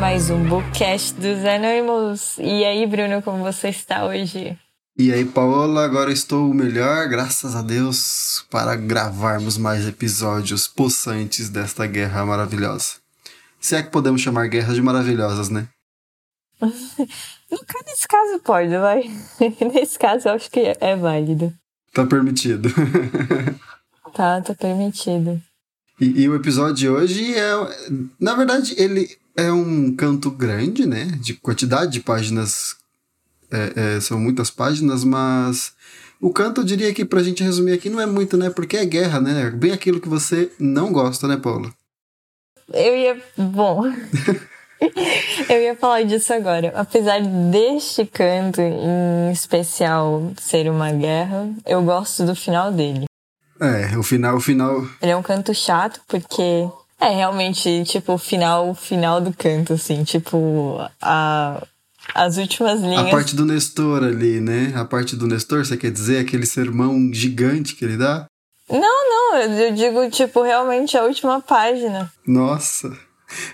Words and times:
mais 0.00 0.30
um 0.30 0.44
Bookcast 0.44 1.14
dos 1.14 1.44
Anônimos. 1.44 2.38
E 2.38 2.64
aí, 2.64 2.86
Bruno, 2.86 3.20
como 3.20 3.42
você 3.42 3.68
está 3.68 4.06
hoje? 4.06 4.56
E 4.96 5.12
aí, 5.12 5.24
Paola, 5.24 5.84
agora 5.84 6.12
estou 6.12 6.54
melhor, 6.54 7.08
graças 7.08 7.56
a 7.56 7.62
Deus, 7.62 8.46
para 8.48 8.76
gravarmos 8.76 9.58
mais 9.58 9.88
episódios 9.88 10.68
possantes 10.68 11.48
desta 11.48 11.84
guerra 11.86 12.24
maravilhosa. 12.24 12.94
Se 13.58 13.74
é 13.74 13.82
que 13.82 13.90
podemos 13.90 14.20
chamar 14.20 14.46
guerras 14.46 14.76
de 14.76 14.82
maravilhosas, 14.82 15.48
né? 15.48 15.66
Nesse 16.60 18.06
caso 18.08 18.38
pode, 18.44 18.76
vai. 18.76 19.02
Nesse 19.74 19.98
caso 19.98 20.28
eu 20.28 20.32
acho 20.34 20.48
que 20.48 20.76
é 20.80 20.94
válido. 20.94 21.52
Tá 21.92 22.06
permitido. 22.06 22.68
tá, 24.14 24.40
tá 24.42 24.54
permitido. 24.54 25.42
E, 26.00 26.22
e, 26.22 26.28
o 26.28 26.36
episódio 26.36 26.74
de 26.74 26.88
hoje 26.88 27.34
é. 27.34 27.50
Na 28.20 28.34
verdade, 28.34 28.74
ele 28.78 29.18
é 29.38 29.52
um 29.52 29.94
canto 29.94 30.32
grande, 30.32 30.84
né? 30.84 31.04
De 31.20 31.32
quantidade 31.32 31.92
de 31.92 32.00
páginas. 32.00 32.76
É, 33.50 33.96
é, 33.96 34.00
são 34.00 34.18
muitas 34.18 34.50
páginas, 34.50 35.04
mas. 35.04 35.72
O 36.20 36.32
canto, 36.32 36.60
eu 36.60 36.64
diria 36.64 36.92
que 36.92 37.04
pra 37.04 37.22
gente 37.22 37.44
resumir 37.44 37.72
aqui, 37.72 37.88
não 37.88 38.00
é 38.00 38.06
muito, 38.06 38.36
né? 38.36 38.50
Porque 38.50 38.76
é 38.76 38.84
guerra, 38.84 39.20
né? 39.20 39.48
Bem 39.50 39.70
aquilo 39.70 40.00
que 40.00 40.08
você 40.08 40.50
não 40.58 40.92
gosta, 40.92 41.28
né, 41.28 41.36
Paula? 41.36 41.72
Eu 42.72 42.96
ia. 42.96 43.22
Bom. 43.36 43.84
eu 45.48 45.62
ia 45.62 45.76
falar 45.76 46.02
disso 46.02 46.32
agora. 46.34 46.72
Apesar 46.74 47.20
deste 47.20 48.04
canto 48.06 48.60
em 48.60 49.30
especial 49.30 50.32
ser 50.36 50.68
uma 50.68 50.90
guerra, 50.90 51.48
eu 51.64 51.80
gosto 51.84 52.26
do 52.26 52.34
final 52.34 52.72
dele. 52.72 53.04
É, 53.60 53.96
o 53.96 54.02
final, 54.02 54.36
o 54.36 54.40
final. 54.40 54.84
Ele 55.00 55.12
é 55.12 55.16
um 55.16 55.22
canto 55.22 55.54
chato 55.54 56.00
porque 56.08 56.68
é 57.00 57.08
realmente 57.08 57.84
tipo 57.84 58.14
o 58.14 58.18
final, 58.18 58.74
final 58.74 59.20
do 59.20 59.32
canto 59.32 59.74
assim, 59.74 60.04
tipo 60.04 60.78
a 61.00 61.62
as 62.14 62.38
últimas 62.38 62.80
linhas. 62.80 63.06
A 63.06 63.10
parte 63.10 63.36
do 63.36 63.44
Nestor 63.44 64.02
ali, 64.02 64.40
né? 64.40 64.72
A 64.74 64.84
parte 64.84 65.14
do 65.14 65.26
Nestor, 65.26 65.64
você 65.64 65.76
quer 65.76 65.90
dizer 65.90 66.20
aquele 66.20 66.46
sermão 66.46 67.12
gigante 67.12 67.74
que 67.74 67.84
ele 67.84 67.98
dá? 67.98 68.26
Não, 68.70 68.80
não, 68.80 69.36
eu 69.36 69.74
digo 69.74 70.10
tipo 70.10 70.42
realmente 70.42 70.96
a 70.96 71.04
última 71.04 71.40
página. 71.40 72.10
Nossa. 72.26 72.90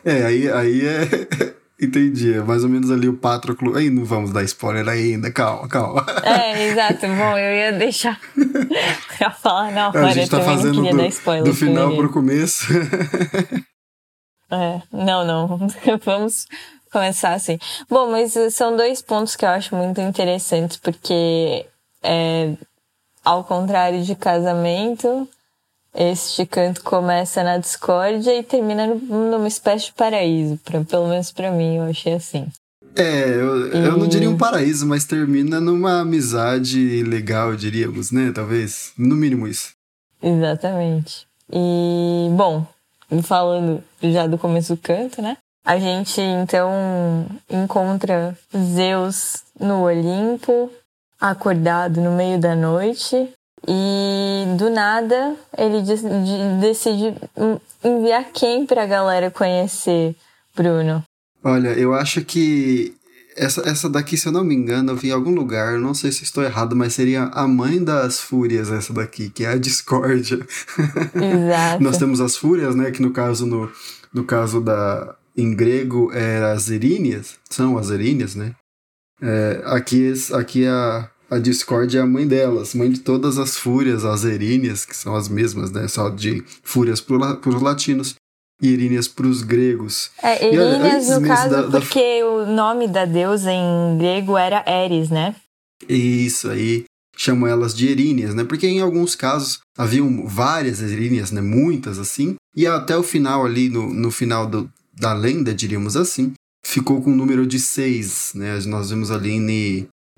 É, 0.05 0.25
aí 0.25 0.49
aí 0.51 0.87
é 0.87 1.55
Entendi, 1.85 2.35
é 2.35 2.41
mais 2.41 2.65
ou 2.65 2.71
menos 2.71 2.91
ali 2.91 3.09
o 3.09 3.17
Patroclo. 3.17 3.77
Aí 3.77 3.91
não 3.91 4.05
vamos 4.05 4.33
dar 4.33 4.43
spoiler 4.45 4.89
ainda, 4.89 5.31
calma, 5.31 5.69
calma. 5.69 6.05
É, 6.23 6.69
exato. 6.69 7.07
Bom, 7.07 7.39
eu 7.39 7.55
ia 7.55 7.73
deixar 7.73 8.21
pra 9.19 9.31
falar 9.31 9.71
na 9.73 9.89
hora. 9.89 10.07
A 10.07 10.13
gente 10.13 10.31
tá 10.31 10.41
fazendo 10.41 10.83
do, 10.83 11.45
do 11.45 11.55
final 11.55 11.95
pro 11.97 12.11
começo. 12.11 12.67
é, 14.51 14.83
não, 14.93 15.25
não. 15.25 15.69
vamos 16.05 16.47
começar 16.91 17.35
assim. 17.35 17.59
Bom, 17.91 18.11
mas 18.11 18.35
são 18.53 18.77
dois 18.77 19.03
pontos 19.03 19.37
que 19.37 19.45
eu 19.45 19.51
acho 19.51 19.75
muito 19.75 20.01
interessantes, 20.01 20.77
porque 20.77 21.67
é, 22.03 22.53
ao 23.25 23.43
contrário 23.43 24.03
de 24.03 24.15
casamento, 24.15 25.29
este 25.95 26.45
canto 26.45 26.83
começa 26.83 27.43
na 27.43 27.59
discórdia 27.59 28.37
e 28.37 28.43
termina 28.43 28.87
numa 28.87 29.47
espécie 29.47 29.87
de 29.87 29.93
paraíso, 29.93 30.59
pra, 30.65 30.83
pelo 30.83 31.09
menos 31.09 31.31
para 31.31 31.51
mim, 31.51 31.77
eu 31.77 31.85
achei 31.85 32.15
assim. 32.15 32.47
É, 32.97 33.29
eu, 33.29 33.69
e... 33.69 33.87
eu 33.87 33.97
não 33.97 34.07
diria 34.07 34.31
um 34.31 34.37
paraíso, 34.37 34.87
mas 34.87 35.05
termina 35.05 35.61
numa 35.61 36.01
amizade 36.01 37.03
legal, 37.03 37.55
diríamos, 37.57 38.11
né? 38.11 38.33
Talvez, 38.33 38.93
no 38.97 39.15
mínimo 39.15 39.47
isso. 39.47 39.73
Exatamente. 40.23 41.27
E, 41.53 42.29
bom, 42.33 42.67
falando 43.23 43.83
já 44.03 44.27
do 44.27 44.39
começo 44.39 44.75
do 44.75 44.81
canto, 44.81 45.21
né? 45.21 45.37
A 45.65 45.79
gente 45.79 46.21
então 46.21 47.27
encontra 47.51 48.37
Zeus 48.55 49.45
no 49.59 49.83
Olimpo, 49.83 50.71
acordado 51.19 52.01
no 52.01 52.13
meio 52.13 52.39
da 52.39 52.55
noite, 52.55 53.31
e 53.67 54.57
do 54.57 54.71
nada 54.71 55.37
ele 55.57 55.83
decide 56.61 57.15
enviar 57.83 58.27
quem 58.33 58.67
pra 58.67 58.87
galera 58.87 59.31
conhecer 59.31 60.15
Bruno? 60.55 61.03
Olha, 61.43 61.69
eu 61.69 61.93
acho 61.93 62.25
que 62.25 62.95
essa, 63.37 63.69
essa 63.69 63.91
daqui, 63.91 64.17
se 64.17 64.27
eu 64.27 64.33
não 64.33 64.45
me 64.45 64.55
engano, 64.55 64.93
eu 64.93 64.97
vi 64.97 65.09
em 65.09 65.13
algum 65.13 65.35
lugar, 65.35 65.79
não 65.79 65.93
sei 65.93 66.13
se 66.13 66.23
estou 66.23 66.43
errado, 66.43 66.77
mas 66.77 66.95
seria 66.95 67.25
a 67.25 67.47
mãe 67.47 67.83
das 67.83 68.21
fúrias, 68.21 68.71
essa 68.71 68.93
daqui, 68.93 69.29
que 69.29 69.45
é 69.45 69.49
a 69.49 69.59
discórdia. 69.59 70.47
Exato. 71.15 71.83
Nós 71.85 71.99
temos 71.99 72.21
as 72.21 72.37
fúrias, 72.37 72.75
né? 72.75 72.91
Que 72.91 73.03
no 73.03 73.11
caso, 73.11 73.47
no, 73.47 73.71
no 74.13 74.25
caso 74.25 74.61
da. 74.61 75.17
Em 75.37 75.53
grego, 75.53 76.13
era 76.13 76.53
as 76.53 76.71
eríneas, 76.71 77.35
são 77.51 77.77
as 77.77 77.91
eríneas, 77.91 78.37
né? 78.37 78.55
É, 79.21 79.63
aqui, 79.67 80.13
aqui 80.33 80.65
a, 80.65 81.11
a 81.31 81.39
Discord 81.39 81.97
é 81.97 82.01
a 82.01 82.07
mãe 82.07 82.27
delas, 82.27 82.75
mãe 82.75 82.91
de 82.91 83.01
todas 83.01 83.39
as 83.39 83.57
fúrias, 83.57 84.05
as 84.05 84.25
eríneas, 84.25 84.85
que 84.85 84.97
são 84.97 85.15
as 85.15 85.29
mesmas, 85.29 85.71
né? 85.71 85.89
Só 85.89 86.09
de 86.09 86.43
fúrias 86.63 87.01
para 87.01 87.17
os 87.47 87.63
latinos 87.63 88.15
e 88.61 88.73
eríneas 88.73 89.09
para 89.09 89.27
os 89.27 89.43
gregos. 89.43 90.11
É, 90.23 90.47
eríneas 90.47 91.09
no 91.09 91.27
caso 91.27 91.51
da, 91.51 91.63
da... 91.63 91.81
porque 91.81 92.23
o 92.23 92.47
nome 92.47 92.89
da 92.89 93.05
deusa 93.05 93.53
em 93.53 93.99
grego 93.99 94.37
era 94.37 94.65
Eris, 94.67 95.11
né? 95.11 95.35
Isso 95.89 96.49
aí 96.49 96.85
chamam 97.17 97.49
elas 97.49 97.75
de 97.75 97.89
eríneas, 97.89 98.35
né? 98.35 98.45
Porque 98.45 98.67
em 98.67 98.81
alguns 98.81 99.15
casos 99.15 99.61
haviam 99.77 100.27
várias 100.27 100.81
eríneas, 100.81 101.31
né? 101.31 101.41
Muitas 101.41 101.99
assim, 101.99 102.37
e 102.57 102.67
até 102.67 102.97
o 102.97 103.03
final 103.03 103.45
ali, 103.45 103.69
no, 103.69 103.93
no 103.93 104.11
final 104.11 104.47
do, 104.47 104.71
da 104.93 105.13
lenda, 105.13 105.55
diríamos 105.55 105.97
assim, 105.97 106.33
ficou 106.65 107.03
com 107.03 107.13
o 107.13 107.17
número 107.17 107.47
de 107.47 107.59
seis, 107.59 108.33
né? 108.35 108.59
Nós 108.67 108.91
vimos 108.91 109.11
ali 109.11 109.33
em 109.33 109.41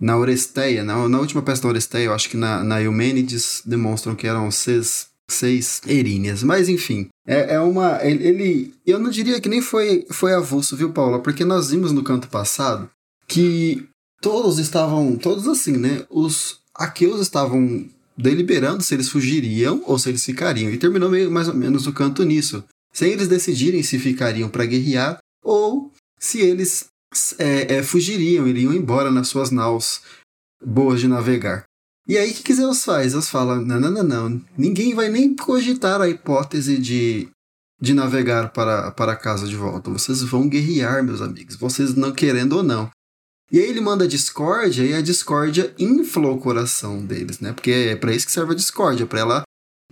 na 0.01 0.17
Oresteia, 0.17 0.85
na, 0.85 1.09
na 1.09 1.19
última 1.19 1.43
peça 1.43 1.63
da 1.63 1.69
Oresteia, 1.69 2.07
eu 2.07 2.15
acho 2.15 2.29
que 2.29 2.37
na, 2.37 2.63
na 2.63 2.83
Eumênides 2.83 3.63
demonstram 3.65 4.15
que 4.15 4.27
eram 4.27 4.51
seis, 4.51 5.09
seis 5.29 5.81
eríneas. 5.87 6.43
Mas 6.43 6.69
enfim, 6.69 7.09
é, 7.27 7.55
é 7.55 7.61
uma. 7.61 7.99
Ele, 8.05 8.73
Eu 8.87 8.99
não 8.99 9.11
diria 9.11 9.41
que 9.41 9.49
nem 9.49 9.61
foi, 9.61 10.07
foi 10.11 10.33
avulso, 10.33 10.77
viu, 10.77 10.93
Paula? 10.93 11.21
Porque 11.21 11.45
nós 11.45 11.71
vimos 11.71 11.93
no 11.93 12.05
canto 12.05 12.29
passado 12.29 12.89
que 13.27 13.89
todos 14.21 14.59
estavam. 14.59 15.17
Todos 15.17 15.49
assim, 15.49 15.77
né? 15.77 16.05
Os 16.09 16.61
aqueus 16.75 17.21
estavam 17.21 17.89
deliberando 18.17 18.83
se 18.83 18.95
eles 18.95 19.09
fugiriam 19.09 19.83
ou 19.87 19.99
se 19.99 20.09
eles 20.09 20.25
ficariam. 20.25 20.71
E 20.71 20.79
terminou 20.79 21.11
meio 21.11 21.31
mais 21.31 21.49
ou 21.49 21.55
menos 21.55 21.87
o 21.87 21.93
canto 21.93 22.23
nisso. 22.23 22.65
Sem 22.93 23.13
eles 23.13 23.29
decidirem 23.29 23.83
se 23.83 23.99
ficariam 23.99 24.49
para 24.49 24.65
guerrear 24.65 25.19
ou 25.43 25.93
se 26.19 26.41
eles 26.41 26.87
é, 27.39 27.77
é, 27.77 27.83
fugiriam, 27.83 28.47
iriam 28.47 28.73
embora 28.73 29.11
nas 29.11 29.29
suas 29.29 29.51
naus 29.51 30.03
boas 30.65 31.01
de 31.01 31.09
navegar. 31.09 31.65
E 32.09 32.17
aí 32.17 32.31
o 32.31 32.35
que, 32.35 32.43
que 32.43 32.55
Zeus 32.55 32.85
faz? 32.85 33.13
Zeus 33.13 33.29
fala: 33.29 33.61
não, 33.61 33.81
não, 33.81 33.91
não, 33.91 34.03
não, 34.03 34.43
ninguém 34.57 34.95
vai 34.95 35.09
nem 35.09 35.35
cogitar 35.35 36.01
a 36.01 36.09
hipótese 36.09 36.79
de, 36.79 37.29
de 37.81 37.95
navegar 37.95 38.53
para, 38.53 38.91
para 38.93 39.17
casa 39.17 39.47
de 39.47 39.57
volta. 39.57 39.91
Vocês 39.91 40.23
vão 40.23 40.49
guerrear, 40.49 41.03
meus 41.03 41.21
amigos, 41.21 41.57
vocês 41.57 41.95
não 41.95 42.13
querendo 42.13 42.55
ou 42.55 42.63
não. 42.63 42.91
E 43.51 43.61
aí 43.61 43.69
ele 43.69 43.81
manda 43.81 44.05
a 44.05 44.09
discórdia 44.09 44.83
e 44.83 44.93
a 44.93 45.01
discórdia 45.01 45.73
infla 45.79 46.29
o 46.29 46.39
coração 46.39 47.05
deles, 47.05 47.39
né? 47.39 47.53
Porque 47.53 47.71
é 47.71 47.97
para 47.97 48.13
isso 48.13 48.27
que 48.27 48.33
serve 48.33 48.53
a 48.53 48.57
discórdia, 48.57 49.07
para 49.07 49.21
ela 49.21 49.43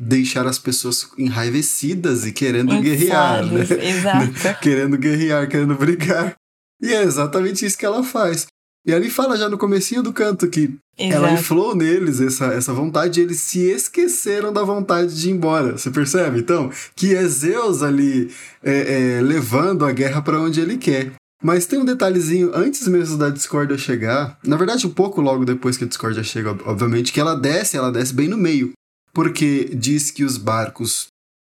deixar 0.00 0.44
as 0.46 0.58
pessoas 0.58 1.08
enraivecidas 1.16 2.26
e 2.26 2.32
querendo 2.32 2.80
guerrear, 2.80 3.46
né? 3.46 3.60
Exato. 3.62 4.32
querendo 4.60 4.98
guerrear, 4.98 5.48
querendo 5.48 5.76
brigar. 5.76 6.34
E 6.80 6.92
é 6.92 7.02
exatamente 7.02 7.64
isso 7.64 7.78
que 7.78 7.86
ela 7.86 8.02
faz. 8.02 8.46
E 8.86 8.92
ali 8.92 9.08
fala 9.08 9.36
já 9.36 9.48
no 9.48 9.56
comecinho 9.56 10.02
do 10.02 10.12
canto 10.12 10.46
que 10.48 10.76
Exato. 10.98 11.16
ela 11.16 11.32
inflou 11.32 11.74
neles 11.74 12.20
essa, 12.20 12.46
essa 12.46 12.72
vontade 12.72 13.18
e 13.18 13.22
eles 13.22 13.40
se 13.40 13.60
esqueceram 13.60 14.52
da 14.52 14.62
vontade 14.62 15.18
de 15.18 15.30
ir 15.30 15.32
embora. 15.32 15.78
Você 15.78 15.90
percebe? 15.90 16.40
Então, 16.40 16.70
que 16.94 17.14
é 17.14 17.26
Zeus 17.26 17.82
ali 17.82 18.30
é, 18.62 19.16
é, 19.16 19.20
levando 19.22 19.86
a 19.86 19.92
guerra 19.92 20.20
para 20.20 20.38
onde 20.38 20.60
ele 20.60 20.76
quer. 20.76 21.12
Mas 21.42 21.66
tem 21.66 21.78
um 21.78 21.84
detalhezinho 21.84 22.52
antes 22.54 22.86
mesmo 22.86 23.18
da 23.18 23.28
discórdia 23.28 23.76
chegar, 23.76 24.38
na 24.42 24.56
verdade 24.56 24.86
um 24.86 24.90
pouco 24.90 25.20
logo 25.20 25.44
depois 25.44 25.76
que 25.76 25.84
a 25.84 25.86
discórdia 25.86 26.22
chega, 26.22 26.56
obviamente, 26.64 27.12
que 27.12 27.20
ela 27.20 27.34
desce, 27.34 27.76
ela 27.76 27.92
desce 27.92 28.14
bem 28.14 28.28
no 28.28 28.38
meio. 28.38 28.72
Porque 29.12 29.70
diz 29.74 30.10
que 30.10 30.24
os 30.24 30.38
barcos, 30.38 31.06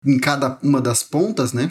em 0.05 0.19
cada 0.19 0.59
uma 0.63 0.81
das 0.81 1.03
pontas, 1.03 1.53
né, 1.53 1.71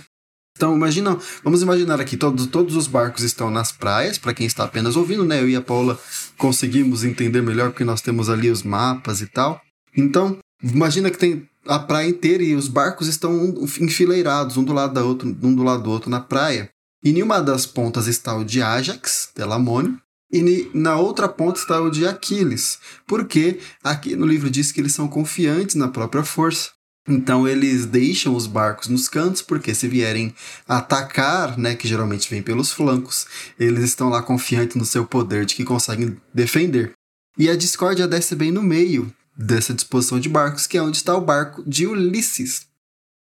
então, 0.62 0.76
imagina, 0.76 1.18
vamos 1.44 1.64
imaginar 1.64 2.00
aqui, 2.00 2.16
todos, 2.16 2.46
todos 2.46 2.76
os 2.76 2.86
barcos 2.86 3.24
estão 3.24 3.50
nas 3.50 3.72
praias, 3.72 4.20
para 4.20 4.32
quem 4.32 4.46
está 4.46 4.64
apenas 4.64 4.96
ouvindo, 4.96 5.26
né? 5.26 5.42
Eu 5.42 5.50
e 5.50 5.56
a 5.56 5.62
Paula 5.62 6.00
conseguimos 6.38 7.04
entender 7.04 7.42
melhor 7.42 7.72
porque 7.72 7.84
nós 7.84 8.00
temos 8.00 8.30
ali 8.30 8.48
os 8.48 8.62
mapas 8.62 9.22
e 9.22 9.26
tal. 9.26 9.60
Então, 9.98 10.38
imagina 10.64 11.10
que 11.10 11.18
tem 11.18 11.50
a 11.66 11.80
praia 11.80 12.08
inteira 12.08 12.44
e 12.44 12.54
os 12.54 12.68
barcos 12.68 13.08
estão 13.08 13.56
enfileirados, 13.80 14.56
um 14.56 14.64
do 14.64 14.72
lado 14.72 14.94
da 14.94 15.04
outro, 15.04 15.28
um 15.28 15.56
do 15.56 15.64
lado 15.64 15.82
do 15.82 15.90
outro 15.90 16.12
na 16.12 16.20
praia. 16.20 16.70
E 17.04 17.10
em 17.10 17.24
uma 17.24 17.40
das 17.40 17.66
pontas 17.66 18.06
está 18.06 18.38
o 18.38 18.46
de 18.46 18.62
Ajax, 18.62 19.32
Telamônio, 19.34 19.98
e 20.32 20.70
na 20.76 20.96
outra 20.96 21.28
ponta 21.28 21.60
está 21.60 21.82
o 21.82 21.90
de 21.90 22.06
Aquiles, 22.06 22.78
porque 23.08 23.60
aqui 23.84 24.16
no 24.16 24.28
livro 24.28 24.48
diz 24.48 24.72
que 24.72 24.80
eles 24.80 24.94
são 24.94 25.08
confiantes 25.08 25.74
na 25.74 25.88
própria 25.88 26.24
força. 26.24 26.70
Então 27.08 27.48
eles 27.48 27.86
deixam 27.86 28.36
os 28.36 28.46
barcos 28.46 28.88
nos 28.88 29.10
cantos, 29.10 29.42
porque 29.42 29.74
se 29.74 29.88
vierem 29.88 30.34
atacar, 30.68 31.58
né, 31.58 31.76
que 31.76 31.88
geralmente 31.88 32.30
vem 32.30 32.44
pelos 32.44 32.72
flancos, 32.72 33.26
eles 33.60 33.84
estão 33.84 34.10
lá 34.10 34.22
confiantes 34.22 34.76
no 34.76 34.86
seu 34.86 35.06
poder 35.06 35.46
de 35.46 35.56
que 35.56 35.64
conseguem 35.64 36.18
defender. 36.34 36.94
E 37.38 37.50
a 37.50 37.56
discórdia 37.56 38.08
desce 38.08 38.36
bem 38.36 38.52
no 38.52 38.62
meio 38.62 39.12
dessa 39.36 39.74
disposição 39.74 40.20
de 40.20 40.30
barcos, 40.30 40.68
que 40.68 40.78
é 40.78 40.82
onde 40.82 40.98
está 40.98 41.16
o 41.16 41.22
barco 41.22 41.64
de 41.68 41.88
Ulisses, 41.88 42.68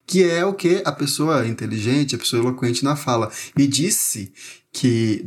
que 0.07 0.23
é 0.23 0.45
o 0.45 0.53
que 0.53 0.81
a 0.85 0.91
pessoa 0.91 1.45
inteligente, 1.45 2.15
a 2.15 2.17
pessoa 2.17 2.41
eloquente 2.41 2.83
na 2.83 2.95
fala, 2.95 3.31
e 3.57 3.67
disse 3.67 4.31
que 4.71 5.21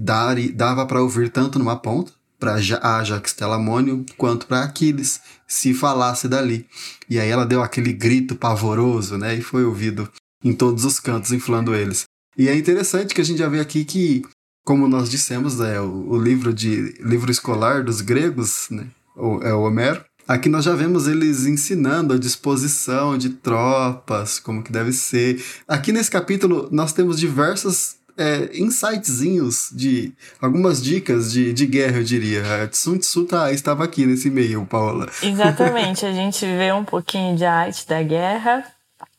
dava 0.55 0.87
para 0.87 1.03
ouvir 1.03 1.31
tanto 1.31 1.59
numa 1.59 1.77
ponta 1.77 2.13
para 2.39 2.55
Ajax 2.55 3.33
Telamônio 3.33 4.05
quanto 4.17 4.47
para 4.47 4.63
Aquiles 4.63 5.21
se 5.47 5.75
falasse 5.75 6.29
dali. 6.29 6.67
E 7.09 7.19
aí 7.19 7.29
ela 7.29 7.45
deu 7.45 7.63
aquele 7.63 7.93
grito 7.93 8.37
pavoroso, 8.37 9.19
né? 9.19 9.35
E 9.35 9.43
foi 9.43 9.65
ouvido 9.65 10.09
em 10.45 10.53
todos 10.53 10.85
os 10.85 11.01
cantos, 11.01 11.33
inflando 11.33 11.75
eles. 11.75 12.05
E 12.37 12.49
é 12.49 12.57
interessante 12.57 13.15
que 13.15 13.21
a 13.21 13.25
gente 13.25 13.39
já 13.39 13.49
vê 13.49 13.59
aqui 13.59 13.85
que, 13.85 14.23
como 14.65 14.87
nós 14.87 15.11
dissemos, 15.11 15.61
é 15.61 15.81
o, 15.81 16.11
o 16.11 16.23
livro 16.23 16.55
de 16.55 16.95
livro 17.01 17.31
escolar 17.31 17.83
dos 17.83 18.01
gregos, 18.01 18.69
né? 18.71 18.87
O, 19.17 19.43
é 19.43 19.53
o 19.53 19.63
Homero. 19.63 20.05
Aqui 20.29 20.49
nós 20.49 20.65
já 20.67 20.75
vemos 20.75 21.09
eles 21.09 21.47
ensinando 21.47 22.13
a 22.13 22.19
disposição 22.19 23.17
de 23.17 23.31
tropas, 23.31 24.39
como 24.39 24.63
que 24.63 24.71
deve 24.71 24.93
ser. 24.93 25.43
Aqui 25.67 25.91
nesse 25.91 26.11
capítulo 26.11 26.69
nós 26.71 26.93
temos 26.93 27.19
diversas 27.19 27.98
é, 28.19 28.51
insightzinhos 28.59 29.71
de 29.73 30.13
algumas 30.41 30.83
dicas 30.83 31.33
de, 31.33 31.53
de 31.53 31.67
guerra, 31.67 31.99
eu 31.99 32.05
diria. 32.05 32.43
A 32.65 32.73
Sun 32.73 32.99
Tzu 32.99 33.25
tá, 33.25 33.53
estava 33.53 33.85
aqui 33.85 34.05
nesse 34.05 34.29
meio, 34.29 34.67
Paula. 34.67 35.09
Exatamente, 35.23 36.05
a 36.05 36.13
gente 36.13 36.45
vê 36.45 36.73
um 36.73 36.85
pouquinho 36.85 37.37
de 37.37 37.45
arte 37.45 37.87
da 37.87 38.03
guerra 38.03 38.65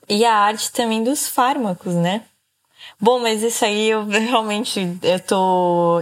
e 0.07 0.25
a 0.25 0.36
arte 0.36 0.72
também 0.72 1.04
dos 1.04 1.28
fármacos, 1.28 1.94
né? 1.96 2.24
Bom, 3.00 3.19
mas 3.19 3.42
isso 3.42 3.63
aí 3.63 3.90
eu 3.90 4.06
realmente 4.06 4.98
eu 5.01 5.19
tô 5.19 6.01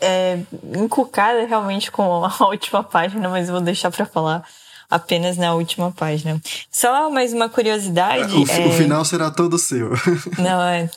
é, 0.00 0.38
encucada 0.76 1.46
realmente 1.46 1.90
com 1.90 2.24
a 2.24 2.32
última 2.46 2.84
página, 2.84 3.28
mas 3.28 3.48
vou 3.48 3.60
deixar 3.60 3.90
para 3.90 4.06
falar 4.06 4.46
apenas 4.88 5.36
na 5.36 5.54
última 5.54 5.90
página. 5.90 6.40
Só 6.70 7.10
mais 7.10 7.32
uma 7.32 7.48
curiosidade. 7.48 8.32
O, 8.34 8.50
é... 8.50 8.66
o 8.66 8.72
final 8.72 9.04
será 9.04 9.30
todo 9.30 9.58
seu. 9.58 9.90
Não, 10.38 10.62
é. 10.62 10.88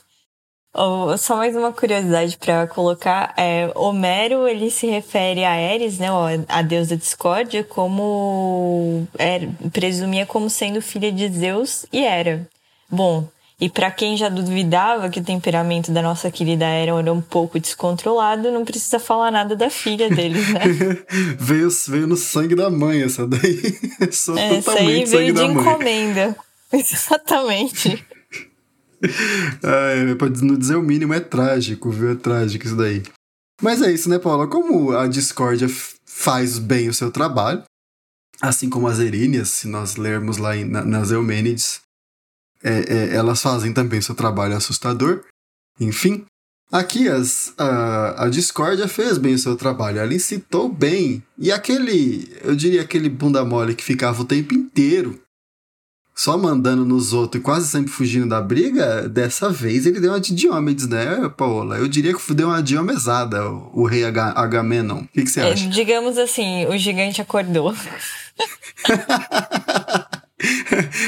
Oh, 0.74 1.18
só 1.18 1.36
mais 1.36 1.56
uma 1.56 1.74
curiosidade 1.74 2.38
para 2.38 2.68
colocar. 2.68 3.34
É, 3.36 3.72
Homero 3.76 4.48
ele 4.48 4.70
se 4.70 4.86
refere 4.86 5.44
a 5.44 5.60
Eris, 5.60 5.98
né, 5.98 6.08
a 6.48 6.62
deusa 6.62 6.96
discórdia, 6.96 7.64
como 7.64 9.08
é, 9.18 9.48
presumia 9.74 10.26
como 10.26 10.50
sendo 10.50 10.82
filha 10.82 11.12
de 11.12 11.28
Zeus 11.30 11.86
e 11.92 12.06
Hera. 12.06 12.48
Bom, 12.90 13.28
e 13.60 13.68
para 13.68 13.92
quem 13.92 14.16
já 14.16 14.30
duvidava 14.30 15.10
que 15.10 15.20
o 15.20 15.24
temperamento 15.24 15.92
da 15.92 16.02
nossa 16.02 16.32
querida 16.32 16.66
Hera 16.66 16.98
era 16.98 17.12
um 17.12 17.20
pouco 17.20 17.60
descontrolado, 17.60 18.52
não 18.52 18.64
precisa 18.64 19.00
falar 19.00 19.32
nada 19.32 19.56
da 19.56 19.70
filha 19.70 20.10
deles, 20.10 20.48
né? 20.54 20.62
veio, 21.38 21.68
veio 21.88 22.08
no 22.08 22.16
sangue 22.16 22.56
da 22.56 22.70
mãe 22.70 23.02
essa 23.02 23.28
daí. 23.28 23.78
Sou 24.14 24.38
é, 24.38 24.58
essa 24.58 24.74
aí 24.74 25.04
veio 25.04 25.34
de 25.34 25.44
encomenda. 25.44 26.36
Exatamente. 26.72 28.06
é, 29.64 30.06
não 30.42 30.58
dizer 30.58 30.76
o 30.76 30.82
mínimo, 30.82 31.14
é 31.14 31.20
trágico, 31.20 31.90
viu? 31.90 32.12
É 32.12 32.16
trágico 32.16 32.66
isso 32.66 32.76
daí. 32.76 33.04
Mas 33.62 33.82
é 33.82 33.92
isso, 33.92 34.10
né, 34.10 34.20
Paula? 34.20 34.48
Como 34.48 34.92
a 34.92 35.08
discórdia 35.08 35.68
faz 36.06 36.58
bem 36.58 36.90
o 36.90 36.94
seu 36.94 37.12
trabalho, 37.12 37.64
assim 38.42 38.70
como 38.70 38.88
as 38.88 39.00
eríneas, 39.00 39.50
se 39.50 39.68
nós 39.68 39.96
lermos 39.96 40.38
lá 40.38 40.56
em, 40.56 40.66
na, 40.66 40.84
nas 40.84 41.12
Eumênides, 41.12 41.82
é, 42.64 42.80
é, 42.80 43.16
elas 43.16 43.42
fazem 43.42 43.74
também 43.74 44.00
o 44.00 44.04
seu 44.04 44.16
trabalho 44.16 44.56
assustador. 44.56 45.24
Enfim, 45.80 46.26
aqui 46.72 47.08
as, 47.08 47.54
a, 47.58 48.26
a 48.26 48.30
discórdia 48.30 48.88
fez 48.88 49.18
bem 49.18 49.34
o 49.34 49.40
seu 49.40 49.56
trabalho, 49.56 50.00
ela 50.00 50.14
incitou 50.14 50.70
bem. 50.70 51.24
E 51.38 51.52
aquele, 51.52 52.34
eu 52.44 52.56
diria 52.56 52.82
aquele 52.82 53.10
bunda 53.10 53.44
mole 53.44 53.76
que 53.76 53.84
ficava 53.84 54.22
o 54.22 54.26
tempo 54.26 54.54
inteiro 54.54 55.22
só 56.20 56.38
mandando 56.38 56.84
nos 56.84 57.14
outros 57.14 57.40
e 57.40 57.44
quase 57.44 57.70
sempre 57.70 57.90
fugindo 57.90 58.28
da 58.28 58.42
briga, 58.42 59.08
dessa 59.08 59.50
vez 59.50 59.86
ele 59.86 60.02
deu 60.02 60.12
uma 60.12 60.20
de 60.20 60.36
Diomedes, 60.36 60.86
né, 60.86 61.32
Paola? 61.38 61.78
Eu 61.78 61.88
diria 61.88 62.14
que 62.14 62.34
deu 62.34 62.50
uma 62.50 62.62
diomesada, 62.62 63.50
o, 63.50 63.86
rei 63.86 64.04
H 64.04 64.34
Agamenon. 64.36 65.04
O 65.04 65.08
que, 65.08 65.24
que 65.24 65.30
você 65.30 65.40
é, 65.40 65.54
acha? 65.54 65.66
É, 65.66 65.70
digamos 65.70 66.18
assim, 66.18 66.66
o 66.66 66.78
gigante 66.78 67.22
acordou. 67.22 67.74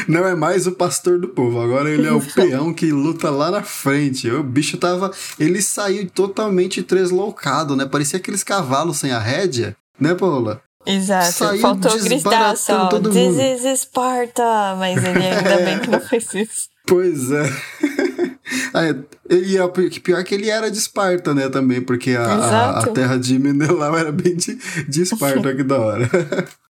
Não 0.07 0.25
é 0.25 0.33
mais 0.33 0.65
o 0.65 0.71
pastor 0.71 1.19
do 1.19 1.27
povo, 1.27 1.59
agora 1.59 1.89
ele 1.89 2.07
é 2.07 2.11
o 2.13 2.21
peão 2.21 2.73
que 2.73 2.89
luta 2.93 3.29
lá 3.29 3.51
na 3.51 3.63
frente. 3.63 4.31
O 4.31 4.41
bicho 4.41 4.77
tava. 4.77 5.11
Ele 5.37 5.61
saiu 5.61 6.09
totalmente 6.09 6.81
tresloucado, 6.81 7.75
né? 7.75 7.85
Parecia 7.85 8.17
aqueles 8.17 8.45
cavalos 8.45 8.95
sem 8.95 9.11
a 9.11 9.19
rédea, 9.19 9.75
né, 9.99 10.15
Paola? 10.15 10.63
Exato, 10.85 11.31
Saiu 11.31 11.61
faltou 11.61 11.99
gritar 11.99 12.55
só, 12.57 12.87
todo 12.87 13.09
This 13.09 13.35
mundo. 13.35 13.67
is 13.67 13.79
Sparta, 13.81 14.75
mas 14.77 15.03
ele 15.03 15.25
ainda 15.25 15.57
bem 15.57 15.79
que 15.79 15.89
não 15.89 16.01
fez 16.01 16.33
isso. 16.33 16.71
Pois 16.87 17.31
é. 17.31 17.47
e 19.29 19.55
é 19.55 19.67
pior 20.01 20.23
que 20.23 20.33
ele 20.33 20.49
era 20.49 20.69
de 20.69 20.79
Esparta, 20.79 21.33
né, 21.33 21.47
também, 21.47 21.79
porque 21.79 22.11
a, 22.11 22.25
a, 22.25 22.79
a, 22.79 22.87
terra 22.87 23.17
de 23.17 23.37
Menelau 23.37 23.95
era 23.97 24.11
bem 24.11 24.35
de, 24.35 24.57
de 24.89 25.01
Esparta, 25.03 25.55
que 25.55 25.63
da 25.63 25.79
hora. 25.79 26.09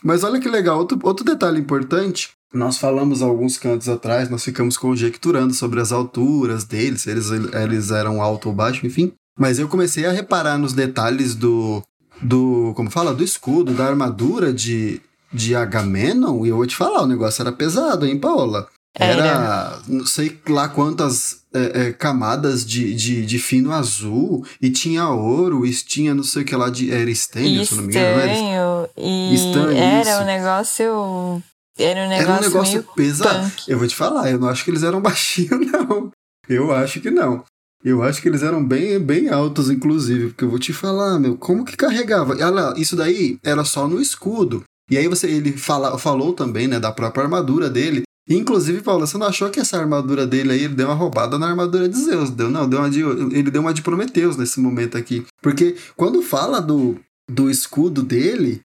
Mas 0.04 0.24
olha 0.24 0.40
que 0.40 0.50
legal, 0.50 0.80
outro, 0.80 1.00
outro 1.04 1.24
detalhe 1.24 1.60
importante, 1.60 2.32
nós 2.52 2.80
falamos 2.80 3.22
alguns 3.22 3.58
cantos 3.58 3.88
atrás, 3.88 4.28
nós 4.28 4.44
ficamos 4.44 4.76
conjecturando 4.76 5.54
sobre 5.54 5.80
as 5.80 5.92
alturas 5.92 6.64
deles, 6.64 7.04
se 7.04 7.12
eles, 7.12 7.30
eles 7.30 7.92
eram 7.92 8.22
alto 8.22 8.50
ou 8.50 8.56
baixo, 8.56 8.86
enfim. 8.86 9.14
Mas 9.40 9.60
eu 9.60 9.70
comecei 9.70 10.06
a 10.06 10.12
reparar 10.12 10.58
nos 10.58 10.74
detalhes 10.74 11.36
do, 11.36 11.82
do, 12.22 12.74
como 12.76 12.90
fala, 12.90 13.14
do 13.14 13.24
escudo, 13.24 13.74
da 13.74 13.86
armadura 13.86 14.54
de, 14.54 15.02
de 15.32 15.56
Agamenon, 15.56 16.46
e 16.46 16.50
eu 16.50 16.58
vou 16.58 16.68
te 16.68 16.76
falar, 16.76 17.02
o 17.02 17.08
negócio 17.08 17.42
era 17.42 17.52
pesado, 17.52 18.06
hein, 18.06 18.20
Paola? 18.20 18.68
Era, 18.94 19.26
era 19.26 19.82
não 19.88 20.06
sei 20.06 20.38
lá 20.50 20.68
quantas 20.68 21.44
é, 21.54 21.88
é, 21.88 21.94
camadas 21.94 22.66
de, 22.66 22.94
de, 22.94 23.26
de, 23.26 23.40
fino 23.40 23.72
azul, 23.72 24.46
e 24.62 24.70
tinha 24.70 25.08
ouro, 25.10 25.66
e 25.66 25.72
tinha 25.72 26.14
não 26.14 26.24
sei 26.24 26.44
o 26.44 26.46
que 26.46 26.56
lá 26.56 26.70
de. 26.70 26.92
Era 26.92 27.10
estênio, 27.10 27.66
se 27.66 27.76
não 27.76 27.84
me 27.84 27.90
engano. 27.90 28.20
Estanho, 28.20 29.72
e 29.72 29.78
era 29.78 30.02
isso. 30.02 30.22
um 30.22 30.26
negócio. 30.26 31.44
Era 31.78 32.06
um 32.06 32.10
negócio, 32.10 32.32
era 32.32 32.38
um 32.38 32.42
negócio 32.42 32.84
pesado. 32.96 33.50
Punk. 33.50 33.72
Eu 33.72 33.80
vou 33.80 33.88
te 33.88 33.96
falar, 33.96 34.30
eu 34.30 34.38
não 34.38 34.50
acho 34.50 34.64
que 34.64 34.72
eles 34.72 34.84
eram 34.84 35.00
baixinhos, 35.02 35.72
não. 35.72 36.12
Eu 36.50 36.74
acho 36.74 37.00
que 37.00 37.10
não. 37.10 37.46
Eu 37.84 38.04
acho 38.04 38.22
que 38.22 38.28
eles 38.28 38.44
eram 38.44 38.64
bem, 38.64 39.00
bem 39.00 39.30
altos, 39.30 39.70
inclusive, 39.70 40.28
porque 40.28 40.44
eu 40.44 40.50
vou 40.50 40.60
te 40.60 40.72
falar, 40.72 41.20
meu, 41.20 41.36
como 41.36 41.66
que 41.66 41.76
carregava? 41.76 42.40
Ela, 42.40 42.74
isso 42.78 42.96
daí 42.96 43.40
era 43.44 43.64
só 43.64 43.88
no 43.88 44.00
escudo. 44.00 44.64
E 44.90 44.98
aí 44.98 45.08
você 45.08 45.28
ele 45.28 45.54
fala, 45.54 45.98
falou 45.98 46.34
também, 46.34 46.68
né, 46.68 46.80
da 46.80 46.92
própria 46.92 47.24
armadura 47.24 47.70
dele. 47.70 48.04
Inclusive, 48.30 48.82
Paulo, 48.82 49.08
você 49.08 49.18
não 49.18 49.28
achou 49.28 49.50
que 49.50 49.60
essa 49.60 49.78
armadura 49.78 50.28
dele 50.28 50.52
aí 50.52 50.64
ele 50.64 50.76
deu 50.76 50.88
uma 50.88 50.96
roubada 50.96 51.40
na 51.40 51.48
armadura 51.48 51.90
de 51.90 51.98
Zeus? 51.98 52.30
Deu, 52.30 52.50
não, 52.50 52.70
deu 52.70 52.80
uma 52.80 52.90
de, 52.90 53.02
ele 53.02 53.50
deu 53.50 53.62
uma 53.62 53.74
de 53.74 53.82
Prometeus 53.82 54.38
nesse 54.38 54.60
momento 54.60 54.98
aqui. 54.98 55.26
Porque 55.42 55.76
quando 55.96 56.22
fala 56.22 56.62
do, 56.62 57.00
do 57.30 57.50
escudo 57.50 58.04
dele, 58.04 58.62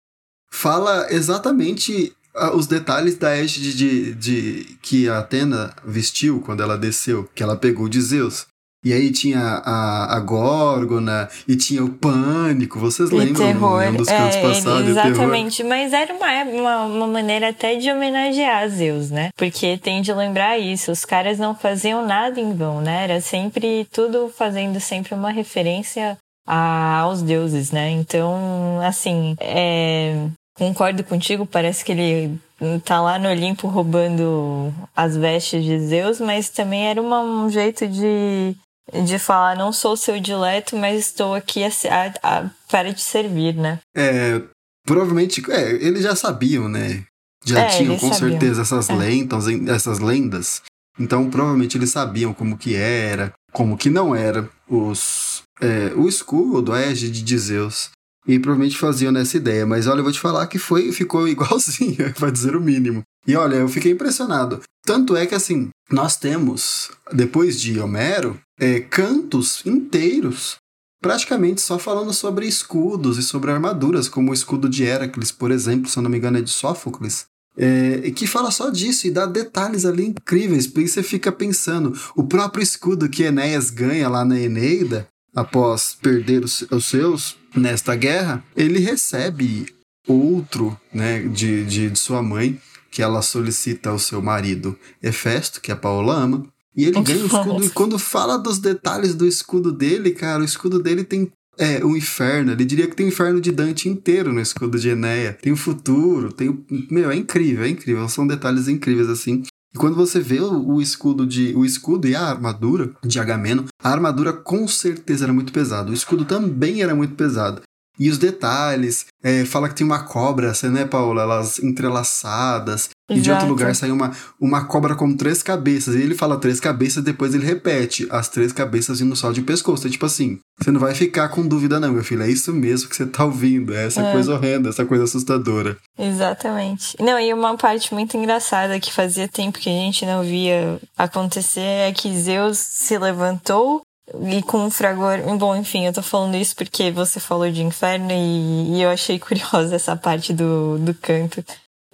fala 0.51 1.07
exatamente 1.09 2.13
os 2.53 2.67
detalhes 2.67 3.15
da 3.17 3.35
égide 3.35 3.73
de, 3.73 4.13
de, 4.13 4.63
de, 4.63 4.77
que 4.81 5.07
a 5.07 5.19
Atena 5.19 5.73
vestiu 5.85 6.41
quando 6.41 6.61
ela 6.61 6.77
desceu, 6.77 7.29
que 7.33 7.41
ela 7.41 7.55
pegou 7.55 7.87
de 7.87 8.01
Zeus. 8.01 8.45
E 8.85 8.93
aí 8.93 9.11
tinha 9.11 9.39
a, 9.39 10.15
a 10.15 10.19
Górgona 10.19 11.27
e 11.47 11.55
tinha 11.55 11.83
o 11.83 11.89
Pânico, 11.89 12.77
vocês 12.77 13.09
e 13.09 13.15
lembram? 13.15 13.47
Terror. 13.47 13.81
Um 13.81 13.95
dos 13.95 14.07
cantos 14.07 14.35
é, 14.35 14.41
passados, 14.43 14.89
exatamente, 14.89 15.63
mas 15.63 15.91
era 15.91 16.13
uma, 16.13 16.43
uma, 16.43 16.85
uma, 16.85 17.07
maneira 17.07 17.49
até 17.49 17.77
de 17.77 17.89
homenagear 17.89 18.69
Zeus, 18.69 19.09
né? 19.09 19.29
Porque 19.35 19.75
tem 19.79 20.03
de 20.03 20.13
lembrar 20.13 20.59
isso, 20.59 20.91
os 20.91 21.03
caras 21.03 21.39
não 21.39 21.55
faziam 21.55 22.05
nada 22.05 22.39
em 22.39 22.53
vão, 22.53 22.79
né? 22.79 23.05
Era 23.05 23.21
sempre 23.21 23.87
tudo 23.91 24.29
fazendo 24.29 24.79
sempre 24.79 25.15
uma 25.15 25.31
referência 25.31 26.15
a, 26.45 26.99
aos 26.99 27.23
deuses, 27.23 27.71
né? 27.71 27.89
Então, 27.89 28.79
assim, 28.83 29.35
é, 29.39 30.27
concordo 30.55 31.03
contigo, 31.03 31.43
parece 31.47 31.83
que 31.83 31.91
ele 31.91 32.39
tá 32.83 33.01
lá 33.01 33.17
no 33.17 33.29
Olimpo 33.29 33.67
roubando 33.67 34.71
as 34.95 35.17
vestes 35.17 35.63
de 35.63 35.79
Zeus, 35.79 36.21
mas 36.21 36.49
também 36.49 36.87
era 36.87 37.01
uma, 37.01 37.19
um 37.21 37.49
jeito 37.49 37.87
de 37.87 38.55
de 38.93 39.17
falar, 39.17 39.57
não 39.57 39.71
sou 39.71 39.97
seu 39.97 40.19
dileto, 40.19 40.75
mas 40.75 41.07
estou 41.07 41.33
aqui 41.33 41.63
a, 41.63 41.69
a, 41.69 42.39
a, 42.39 42.49
para 42.69 42.93
te 42.93 43.01
servir, 43.01 43.55
né? 43.55 43.79
É, 43.95 44.41
provavelmente, 44.85 45.43
é, 45.51 45.71
eles 45.71 46.03
já 46.03 46.15
sabiam, 46.15 46.69
né? 46.69 47.03
Já 47.43 47.61
é, 47.61 47.67
tinham 47.67 47.97
com 47.97 48.11
sabiam. 48.11 48.31
certeza 48.31 48.61
essas, 48.61 48.89
é. 48.89 48.95
lentas, 48.95 49.47
essas 49.67 49.99
lendas. 49.99 50.61
Então, 50.99 51.29
provavelmente 51.29 51.77
eles 51.77 51.91
sabiam 51.91 52.33
como 52.33 52.57
que 52.57 52.75
era, 52.75 53.33
como 53.51 53.77
que 53.77 53.89
não 53.89 54.15
era 54.15 54.49
os, 54.67 55.43
é, 55.61 55.93
o 55.95 56.07
escudo, 56.07 56.73
a 56.73 56.81
égide 56.81 57.21
de 57.21 57.37
Zeus. 57.37 57.89
E 58.27 58.39
provavelmente 58.39 58.77
faziam 58.77 59.11
nessa 59.11 59.37
ideia. 59.37 59.65
Mas 59.65 59.87
olha, 59.87 59.99
eu 59.99 60.03
vou 60.03 60.11
te 60.11 60.19
falar 60.19 60.47
que 60.47 60.57
foi, 60.57 60.91
ficou 60.91 61.27
igualzinho, 61.29 62.13
para 62.13 62.31
dizer 62.31 62.55
o 62.55 62.61
mínimo. 62.61 63.03
E 63.27 63.35
olha, 63.35 63.55
eu 63.55 63.67
fiquei 63.67 63.91
impressionado. 63.91 64.61
Tanto 64.85 65.15
é 65.15 65.25
que 65.25 65.35
assim, 65.35 65.69
nós 65.91 66.15
temos, 66.17 66.91
depois 67.11 67.59
de 67.59 67.79
Homero, 67.79 68.39
é, 68.59 68.79
cantos 68.79 69.65
inteiros 69.65 70.57
praticamente 71.01 71.61
só 71.61 71.77
falando 71.77 72.11
sobre 72.11 72.47
escudos 72.47 73.19
e 73.19 73.23
sobre 73.23 73.51
armaduras, 73.51 74.09
como 74.09 74.31
o 74.31 74.33
escudo 74.33 74.67
de 74.67 74.83
Heracles, 74.83 75.31
por 75.31 75.51
exemplo, 75.51 75.87
se 75.87 75.97
eu 75.97 76.01
não 76.01 76.09
me 76.09 76.17
engano 76.17 76.39
é 76.39 76.41
de 76.41 76.49
Sófocles, 76.49 77.27
é, 77.55 78.09
que 78.11 78.25
fala 78.25 78.49
só 78.49 78.71
disso 78.71 79.05
e 79.05 79.11
dá 79.11 79.27
detalhes 79.27 79.85
ali 79.85 80.07
incríveis, 80.07 80.65
porque 80.65 80.87
você 80.87 81.03
fica 81.03 81.31
pensando, 81.31 81.93
o 82.15 82.23
próprio 82.23 82.63
escudo 82.63 83.07
que 83.07 83.21
Enéas 83.21 83.69
ganha 83.69 84.09
lá 84.09 84.25
na 84.25 84.39
Eneida, 84.39 85.07
após 85.35 85.97
perder 86.01 86.43
os, 86.43 86.61
os 86.71 86.85
seus 86.85 87.35
nesta 87.55 87.95
guerra, 87.95 88.43
ele 88.55 88.79
recebe 88.79 89.67
outro 90.07 90.79
né, 90.93 91.21
de, 91.21 91.65
de, 91.65 91.89
de 91.89 91.99
sua 91.99 92.21
mãe, 92.23 92.59
que 92.91 93.01
ela 93.01 93.21
solicita 93.21 93.89
ao 93.89 93.99
seu 93.99 94.21
marido 94.21 94.77
Hefesto, 95.03 95.59
que 95.59 95.71
a 95.71 95.75
Paula 95.75 96.15
ama, 96.15 96.47
e 96.75 96.85
ele 96.85 97.01
ganha 97.01 97.23
o 97.23 97.25
escudo. 97.25 97.65
E 97.65 97.69
quando 97.69 97.99
fala 97.99 98.37
dos 98.37 98.59
detalhes 98.59 99.15
do 99.15 99.25
escudo 99.25 99.71
dele, 99.71 100.11
cara, 100.11 100.41
o 100.41 100.45
escudo 100.45 100.81
dele 100.81 101.03
tem 101.03 101.31
é, 101.57 101.83
o 101.83 101.95
inferno. 101.95 102.51
Ele 102.51 102.65
diria 102.65 102.87
que 102.87 102.95
tem 102.95 103.05
o 103.05 103.09
inferno 103.09 103.39
de 103.39 103.51
Dante 103.51 103.87
inteiro 103.87 104.33
no 104.33 104.41
escudo 104.41 104.77
de 104.77 104.89
Enéia. 104.89 105.37
Tem 105.41 105.53
o 105.53 105.57
futuro, 105.57 106.33
tem 106.33 106.49
o. 106.49 106.65
Meu, 106.91 107.09
é 107.09 107.15
incrível, 107.15 107.63
é 107.63 107.69
incrível. 107.69 108.07
São 108.09 108.27
detalhes 108.27 108.67
incríveis 108.67 109.09
assim. 109.09 109.43
E 109.75 109.77
quando 109.77 109.97
você 109.97 110.21
vê 110.21 110.39
o, 110.39 110.81
escudo 110.81 111.27
de 111.27 111.53
o 111.53 111.65
escudo 111.65 112.07
e 112.07 112.15
a 112.15 112.21
armadura 112.21 112.91
de 113.05 113.19
Agamemnon, 113.19 113.65
a 113.83 113.89
armadura 113.89 114.31
com 114.31 114.65
certeza 114.69 115.25
era 115.25 115.33
muito 115.33 115.51
pesada. 115.51 115.91
O 115.91 115.93
escudo 115.93 116.23
também 116.23 116.81
era 116.81 116.95
muito 116.95 117.13
pesado. 117.15 117.61
E 117.99 118.09
os 118.09 118.17
detalhes, 118.17 119.05
é, 119.23 119.45
fala 119.45 119.69
que 119.69 119.75
tem 119.75 119.85
uma 119.85 120.03
cobra, 120.03 120.53
você 120.53 120.69
né, 120.69 120.85
Paula? 120.85 121.21
Elas 121.21 121.59
entrelaçadas. 121.59 122.89
Exato. 123.07 123.19
E 123.19 123.21
de 123.21 123.31
outro 123.31 123.47
lugar 123.47 123.75
saiu 123.75 123.93
uma, 123.93 124.11
uma 124.39 124.65
cobra 124.65 124.95
com 124.95 125.15
três 125.15 125.43
cabeças. 125.43 125.95
E 125.95 126.01
ele 126.01 126.15
fala 126.15 126.39
três 126.39 126.59
cabeças, 126.59 127.03
depois 127.03 127.35
ele 127.35 127.45
repete 127.45 128.07
as 128.09 128.27
três 128.27 128.51
cabeças 128.51 128.99
indo 128.99 129.15
só 129.15 129.31
de 129.31 129.41
pescoço. 129.41 129.85
É 129.85 129.89
tipo 129.89 130.05
assim, 130.05 130.39
você 130.59 130.71
não 130.71 130.79
vai 130.79 130.95
ficar 130.95 131.29
com 131.29 131.47
dúvida, 131.47 131.79
não, 131.79 131.93
meu 131.93 132.03
filho. 132.03 132.23
É 132.23 132.29
isso 132.29 132.51
mesmo 132.51 132.89
que 132.89 132.95
você 132.95 133.05
tá 133.05 133.23
ouvindo. 133.23 133.73
É 133.73 133.85
essa 133.85 134.01
é. 134.01 134.11
coisa 134.11 134.33
horrenda, 134.33 134.69
essa 134.69 134.85
coisa 134.85 135.03
assustadora. 135.03 135.77
Exatamente. 135.97 136.95
Não, 136.99 137.19
e 137.19 137.31
uma 137.33 137.55
parte 137.55 137.93
muito 137.93 138.17
engraçada 138.17 138.79
que 138.79 138.91
fazia 138.91 139.27
tempo 139.27 139.59
que 139.59 139.69
a 139.69 139.73
gente 139.73 140.05
não 140.05 140.23
via 140.23 140.79
acontecer 140.97 141.61
é 141.61 141.91
que 141.91 142.15
Zeus 142.17 142.57
se 142.57 142.97
levantou 142.97 143.81
e 144.13 144.41
com 144.43 144.65
o 144.65 144.71
fragor. 144.71 145.19
Bom, 145.37 145.55
enfim, 145.55 145.85
eu 145.85 145.93
tô 145.93 146.01
falando 146.01 146.35
isso 146.35 146.55
porque 146.55 146.91
você 146.91 147.19
falou 147.19 147.49
de 147.51 147.63
inferno 147.63 148.11
e, 148.11 148.75
e 148.77 148.81
eu 148.81 148.89
achei 148.89 149.17
curiosa 149.19 149.75
essa 149.75 149.95
parte 149.95 150.33
do, 150.33 150.77
do 150.79 150.93
canto. 150.93 151.43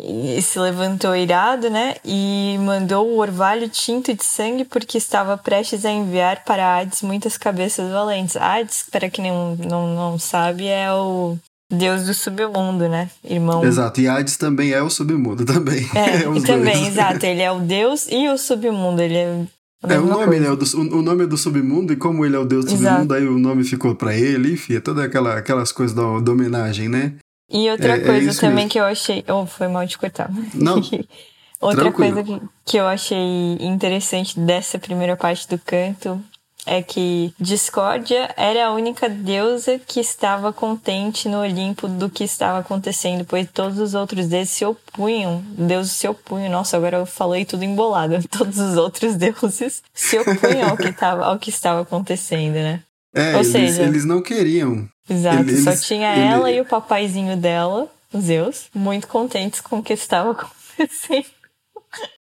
E 0.03 0.41
se 0.41 0.58
levantou 0.58 1.15
irado, 1.15 1.70
né? 1.70 1.96
E 2.03 2.58
mandou 2.62 3.08
o 3.08 3.20
orvalho 3.20 3.70
tinto 3.70 4.12
de 4.15 4.25
sangue 4.25 4.65
porque 4.65 4.98
estava 4.98 5.38
prestes 5.38 5.86
a 5.86 5.91
enviar 5.91 6.44
para 6.44 6.80
Hades 6.80 7.03
muitas 7.03 7.38
cabeças 7.38 7.91
valentes. 7.91 8.36
Hades, 8.36 8.84
para 8.89 9.12
quem 9.12 9.32
não, 9.32 9.56
não, 9.58 9.96
não 9.96 10.20
sabe, 10.20 10.65
é 10.65 10.91
o 10.91 11.38
deus 11.72 12.08
do 12.08 12.15
submundo, 12.15 12.89
né? 12.89 13.12
Irmão. 13.24 13.63
Exato, 13.63 14.01
e 14.01 14.08
Hades 14.08 14.38
também 14.38 14.72
é 14.72 14.82
o 14.82 14.89
submundo, 14.89 15.46
também. 15.46 15.88
É, 15.94 16.25
é 16.25 16.41
também, 16.41 16.88
exato. 16.88 17.24
Ele 17.24 17.44
é 17.44 17.51
o 17.51 17.60
deus 17.60 18.08
e 18.10 18.27
o 18.27 18.39
submundo. 18.39 19.03
Ele 19.03 19.18
é 19.18 19.46
é, 19.84 20.00
o 20.00 20.06
nome, 20.06 20.40
né? 20.40 20.50
O, 20.50 20.56
do, 20.56 20.98
o, 20.98 21.02
nome 21.02 21.24
é 21.24 21.28
do 21.28 21.38
submundo, 21.38 21.92
e 21.92 21.96
como 21.96 22.26
ele 22.26 22.36
é 22.36 22.40
o 22.40 22.46
deus 22.46 22.66
do 22.66 22.72
Exato. 22.72 22.94
submundo, 22.94 23.14
aí 23.14 23.28
o 23.28 23.40
nome 23.40 23.64
ficou 23.64 23.96
pra 23.96 24.16
ele, 24.16 24.54
enfim, 24.54 24.76
é 24.76 24.80
toda 24.80 25.04
aquela, 25.04 25.38
aquelas 25.38 25.72
coisas 25.72 25.96
da, 25.96 26.20
da 26.20 26.32
homenagem, 26.32 26.88
né? 26.88 27.14
E 27.50 27.70
outra 27.70 27.98
é, 27.98 28.02
é 28.02 28.06
coisa 28.06 28.32
é 28.32 28.34
também 28.34 28.56
mesmo. 28.56 28.70
que 28.70 28.80
eu 28.80 28.86
achei. 28.86 29.26
Oh, 29.28 29.46
foi 29.46 29.68
mal 29.68 29.86
de 29.86 29.98
cortar. 29.98 30.32
Não. 30.54 30.78
outra 31.60 31.82
tranquilo. 31.82 32.14
coisa 32.14 32.24
que, 32.24 32.48
que 32.66 32.78
eu 32.78 32.88
achei 32.88 33.58
interessante 33.60 34.40
dessa 34.40 34.80
primeira 34.80 35.18
parte 35.18 35.48
do 35.50 35.58
canto 35.60 36.24
é 36.65 36.82
que 36.82 37.34
Discórdia 37.39 38.34
era 38.38 38.68
a 38.68 38.74
única 38.74 39.10
deusa 39.10 39.80
que 39.80 40.00
estava 40.00 40.53
contente 40.53 41.27
no 41.27 41.39
Olimpo 41.39 41.88
do 41.88 42.10
que 42.10 42.24
estava 42.24 42.60
acontecendo, 42.60 43.25
pois 43.25 43.50
todos 43.51 43.80
os 43.80 43.94
outros 43.94 44.27
deuses 44.27 44.51
se 44.51 44.65
opunham. 44.65 45.44
Deuses 45.58 45.94
se 45.94 46.08
opunham. 46.08 46.51
Nossa, 46.51 46.77
agora 46.77 46.98
eu 46.98 47.06
falei 47.06 47.46
tudo 47.46 47.63
embolado. 47.63 48.20
Todos 48.30 48.58
os 48.58 48.77
outros 48.77 49.15
deuses 49.15 49.82
se 49.94 50.18
opunham 50.18 50.70
ao 50.70 50.77
que, 50.77 50.91
tava, 50.91 51.25
ao 51.25 51.39
que 51.39 51.50
estava 51.50 51.82
acontecendo, 51.82 52.53
né? 52.53 52.82
É, 53.13 53.32
Ou 53.34 53.41
eles, 53.41 53.48
seja, 53.48 53.84
eles 53.84 54.06
não 54.06 54.22
queriam. 54.22 54.88
Exato, 55.10 55.41
eles, 55.41 55.63
só 55.63 55.75
tinha 55.75 56.08
ela 56.15 56.50
e 56.51 56.62
o 56.62 56.65
papaizinho 56.65 57.36
dela, 57.36 57.91
Zeus, 58.18 58.68
muito 58.74 59.08
contentes 59.08 59.60
com 59.60 59.80
o 59.80 59.84
que 59.84 59.94
estava 59.94 60.32
acontecendo. 60.77 61.25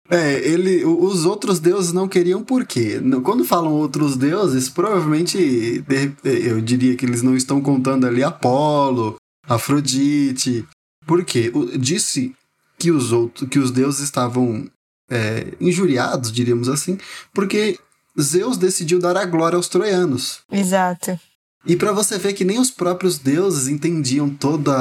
É, 0.10 0.39
ele, 0.39 0.84
os 0.84 1.25
outros 1.25 1.60
deuses 1.60 1.94
não 1.94 2.08
queriam 2.08 2.44
por 2.44 2.66
quê? 2.66 3.00
Quando 3.24 3.46
falam 3.46 3.74
outros 3.74 4.18
deuses, 4.18 4.68
provavelmente 4.68 5.84
eu 6.24 6.60
diria 6.62 6.96
que 6.96 7.06
eles 7.06 7.22
não 7.22 7.36
estão 7.36 7.62
contando 7.62 8.08
ali 8.08 8.24
Apolo, 8.24 9.18
Afrodite. 9.48 10.68
Por 11.06 11.24
quê? 11.24 11.51
Disse 11.78 12.36
que 12.78 12.92
os 12.92 13.12
outros, 13.12 13.48
que 13.50 13.60
os 13.60 13.70
deuses 13.70 14.01
estavam 14.01 14.68
é, 15.10 15.54
injuriados, 15.62 16.32
diríamos 16.32 16.70
assim, 16.70 16.98
porque 17.34 17.78
Zeus 18.20 18.58
decidiu 18.58 19.00
dar 19.00 19.16
a 19.16 19.25
glória 19.25 19.58
aos 19.58 19.68
troianos. 19.68 20.39
Exato. 20.51 21.20
E 21.66 21.75
para 21.75 21.92
você 21.92 22.18
ver 22.18 22.34
que 22.34 22.46
nem 22.46 22.60
os 22.60 22.72
próprios 22.72 23.18
deuses 23.18 23.68
entendiam 23.68 24.30
toda 24.30 24.74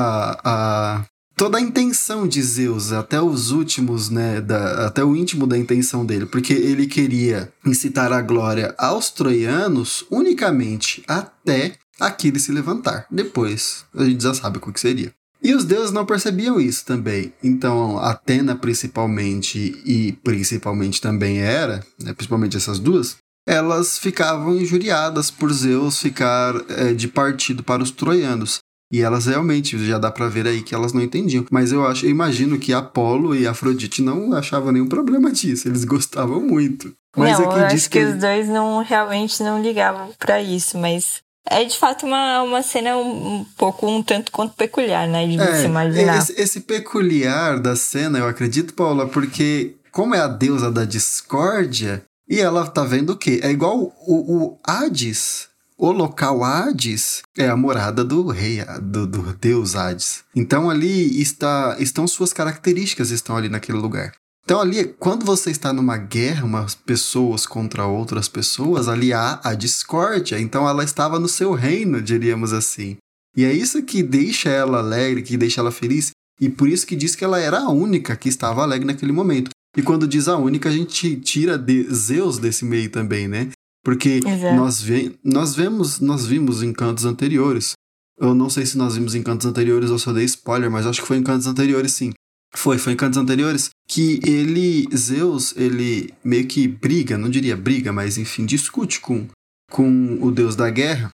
a, 0.44 1.04
toda 1.38 1.56
a 1.56 1.60
intenção 1.60 2.26
de 2.26 2.42
Zeus, 2.42 2.90
até 2.90 3.22
os 3.22 3.52
últimos, 3.52 4.10
né, 4.10 4.40
da, 4.40 4.86
até 4.86 5.04
o 5.04 5.14
íntimo 5.14 5.46
da 5.46 5.56
intenção 5.56 6.04
dele, 6.04 6.26
porque 6.26 6.52
ele 6.52 6.88
queria 6.88 7.50
incitar 7.64 8.12
a 8.12 8.20
glória 8.20 8.74
aos 8.76 9.08
troianos 9.10 10.04
unicamente 10.10 11.02
até 11.06 11.76
Aquiles 12.00 12.42
se 12.42 12.52
levantar. 12.52 13.06
Depois, 13.08 13.84
a 13.94 14.04
gente 14.04 14.22
já 14.22 14.34
sabe 14.34 14.58
o 14.58 14.72
que 14.72 14.80
seria. 14.80 15.12
E 15.40 15.54
os 15.54 15.64
deuses 15.64 15.92
não 15.92 16.04
percebiam 16.04 16.60
isso 16.60 16.84
também. 16.84 17.32
Então, 17.42 17.98
Atena 17.98 18.56
principalmente 18.56 19.80
e 19.86 20.12
principalmente 20.24 21.00
também 21.00 21.38
Hera, 21.38 21.84
né, 22.02 22.12
principalmente 22.12 22.56
essas 22.56 22.80
duas, 22.80 23.16
elas 23.46 23.96
ficavam 23.96 24.56
injuriadas 24.56 25.30
por 25.30 25.52
Zeus 25.52 26.00
ficar 26.00 26.54
é, 26.68 26.92
de 26.92 27.06
partido 27.06 27.62
para 27.62 27.82
os 27.82 27.92
troianos. 27.92 28.58
E 28.90 29.02
elas 29.02 29.26
realmente, 29.26 29.78
já 29.86 29.98
dá 29.98 30.10
para 30.10 30.28
ver 30.28 30.46
aí 30.46 30.62
que 30.62 30.74
elas 30.74 30.92
não 30.92 31.02
entendiam. 31.02 31.44
Mas 31.50 31.72
eu 31.72 31.86
acho, 31.86 32.06
eu 32.06 32.10
imagino 32.10 32.58
que 32.58 32.72
Apolo 32.72 33.34
e 33.34 33.46
Afrodite 33.46 34.00
não 34.00 34.32
achavam 34.32 34.72
nenhum 34.72 34.88
problema 34.88 35.30
disso. 35.30 35.68
Eles 35.68 35.84
gostavam 35.84 36.40
muito. 36.40 36.92
Mas 37.16 37.38
não, 37.38 37.52
é 37.52 37.60
eu 37.60 37.66
acho 37.66 37.90
que, 37.90 37.98
que, 37.98 38.04
os 38.04 38.18
dois 38.18 38.48
não 38.48 38.82
realmente 38.82 39.42
não 39.42 39.60
ligavam 39.60 40.10
para 40.18 40.40
isso, 40.40 40.78
mas 40.78 41.20
é 41.50 41.64
de 41.64 41.76
fato 41.76 42.06
uma, 42.06 42.42
uma 42.42 42.62
cena 42.62 42.96
um, 42.96 43.40
um, 43.40 43.44
pouco 43.56 43.86
um 43.86 44.02
tanto 44.02 44.30
quanto 44.30 44.54
peculiar, 44.54 45.06
né? 45.06 45.26
De 45.26 45.38
é, 45.38 45.60
se 45.60 45.64
imaginar. 45.64 46.18
Esse, 46.18 46.40
esse 46.40 46.60
peculiar 46.60 47.58
da 47.58 47.76
cena, 47.76 48.18
eu 48.18 48.28
acredito, 48.28 48.74
Paula, 48.74 49.06
porque 49.06 49.74
como 49.90 50.14
é 50.14 50.20
a 50.20 50.28
deusa 50.28 50.70
da 50.70 50.84
discórdia, 50.84 52.02
e 52.28 52.40
ela 52.40 52.66
tá 52.66 52.84
vendo 52.84 53.10
o 53.10 53.16
quê? 53.16 53.40
É 53.42 53.50
igual 53.50 53.78
o, 53.78 53.92
o 54.06 54.58
Hades 54.62 55.47
o 55.78 55.92
local 55.92 56.42
Hades 56.42 57.22
é 57.36 57.48
a 57.48 57.56
morada 57.56 58.04
do 58.04 58.26
rei, 58.26 58.58
do, 58.82 59.06
do 59.06 59.22
deus 59.34 59.76
Hades. 59.76 60.24
Então 60.34 60.68
ali 60.68 61.20
está, 61.22 61.76
estão 61.78 62.08
suas 62.08 62.32
características, 62.32 63.10
estão 63.10 63.36
ali 63.36 63.48
naquele 63.48 63.78
lugar. 63.78 64.12
Então 64.44 64.60
ali, 64.60 64.84
quando 64.98 65.24
você 65.24 65.50
está 65.50 65.72
numa 65.72 65.96
guerra, 65.96 66.44
umas 66.44 66.74
pessoas 66.74 67.46
contra 67.46 67.86
outras 67.86 68.28
pessoas, 68.28 68.88
ali 68.88 69.12
há 69.12 69.40
a 69.44 69.54
discórdia. 69.54 70.40
Então 70.40 70.68
ela 70.68 70.82
estava 70.82 71.18
no 71.18 71.28
seu 71.28 71.52
reino, 71.52 72.02
diríamos 72.02 72.52
assim. 72.52 72.96
E 73.36 73.44
é 73.44 73.52
isso 73.52 73.82
que 73.82 74.02
deixa 74.02 74.48
ela 74.48 74.78
alegre, 74.78 75.22
que 75.22 75.36
deixa 75.36 75.60
ela 75.60 75.70
feliz. 75.70 76.10
E 76.40 76.48
por 76.48 76.68
isso 76.68 76.86
que 76.86 76.96
diz 76.96 77.14
que 77.14 77.24
ela 77.24 77.38
era 77.38 77.60
a 77.60 77.70
única 77.70 78.16
que 78.16 78.28
estava 78.28 78.62
alegre 78.62 78.86
naquele 78.86 79.12
momento. 79.12 79.50
E 79.76 79.82
quando 79.82 80.08
diz 80.08 80.26
a 80.28 80.36
única, 80.36 80.70
a 80.70 80.72
gente 80.72 81.14
tira 81.16 81.56
de 81.56 81.82
Zeus 81.94 82.38
desse 82.38 82.64
meio 82.64 82.90
também, 82.90 83.28
né? 83.28 83.50
Porque 83.88 84.20
nós, 84.54 84.82
ve 84.82 85.18
nós 85.24 85.54
vemos, 85.54 85.98
nós 85.98 86.26
vimos 86.26 86.62
em 86.62 86.74
cantos 86.74 87.06
anteriores. 87.06 87.72
Eu 88.20 88.34
não 88.34 88.50
sei 88.50 88.66
se 88.66 88.76
nós 88.76 88.96
vimos 88.96 89.14
em 89.14 89.22
cantos 89.22 89.46
anteriores 89.46 89.88
ou 89.88 89.98
se 89.98 90.06
eu 90.06 90.12
dei 90.12 90.26
spoiler, 90.26 90.70
mas 90.70 90.86
acho 90.86 91.00
que 91.00 91.08
foi 91.08 91.16
em 91.16 91.22
cantos 91.22 91.46
anteriores 91.46 91.92
sim. 91.92 92.12
Foi, 92.54 92.76
foi 92.76 92.92
em 92.92 92.96
cantos 92.96 93.16
anteriores 93.16 93.70
que 93.88 94.20
ele, 94.22 94.86
Zeus, 94.94 95.56
ele 95.56 96.12
meio 96.22 96.46
que 96.46 96.68
briga, 96.68 97.16
não 97.16 97.30
diria 97.30 97.56
briga, 97.56 97.90
mas 97.90 98.18
enfim, 98.18 98.44
discute 98.44 99.00
com, 99.00 99.26
com 99.70 100.18
o 100.20 100.30
deus 100.30 100.54
da 100.54 100.68
guerra. 100.68 101.08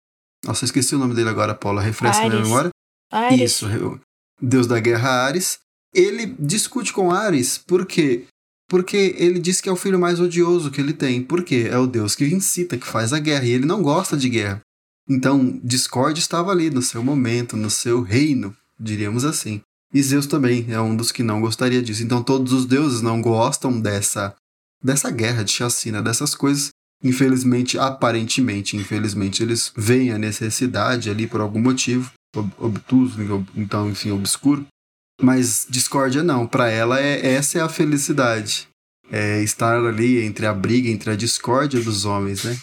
Nossa, 0.43 0.65
eu 0.65 0.67
esqueci 0.67 0.95
o 0.95 0.99
nome 0.99 1.15
dele 1.15 1.29
agora, 1.29 1.55
Paula, 1.55 1.83
refresca 1.83 2.27
minha 2.27 2.41
memória. 2.41 2.71
Ares. 3.13 3.53
Isso, 3.53 4.01
deus 4.41 4.67
da 4.67 4.81
guerra 4.81 5.11
Ares. 5.27 5.59
Ele 5.95 6.35
discute 6.39 6.91
com 6.91 7.11
Ares 7.11 7.59
porque 7.59 8.25
porque 8.73 9.15
ele 9.19 9.39
diz 9.39 9.61
que 9.61 9.69
é 9.69 9.73
o 9.73 9.77
filho 9.77 10.01
mais 10.01 10.19
odioso 10.19 10.71
que 10.71 10.81
ele 10.81 10.95
tem. 10.95 11.23
Por 11.23 11.45
quê? 11.45 11.69
É 11.71 11.77
o 11.77 11.87
Deus 11.87 12.15
que 12.15 12.25
incita, 12.25 12.79
que 12.79 12.87
faz 12.87 13.13
a 13.13 13.19
guerra. 13.19 13.45
E 13.45 13.51
ele 13.51 13.67
não 13.67 13.83
gosta 13.83 14.17
de 14.17 14.31
guerra. 14.31 14.63
Então, 15.07 15.61
discórdia 15.63 16.23
estava 16.23 16.51
ali 16.51 16.71
no 16.71 16.81
seu 16.81 17.05
momento, 17.05 17.55
no 17.55 17.69
seu 17.69 18.01
reino, 18.01 18.57
diríamos 18.81 19.27
assim. 19.27 19.61
E 19.93 20.03
Zeus 20.03 20.27
também 20.27 20.65
é 20.71 20.81
um 20.81 20.97
dos 20.97 21.13
que 21.13 21.23
não 21.23 21.43
gostaria 21.43 21.83
disso. 21.83 22.03
Então, 22.03 22.23
todos 22.23 22.51
os 22.55 22.65
deuses 22.65 23.03
não 23.03 23.21
gostam 23.21 23.79
dessa, 23.79 24.35
dessa 24.83 25.11
guerra 25.11 25.43
de 25.45 25.53
chacina, 25.53 26.01
dessas 26.01 26.35
coisas. 26.35 26.71
Infelizmente, 27.05 27.79
aparentemente, 27.79 28.79
infelizmente, 28.79 29.43
eles 29.43 29.71
veem 29.77 30.13
a 30.13 30.19
necessidade 30.19 31.11
ali 31.11 31.27
por 31.27 31.43
algum 31.43 31.61
motivo, 31.61 32.11
obtuso, 32.59 33.19
então, 33.55 33.91
enfim, 33.91 34.13
obscuro. 34.13 34.67
Mas 35.23 35.67
discórdia 35.71 36.23
não, 36.23 36.47
para 36.47 36.69
ela 36.69 37.01
é 37.01 37.35
essa 37.35 37.59
é 37.59 37.63
a 37.63 37.69
felicidade. 37.69 38.69
É 39.11 39.41
estar 39.41 39.79
ali 39.79 40.25
entre 40.25 40.47
a 40.47 40.53
briga, 40.53 40.89
entre 40.89 41.11
a 41.11 41.17
discórdia 41.17 41.81
dos 41.81 42.05
homens, 42.05 42.45
né? 42.45 42.59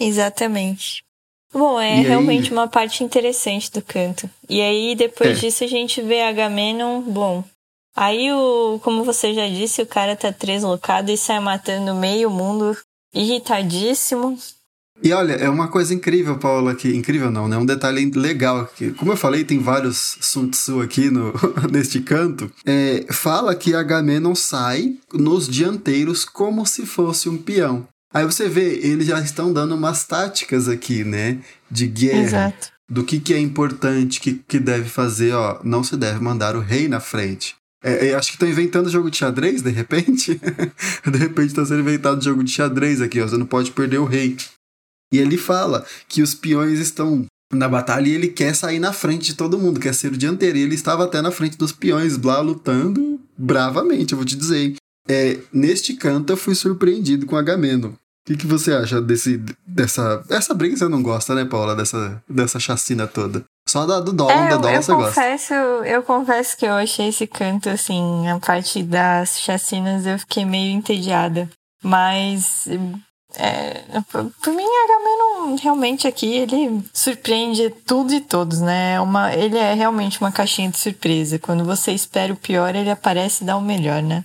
Exatamente. 0.00 1.04
Bom, 1.52 1.78
é 1.78 2.00
e 2.00 2.02
realmente 2.02 2.48
aí... 2.48 2.52
uma 2.52 2.66
parte 2.66 3.04
interessante 3.04 3.70
do 3.70 3.82
canto. 3.82 4.28
E 4.48 4.60
aí, 4.60 4.96
depois 4.96 5.38
é. 5.38 5.40
disso, 5.40 5.62
a 5.62 5.66
gente 5.66 6.00
vê 6.00 6.22
Agamenon, 6.22 7.02
bom. 7.02 7.44
Aí, 7.94 8.32
o, 8.32 8.80
como 8.82 9.04
você 9.04 9.32
já 9.34 9.46
disse, 9.46 9.82
o 9.82 9.86
cara 9.86 10.16
tá 10.16 10.32
treslocado 10.32 11.12
e 11.12 11.16
sai 11.16 11.38
matando 11.38 11.94
meio 11.94 12.28
mundo, 12.28 12.76
irritadíssimo. 13.14 14.36
E 15.02 15.12
olha, 15.12 15.32
é 15.34 15.48
uma 15.48 15.68
coisa 15.68 15.92
incrível, 15.92 16.38
Paula, 16.38 16.74
que 16.74 16.88
incrível 16.94 17.30
não, 17.30 17.48
né? 17.48 17.56
Um 17.58 17.66
detalhe 17.66 18.10
legal 18.14 18.66
que, 18.66 18.92
como 18.92 19.12
eu 19.12 19.16
falei, 19.16 19.44
tem 19.44 19.58
vários 19.58 20.16
Sun 20.20 20.48
Tzu 20.48 20.80
aqui 20.80 21.10
no 21.10 21.32
neste 21.70 22.00
canto. 22.00 22.50
É, 22.64 23.04
fala 23.10 23.54
que 23.54 23.74
Agamenon 23.74 24.34
sai 24.34 24.94
nos 25.12 25.48
dianteiros 25.48 26.24
como 26.24 26.64
se 26.64 26.86
fosse 26.86 27.28
um 27.28 27.36
peão. 27.36 27.86
Aí 28.14 28.24
você 28.24 28.48
vê, 28.48 28.78
eles 28.86 29.08
já 29.08 29.20
estão 29.20 29.52
dando 29.52 29.74
umas 29.74 30.04
táticas 30.04 30.68
aqui, 30.68 31.02
né? 31.02 31.38
De 31.68 31.88
guerra. 31.88 32.22
Exato. 32.22 32.72
Do 32.88 33.02
que, 33.02 33.18
que 33.18 33.34
é 33.34 33.40
importante, 33.40 34.20
que, 34.20 34.34
que 34.46 34.60
deve 34.60 34.88
fazer, 34.88 35.32
ó. 35.32 35.58
Não 35.64 35.82
se 35.82 35.96
deve 35.96 36.20
mandar 36.20 36.54
o 36.54 36.60
rei 36.60 36.86
na 36.86 37.00
frente. 37.00 37.56
É, 37.82 38.08
é, 38.08 38.14
acho 38.14 38.28
que 38.28 38.36
estão 38.36 38.48
inventando 38.48 38.88
jogo 38.88 39.10
de 39.10 39.16
xadrez, 39.16 39.60
de 39.62 39.70
repente. 39.70 40.40
de 41.10 41.18
repente 41.18 41.48
está 41.48 41.66
sendo 41.66 41.80
inventado 41.80 42.22
jogo 42.22 42.44
de 42.44 42.52
xadrez 42.52 43.02
aqui, 43.02 43.20
ó. 43.20 43.26
Você 43.26 43.36
não 43.36 43.46
pode 43.46 43.72
perder 43.72 43.98
o 43.98 44.04
rei. 44.04 44.36
E 45.12 45.18
ele 45.18 45.36
fala 45.36 45.84
que 46.08 46.22
os 46.22 46.34
peões 46.34 46.78
estão 46.78 47.26
na 47.52 47.68
batalha 47.68 48.08
e 48.08 48.12
ele 48.12 48.28
quer 48.28 48.54
sair 48.54 48.78
na 48.78 48.92
frente 48.92 49.26
de 49.26 49.34
todo 49.34 49.58
mundo, 49.58 49.80
quer 49.80 49.94
ser 49.94 50.12
o 50.12 50.16
dianteiro. 50.16 50.58
E 50.58 50.62
ele 50.62 50.74
estava 50.74 51.04
até 51.04 51.22
na 51.22 51.30
frente 51.30 51.56
dos 51.56 51.72
peões 51.72 52.20
lá 52.20 52.40
lutando 52.40 53.20
bravamente, 53.36 54.12
eu 54.12 54.18
vou 54.18 54.26
te 54.26 54.36
dizer. 54.36 54.74
É, 55.08 55.38
neste 55.52 55.94
canto 55.94 56.32
eu 56.32 56.36
fui 56.36 56.54
surpreendido 56.54 57.26
com 57.26 57.36
Agamemnon. 57.36 57.90
O 57.90 58.26
que, 58.26 58.38
que 58.38 58.46
você 58.46 58.72
acha 58.72 59.02
desse, 59.02 59.36
dessa. 59.66 60.24
Essa 60.30 60.54
briga 60.54 60.74
você 60.74 60.88
não 60.88 61.02
gosta, 61.02 61.34
né, 61.34 61.44
Paula? 61.44 61.76
Dessa, 61.76 62.22
dessa 62.26 62.58
chacina 62.58 63.06
toda. 63.06 63.44
Só 63.68 63.84
da, 63.84 64.00
do 64.00 64.14
dólar, 64.14 64.46
é, 64.46 64.48
da 64.48 64.56
dólar 64.56 64.82
você 64.82 64.92
confesso, 64.94 65.54
gosta. 65.54 65.88
Eu 65.88 66.02
confesso 66.02 66.56
que 66.56 66.64
eu 66.64 66.72
achei 66.72 67.08
esse 67.08 67.26
canto, 67.26 67.68
assim, 67.68 68.26
a 68.28 68.38
parte 68.40 68.82
das 68.82 69.40
chacinas 69.40 70.06
eu 70.06 70.18
fiquei 70.18 70.46
meio 70.46 70.74
entediada. 70.74 71.50
Mas. 71.82 72.66
É, 73.36 74.00
por 74.12 74.52
mim, 74.54 74.64
Agamenon 74.64 75.56
realmente 75.60 76.06
aqui 76.06 76.26
ele 76.26 76.82
surpreende 76.92 77.70
tudo 77.86 78.12
e 78.12 78.20
todos, 78.20 78.60
né? 78.60 78.94
É 78.94 79.00
uma, 79.00 79.34
ele 79.34 79.56
é 79.56 79.74
realmente 79.74 80.20
uma 80.20 80.32
caixinha 80.32 80.70
de 80.70 80.78
surpresa. 80.78 81.38
Quando 81.38 81.64
você 81.64 81.92
espera 81.92 82.32
o 82.32 82.36
pior, 82.36 82.74
ele 82.74 82.90
aparece 82.90 83.42
e 83.42 83.46
dá 83.46 83.56
o 83.56 83.62
melhor, 83.62 84.02
né? 84.02 84.24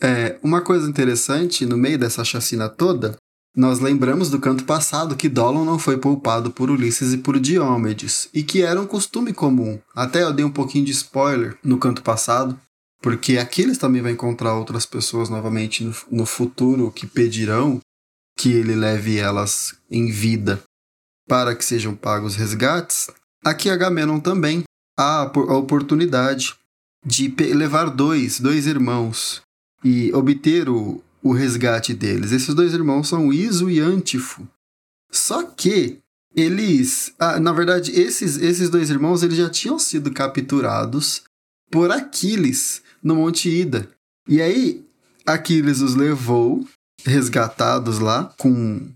É, 0.00 0.38
uma 0.42 0.60
coisa 0.60 0.88
interessante, 0.88 1.66
no 1.66 1.76
meio 1.76 1.98
dessa 1.98 2.24
chacina 2.24 2.68
toda, 2.68 3.16
nós 3.56 3.80
lembramos 3.80 4.30
do 4.30 4.38
canto 4.38 4.64
passado 4.64 5.16
que 5.16 5.28
Dolon 5.28 5.64
não 5.64 5.78
foi 5.78 5.98
poupado 5.98 6.50
por 6.50 6.70
Ulisses 6.70 7.12
e 7.12 7.18
por 7.18 7.40
Diomedes, 7.40 8.28
e 8.32 8.42
que 8.42 8.62
era 8.62 8.80
um 8.80 8.86
costume 8.86 9.32
comum. 9.32 9.80
Até 9.94 10.22
eu 10.22 10.32
dei 10.32 10.44
um 10.44 10.50
pouquinho 10.50 10.84
de 10.84 10.92
spoiler 10.92 11.58
no 11.64 11.78
canto 11.78 12.02
passado, 12.02 12.58
porque 13.02 13.38
Aquiles 13.38 13.78
também 13.78 14.02
vai 14.02 14.12
encontrar 14.12 14.54
outras 14.54 14.86
pessoas 14.86 15.28
novamente 15.28 15.82
no, 15.82 15.94
no 16.10 16.26
futuro 16.26 16.92
que 16.92 17.06
pedirão 17.06 17.80
que 18.38 18.52
ele 18.52 18.76
leve 18.76 19.18
elas 19.18 19.74
em 19.90 20.12
vida 20.12 20.62
para 21.28 21.56
que 21.56 21.64
sejam 21.64 21.94
pagos 21.94 22.36
resgates. 22.36 23.10
Aqui 23.44 23.68
Agamenon 23.68 24.20
também 24.20 24.62
há 24.96 25.22
a 25.22 25.56
oportunidade 25.56 26.54
de 27.04 27.28
levar 27.52 27.90
dois, 27.90 28.38
dois 28.38 28.66
irmãos 28.66 29.42
e 29.84 30.12
obter 30.14 30.68
o, 30.68 31.02
o 31.22 31.32
resgate 31.32 31.92
deles. 31.92 32.30
Esses 32.30 32.54
dois 32.54 32.72
irmãos 32.72 33.08
são 33.08 33.32
Iso 33.32 33.68
e 33.68 33.80
Antifo. 33.80 34.46
Só 35.10 35.42
que 35.42 35.98
eles, 36.34 37.12
ah, 37.18 37.40
na 37.40 37.52
verdade, 37.52 37.90
esses, 37.92 38.36
esses 38.36 38.70
dois 38.70 38.88
irmãos 38.88 39.22
eles 39.22 39.36
já 39.36 39.50
tinham 39.50 39.78
sido 39.78 40.12
capturados 40.12 41.22
por 41.70 41.90
Aquiles 41.90 42.82
no 43.02 43.16
Monte 43.16 43.48
Ida. 43.48 43.88
E 44.28 44.40
aí 44.40 44.84
Aquiles 45.26 45.80
os 45.80 45.94
levou 45.94 46.66
resgatados 47.08 47.98
lá 47.98 48.32
com 48.38 48.92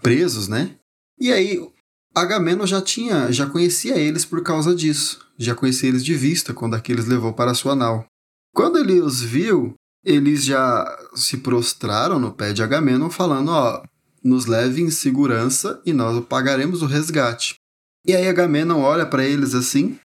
presos, 0.00 0.48
né? 0.48 0.76
E 1.18 1.32
aí 1.32 1.60
Agamemnon 2.14 2.66
já 2.66 2.80
tinha, 2.80 3.30
já 3.30 3.46
conhecia 3.46 3.96
eles 3.96 4.24
por 4.24 4.42
causa 4.42 4.74
disso. 4.74 5.24
Já 5.38 5.54
conhecia 5.54 5.88
eles 5.88 6.04
de 6.04 6.14
vista 6.14 6.54
quando 6.54 6.74
Aquiles 6.74 7.06
levou 7.06 7.32
para 7.32 7.54
sua 7.54 7.74
nau. 7.74 8.06
Quando 8.54 8.78
ele 8.78 9.00
os 9.00 9.20
viu, 9.20 9.74
eles 10.02 10.44
já 10.44 10.84
se 11.14 11.36
prostraram 11.38 12.18
no 12.18 12.32
pé 12.32 12.52
de 12.52 12.62
Agamenon, 12.62 13.10
falando: 13.10 13.50
Ó, 13.50 13.82
nos 14.24 14.46
leve 14.46 14.80
em 14.80 14.90
segurança 14.90 15.80
e 15.84 15.92
nós 15.92 16.24
pagaremos 16.24 16.80
o 16.80 16.86
resgate. 16.86 17.56
E 18.06 18.14
aí 18.14 18.26
Agamenon 18.28 18.80
olha 18.80 19.04
para 19.04 19.24
eles 19.24 19.54
assim, 19.54 19.98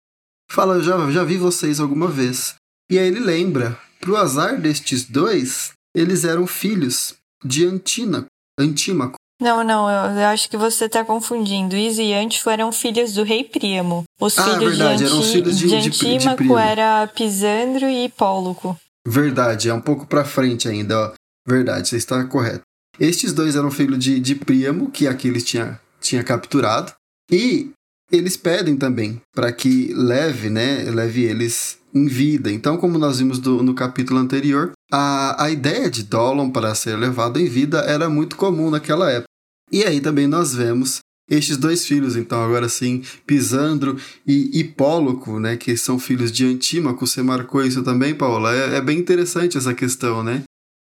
fala: 0.51 0.83
já, 0.83 1.11
já 1.11 1.25
vi 1.25 1.37
vocês 1.37 1.79
alguma 1.79 2.09
vez. 2.09 2.55
E 2.90 2.99
aí 2.99 3.07
ele 3.07 3.21
lembra: 3.21 3.79
pro 4.01 4.16
azar 4.16 4.59
destes 4.59 5.05
dois, 5.05 5.73
eles 5.94 6.24
eram 6.24 6.46
filhos 6.46 7.14
de 7.44 7.66
Antímaco. 7.66 9.16
Não, 9.40 9.62
não, 9.62 9.88
eu, 9.88 10.27
acho 10.27 10.51
que 10.51 10.57
você 10.57 10.87
está 10.87 11.05
confundindo. 11.05 11.77
Iso 11.77 12.03
e 12.03 12.12
Antifo 12.12 12.51
eram 12.51 12.72
filhos 12.72 13.14
do 13.14 13.22
rei 13.22 13.44
Príamo. 13.44 14.03
Os 14.20 14.37
ah, 14.37 14.42
filhos 14.42 14.77
verdade, 14.77 14.98
de, 14.98 15.05
Anti, 15.05 15.12
eram 15.12 15.20
os 15.20 15.31
filhos 15.31 15.59
de, 15.59 15.68
de 15.68 15.77
Antímaco 15.77 16.42
de, 16.42 16.48
de 16.48 16.55
era 16.55 17.07
Pisandro 17.07 17.88
e 17.88 18.07
Hipóloco. 18.07 18.77
Verdade, 19.07 19.68
é 19.68 19.74
um 19.74 19.81
pouco 19.81 20.07
para 20.07 20.24
frente 20.24 20.68
ainda, 20.68 20.98
ó. 20.98 21.12
Verdade, 21.46 21.88
você 21.88 21.96
está 21.96 22.24
correto. 22.24 22.62
Estes 22.98 23.33
dois 23.33 23.55
eram 23.55 23.70
filhos 23.70 23.98
de, 23.98 24.18
de 24.18 24.35
Príamo, 24.35 24.90
que 24.90 25.07
Aquiles 25.07 25.44
tinha, 25.44 25.81
tinha 26.01 26.24
capturado. 26.24 26.92
E 27.31 27.70
eles 28.11 28.37
pedem 28.37 28.77
também 28.77 29.20
para 29.33 29.53
que 29.53 29.92
leve, 29.94 30.51
né, 30.51 30.83
leve 30.90 31.22
eles 31.22 31.79
em 31.94 32.07
vida. 32.07 32.51
Então, 32.51 32.77
como 32.77 32.98
nós 32.98 33.18
vimos 33.18 33.38
do, 33.38 33.62
no 33.62 33.72
capítulo 33.72 34.18
anterior, 34.18 34.72
a, 34.90 35.44
a 35.44 35.51
ideia 35.51 35.90
de 35.90 36.03
Dolon 36.03 36.51
para 36.51 36.74
ser 36.74 36.96
levado 36.96 37.38
em 37.38 37.46
vida 37.46 37.81
era 37.81 38.09
muito 38.09 38.37
comum 38.37 38.70
naquela 38.70 39.11
época. 39.11 39.29
E 39.70 39.85
aí 39.85 40.01
também 40.01 40.27
nós 40.27 40.55
vemos 40.55 41.01
estes 41.29 41.59
dois 41.59 41.87
filhos, 41.87 42.16
então, 42.16 42.42
agora 42.42 42.68
sim, 42.68 43.03
Pisandro 43.27 43.98
e 44.27 44.59
Hipóloco, 44.59 45.38
né, 45.38 45.59
que 45.59 45.77
são 45.77 45.98
filhos 45.98 46.33
de 46.33 46.46
Antímaco, 46.46 47.07
você 47.07 47.22
marcou 47.22 47.62
isso 47.62 47.83
também, 47.83 48.14
Paula? 48.14 48.55
É, 48.55 48.77
é 48.77 48.81
bem 48.81 48.98
interessante 48.98 49.59
essa 49.59 49.74
questão, 49.74 50.22
né? 50.22 50.42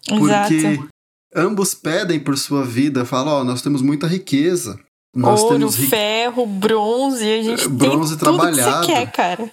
Porque 0.08 0.56
Exato. 0.56 0.90
ambos 1.34 1.74
pedem 1.74 2.20
por 2.20 2.38
sua 2.38 2.66
vida, 2.66 3.06
falam, 3.06 3.34
ó, 3.34 3.42
oh, 3.42 3.44
nós 3.46 3.62
temos 3.62 3.82
muita 3.82 4.08
riqueza. 4.08 4.78
Nós 5.16 5.42
Ouro, 5.42 5.56
temos 5.56 5.76
ri... 5.78 5.88
ferro, 5.88 6.46
bronze, 6.46 7.24
a 7.24 7.42
gente 7.42 7.66
é, 7.66 7.70
bronze 7.70 8.18
tem 8.18 8.20
trabalhado. 8.20 8.82
tudo 8.82 8.88
que 8.88 8.94
você 8.94 9.06
quer, 9.06 9.12
cara. 9.14 9.52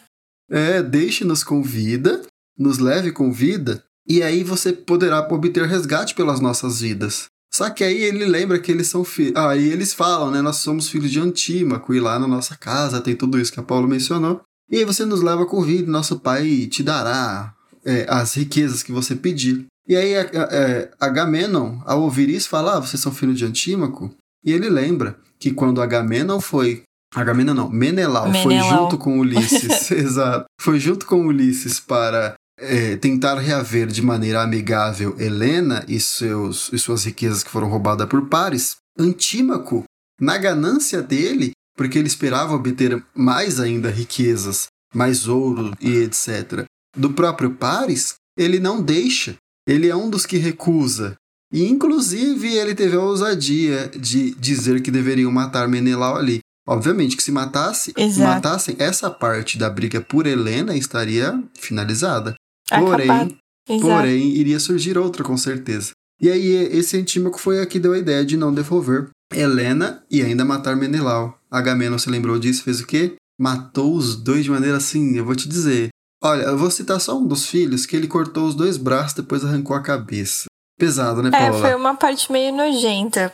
É, 0.50 0.82
deixe-nos 0.82 1.44
com 1.44 1.62
vida, 1.62 2.22
nos 2.58 2.78
leve 2.78 3.12
com 3.12 3.32
vida, 3.32 3.84
e 4.06 4.22
aí 4.22 4.42
você 4.42 4.72
poderá 4.72 5.20
obter 5.20 5.66
resgate 5.66 6.14
pelas 6.14 6.40
nossas 6.40 6.80
vidas. 6.80 7.26
Só 7.52 7.68
que 7.68 7.84
aí 7.84 8.02
ele 8.02 8.24
lembra 8.24 8.58
que 8.58 8.72
eles 8.72 8.86
são 8.86 9.04
filhos. 9.04 9.34
Ah, 9.36 9.54
e 9.54 9.68
eles 9.68 9.92
falam, 9.92 10.30
né? 10.30 10.40
Nós 10.40 10.56
somos 10.56 10.88
filhos 10.88 11.10
de 11.10 11.20
Antímaco 11.20 11.92
e 11.92 12.00
lá 12.00 12.18
na 12.18 12.26
nossa 12.26 12.56
casa 12.56 13.00
tem 13.00 13.14
tudo 13.14 13.38
isso 13.38 13.52
que 13.52 13.60
a 13.60 13.62
Paulo 13.62 13.86
mencionou. 13.86 14.40
E 14.70 14.78
aí 14.78 14.84
você 14.86 15.04
nos 15.04 15.20
leva 15.20 15.44
com 15.44 15.60
vida, 15.60 15.90
nosso 15.90 16.18
pai 16.18 16.66
te 16.66 16.82
dará 16.82 17.54
é, 17.84 18.06
as 18.08 18.34
riquezas 18.34 18.82
que 18.82 18.90
você 18.90 19.14
pedir. 19.14 19.66
E 19.86 19.94
aí 19.94 20.14
é, 20.14 20.90
Agamenon, 20.98 21.78
ao 21.84 22.00
ouvir 22.00 22.30
isso, 22.30 22.48
fala: 22.48 22.76
ah, 22.76 22.80
vocês 22.80 23.02
são 23.02 23.12
filhos 23.12 23.36
de 23.36 23.44
Antímaco? 23.44 24.10
E 24.42 24.50
ele 24.50 24.70
lembra 24.70 25.18
que 25.38 25.52
quando 25.52 25.82
Agamenon 25.82 26.40
foi. 26.40 26.82
Agamenon 27.14 27.52
não, 27.52 27.68
Menelau, 27.68 28.30
Menelau. 28.30 28.42
foi 28.42 28.58
junto 28.58 28.96
com 28.96 29.18
Ulisses. 29.18 29.90
exato. 29.92 30.46
Foi 30.58 30.80
junto 30.80 31.04
com 31.04 31.26
Ulisses 31.26 31.78
para 31.78 32.34
é, 32.62 32.96
tentar 32.96 33.38
reaver 33.38 33.88
de 33.88 34.00
maneira 34.00 34.42
amigável 34.42 35.14
Helena 35.18 35.84
e, 35.88 36.00
seus, 36.00 36.70
e 36.72 36.78
suas 36.78 37.04
riquezas 37.04 37.42
que 37.42 37.50
foram 37.50 37.68
roubadas 37.68 38.08
por 38.08 38.28
Paris, 38.28 38.76
Antímaco, 38.98 39.84
na 40.20 40.38
ganância 40.38 41.02
dele, 41.02 41.52
porque 41.76 41.98
ele 41.98 42.06
esperava 42.06 42.54
obter 42.54 43.02
mais 43.14 43.58
ainda 43.58 43.90
riquezas, 43.90 44.66
mais 44.94 45.26
ouro 45.26 45.72
e 45.80 45.96
etc., 45.96 46.64
do 46.96 47.12
próprio 47.12 47.54
Paris, 47.54 48.14
ele 48.36 48.60
não 48.60 48.82
deixa. 48.82 49.36
Ele 49.66 49.88
é 49.88 49.96
um 49.96 50.10
dos 50.10 50.26
que 50.26 50.36
recusa 50.36 51.16
E, 51.52 51.64
inclusive, 51.64 52.54
ele 52.54 52.74
teve 52.74 52.96
a 52.96 53.00
ousadia 53.00 53.88
de 53.88 54.34
dizer 54.34 54.82
que 54.82 54.90
deveriam 54.90 55.30
matar 55.30 55.68
Menelau 55.68 56.16
ali. 56.16 56.40
Obviamente 56.66 57.16
que 57.16 57.22
se 57.22 57.32
matasse, 57.32 57.92
Exato. 57.96 58.34
matassem, 58.34 58.76
essa 58.78 59.10
parte 59.10 59.58
da 59.58 59.68
briga 59.68 60.00
por 60.00 60.26
Helena 60.26 60.76
estaria 60.76 61.42
finalizada. 61.58 62.34
Porém, 62.80 63.38
porém, 63.80 64.28
iria 64.36 64.58
surgir 64.60 64.96
outra 64.98 65.22
com 65.24 65.36
certeza. 65.36 65.90
E 66.20 66.30
aí, 66.30 66.48
esse 66.72 66.96
Antímaco 66.96 67.38
foi 67.40 67.60
a 67.60 67.66
que 67.66 67.80
deu 67.80 67.92
a 67.92 67.98
ideia 67.98 68.24
de 68.24 68.36
não 68.36 68.54
devolver 68.54 69.08
Helena 69.34 70.04
e 70.10 70.22
ainda 70.22 70.44
matar 70.44 70.76
Menelau. 70.76 71.36
Agamenon 71.50 71.98
se 71.98 72.08
lembrou 72.10 72.38
disso, 72.38 72.62
fez 72.62 72.80
o 72.80 72.86
quê? 72.86 73.14
Matou 73.40 73.94
os 73.94 74.14
dois 74.14 74.44
de 74.44 74.50
maneira 74.50 74.76
assim, 74.76 75.16
eu 75.16 75.24
vou 75.24 75.34
te 75.34 75.48
dizer. 75.48 75.88
Olha, 76.22 76.42
eu 76.42 76.56
vou 76.56 76.70
citar 76.70 77.00
só 77.00 77.18
um 77.18 77.26
dos 77.26 77.46
filhos 77.46 77.84
que 77.84 77.96
ele 77.96 78.06
cortou 78.06 78.46
os 78.46 78.54
dois 78.54 78.76
braços 78.76 79.14
depois 79.14 79.44
arrancou 79.44 79.74
a 79.74 79.82
cabeça. 79.82 80.44
Pesado, 80.78 81.22
né, 81.22 81.30
É, 81.32 81.50
Paula? 81.50 81.60
foi 81.60 81.74
uma 81.74 81.94
parte 81.96 82.30
meio 82.30 82.54
nojenta. 82.54 83.32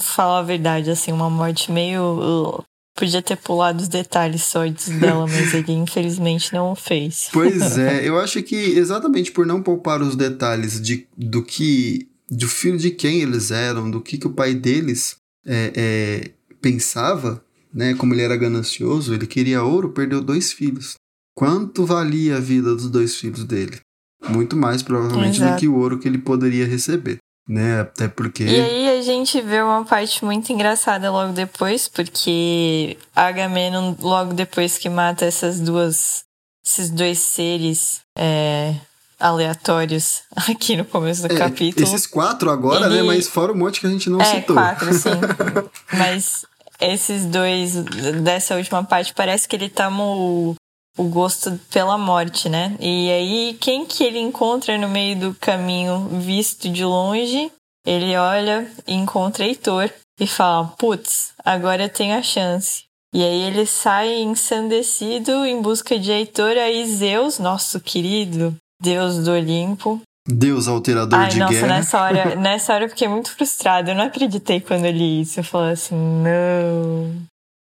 Falar 0.00 0.40
a 0.40 0.42
verdade, 0.42 0.90
assim, 0.90 1.12
uma 1.12 1.30
morte 1.30 1.70
meio. 1.70 2.64
Podia 3.00 3.22
ter 3.22 3.36
pulado 3.36 3.80
os 3.80 3.88
detalhes 3.88 4.42
só 4.42 4.60
dela, 5.00 5.26
mas 5.26 5.52
ele 5.54 5.72
infelizmente 5.72 6.52
não 6.52 6.72
o 6.72 6.74
fez. 6.74 7.30
Pois 7.32 7.78
é, 7.78 8.04
eu 8.06 8.20
acho 8.20 8.42
que 8.42 8.54
exatamente 8.54 9.32
por 9.32 9.46
não 9.46 9.62
poupar 9.62 10.02
os 10.02 10.14
detalhes 10.14 10.78
de, 10.78 11.08
do 11.16 11.42
que. 11.42 12.06
do 12.30 12.46
filho 12.46 12.76
de 12.76 12.90
quem 12.90 13.22
eles 13.22 13.50
eram, 13.50 13.90
do 13.90 14.02
que, 14.02 14.18
que 14.18 14.26
o 14.26 14.34
pai 14.34 14.52
deles 14.52 15.16
é, 15.46 15.72
é, 15.74 16.30
pensava, 16.60 17.42
né? 17.72 17.94
Como 17.94 18.12
ele 18.12 18.20
era 18.20 18.36
ganancioso, 18.36 19.14
ele 19.14 19.26
queria 19.26 19.62
ouro, 19.62 19.92
perdeu 19.92 20.20
dois 20.20 20.52
filhos. 20.52 20.96
Quanto 21.34 21.86
valia 21.86 22.36
a 22.36 22.40
vida 22.40 22.74
dos 22.74 22.90
dois 22.90 23.16
filhos 23.16 23.44
dele? 23.44 23.80
Muito 24.28 24.54
mais, 24.54 24.82
provavelmente, 24.82 25.38
do 25.38 25.46
Exato. 25.46 25.60
que 25.60 25.68
o 25.68 25.76
ouro 25.76 25.98
que 25.98 26.06
ele 26.06 26.18
poderia 26.18 26.66
receber. 26.66 27.16
Né? 27.52 27.80
Até 27.80 28.06
porque. 28.06 28.44
E 28.44 28.60
aí 28.60 28.98
a 29.00 29.02
gente 29.02 29.40
vê 29.40 29.60
uma 29.60 29.84
parte 29.84 30.24
muito 30.24 30.52
engraçada 30.52 31.10
logo 31.10 31.32
depois, 31.32 31.88
porque 31.88 32.96
Agamenon, 33.16 33.96
logo 33.98 34.32
depois 34.34 34.78
que 34.78 34.88
mata 34.88 35.24
essas 35.24 35.58
duas. 35.58 36.22
esses 36.64 36.90
dois 36.90 37.18
seres 37.18 38.02
é, 38.16 38.74
aleatórios 39.18 40.22
aqui 40.48 40.76
no 40.76 40.84
começo 40.84 41.26
do 41.26 41.32
É, 41.34 41.36
capítulo. 41.36 41.84
esses 41.84 42.06
quatro 42.06 42.50
agora, 42.50 42.88
né? 42.88 42.98
Ele- 42.98 43.06
Mas 43.08 43.26
fora 43.26 43.52
um 43.52 43.56
monte 43.56 43.80
que 43.80 43.86
a 43.86 43.90
gente 43.90 44.08
não 44.08 44.20
É, 44.20 44.24
citou. 44.26 44.54
quatro, 44.54 44.92
sim. 44.92 45.10
Mas 45.98 46.44
esses 46.80 47.24
dois 47.26 47.74
dessa 48.22 48.54
última 48.56 48.84
parte 48.84 49.12
parece 49.12 49.48
que 49.48 49.56
ele 49.56 49.68
toma 49.68 50.04
o, 50.04 50.54
o 51.00 51.04
gosto 51.08 51.58
pela 51.70 51.96
morte, 51.96 52.48
né? 52.50 52.76
E 52.78 53.10
aí, 53.10 53.56
quem 53.58 53.86
que 53.86 54.04
ele 54.04 54.18
encontra 54.18 54.76
no 54.76 54.88
meio 54.88 55.18
do 55.18 55.34
caminho 55.34 56.08
visto 56.20 56.68
de 56.68 56.84
longe? 56.84 57.50
Ele 57.86 58.14
olha 58.16 58.70
e 58.86 58.92
encontra 58.92 59.46
Heitor 59.46 59.90
e 60.20 60.26
fala: 60.26 60.66
Putz, 60.78 61.32
agora 61.42 61.84
eu 61.84 61.88
tenho 61.88 62.18
a 62.18 62.22
chance. 62.22 62.84
E 63.14 63.24
aí 63.24 63.42
ele 63.42 63.64
sai 63.64 64.20
ensandecido 64.20 65.44
em 65.46 65.62
busca 65.62 65.98
de 65.98 66.12
Heitor, 66.12 66.56
aí 66.58 66.86
Zeus, 66.86 67.38
nosso 67.38 67.80
querido 67.80 68.54
Deus 68.80 69.24
do 69.24 69.32
Olimpo, 69.32 70.00
Deus 70.28 70.68
alterador 70.68 71.18
Ai, 71.18 71.30
de 71.30 71.38
nossa, 71.38 71.52
guerra. 71.52 71.66
nessa 71.66 72.02
hora, 72.02 72.34
nessa 72.36 72.74
hora 72.74 72.84
eu 72.84 72.88
fiquei 72.90 73.08
muito 73.08 73.32
frustrada. 73.32 73.90
Eu 73.90 73.94
não 73.94 74.04
acreditei 74.04 74.60
quando 74.60 74.84
eu 74.84 74.92
li 74.92 75.22
isso. 75.22 75.40
Eu 75.40 75.44
falei 75.44 75.72
assim, 75.72 75.96
não. 75.96 77.22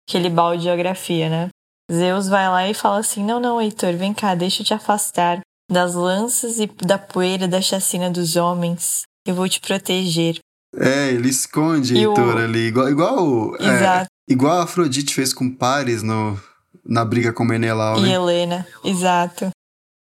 Aquele 0.10 0.30
balde 0.30 0.64
de 0.64 0.64
geografia, 0.64 1.30
né? 1.30 1.50
Zeus 1.92 2.28
vai 2.28 2.48
lá 2.50 2.68
e 2.70 2.74
fala 2.74 3.00
assim: 3.00 3.24
não, 3.24 3.40
não, 3.40 3.62
Heitor, 3.62 3.94
vem 3.96 4.14
cá, 4.14 4.36
deixa 4.36 4.62
eu 4.62 4.66
te 4.66 4.74
afastar 4.74 5.40
das 5.72 5.94
lanças 5.96 6.60
e 6.60 6.68
da 6.68 6.98
poeira 6.98 7.48
da 7.48 7.62
chacina 7.62 8.10
dos 8.10 8.36
homens. 8.36 9.02
Eu 9.26 9.36
vou 9.36 9.48
te 9.48 9.60
proteger. 9.60 10.40
É, 10.76 11.10
ele 11.10 11.30
esconde 11.30 11.96
E 11.96 12.06
o- 12.08 12.12
Heitor 12.12 12.38
ali, 12.38 12.68
igual, 12.68 12.90
igual, 12.90 13.56
é, 13.60 13.76
Exato. 13.76 14.08
igual 14.30 14.60
a 14.60 14.64
Afrodite 14.64 15.14
fez 15.14 15.34
com 15.34 15.50
Paris 15.50 16.04
no, 16.04 16.40
na 16.86 17.04
briga 17.04 17.34
com 17.34 17.44
Menelau, 17.44 17.98
E 18.00 18.02
né? 18.04 18.14
Helena, 18.14 18.68
exato. 18.84 19.50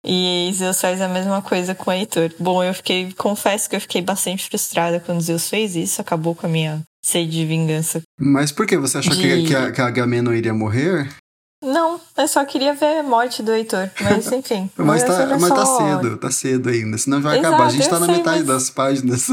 E 0.06 0.52
Zeus 0.54 0.82
faz 0.82 1.00
a 1.00 1.08
mesma 1.08 1.42
coisa 1.42 1.76
com 1.76 1.90
o 1.92 1.94
Heitor. 1.94 2.32
Bom, 2.40 2.64
eu 2.64 2.74
fiquei, 2.74 3.14
confesso 3.14 3.70
que 3.70 3.76
eu 3.76 3.82
fiquei 3.82 4.02
bastante 4.02 4.44
frustrada 4.48 5.00
quando 5.00 5.22
Zeus 5.22 5.48
fez 5.48 5.76
isso, 5.76 6.02
acabou 6.02 6.34
com 6.36 6.48
a 6.48 6.50
minha 6.50 6.82
sede 7.04 7.32
de 7.32 7.46
vingança 7.46 8.02
Mas 8.20 8.52
por 8.52 8.66
que 8.68 8.78
você 8.78 8.98
achou 9.00 9.14
que, 9.16 9.42
De- 9.42 9.48
que, 9.48 9.56
a, 9.56 9.72
que 9.72 9.82
a 9.82 9.86
Agamenon 9.88 10.34
iria 10.34 10.54
morrer? 10.54 11.10
Não, 11.63 12.02
eu 12.17 12.28
só 12.28 12.43
queria 12.43 12.74
ver 12.74 12.97
a 13.00 13.04
morte 13.04 13.43
do 13.43 13.52
Heitor. 13.54 13.89
Mas 14.02 14.30
enfim. 14.34 14.69
Mas, 14.76 15.04
tá, 15.04 15.28
mas 15.39 15.50
tá 15.50 15.65
só- 15.65 15.78
cedo, 15.78 16.17
tá 16.17 16.32
cedo 16.32 16.69
ainda, 16.69 16.97
senão 16.97 17.21
vai 17.21 17.38
Exato, 17.38 17.54
acabar. 17.56 17.67
A 17.67 17.71
gente 17.71 17.89
tá 17.89 18.00
na 18.00 18.06
sei, 18.08 18.15
metade 18.17 18.38
mas- 18.39 18.47
das 18.47 18.69
páginas. 18.69 19.28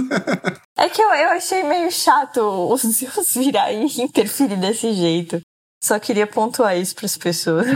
É 0.77 0.89
que 0.89 1.01
eu, 1.03 1.09
eu 1.09 1.31
achei 1.31 1.63
meio 1.63 1.91
chato 1.91 2.39
o 2.71 2.77
Zeus 2.77 3.35
virar 3.35 3.73
e 3.73 3.85
interferir 4.03 4.57
desse 4.57 4.93
jeito. 4.93 5.41
Só 5.83 5.99
queria 5.99 6.27
pontuar 6.27 6.77
isso 6.77 6.95
pras 6.95 7.17
pessoas. 7.17 7.67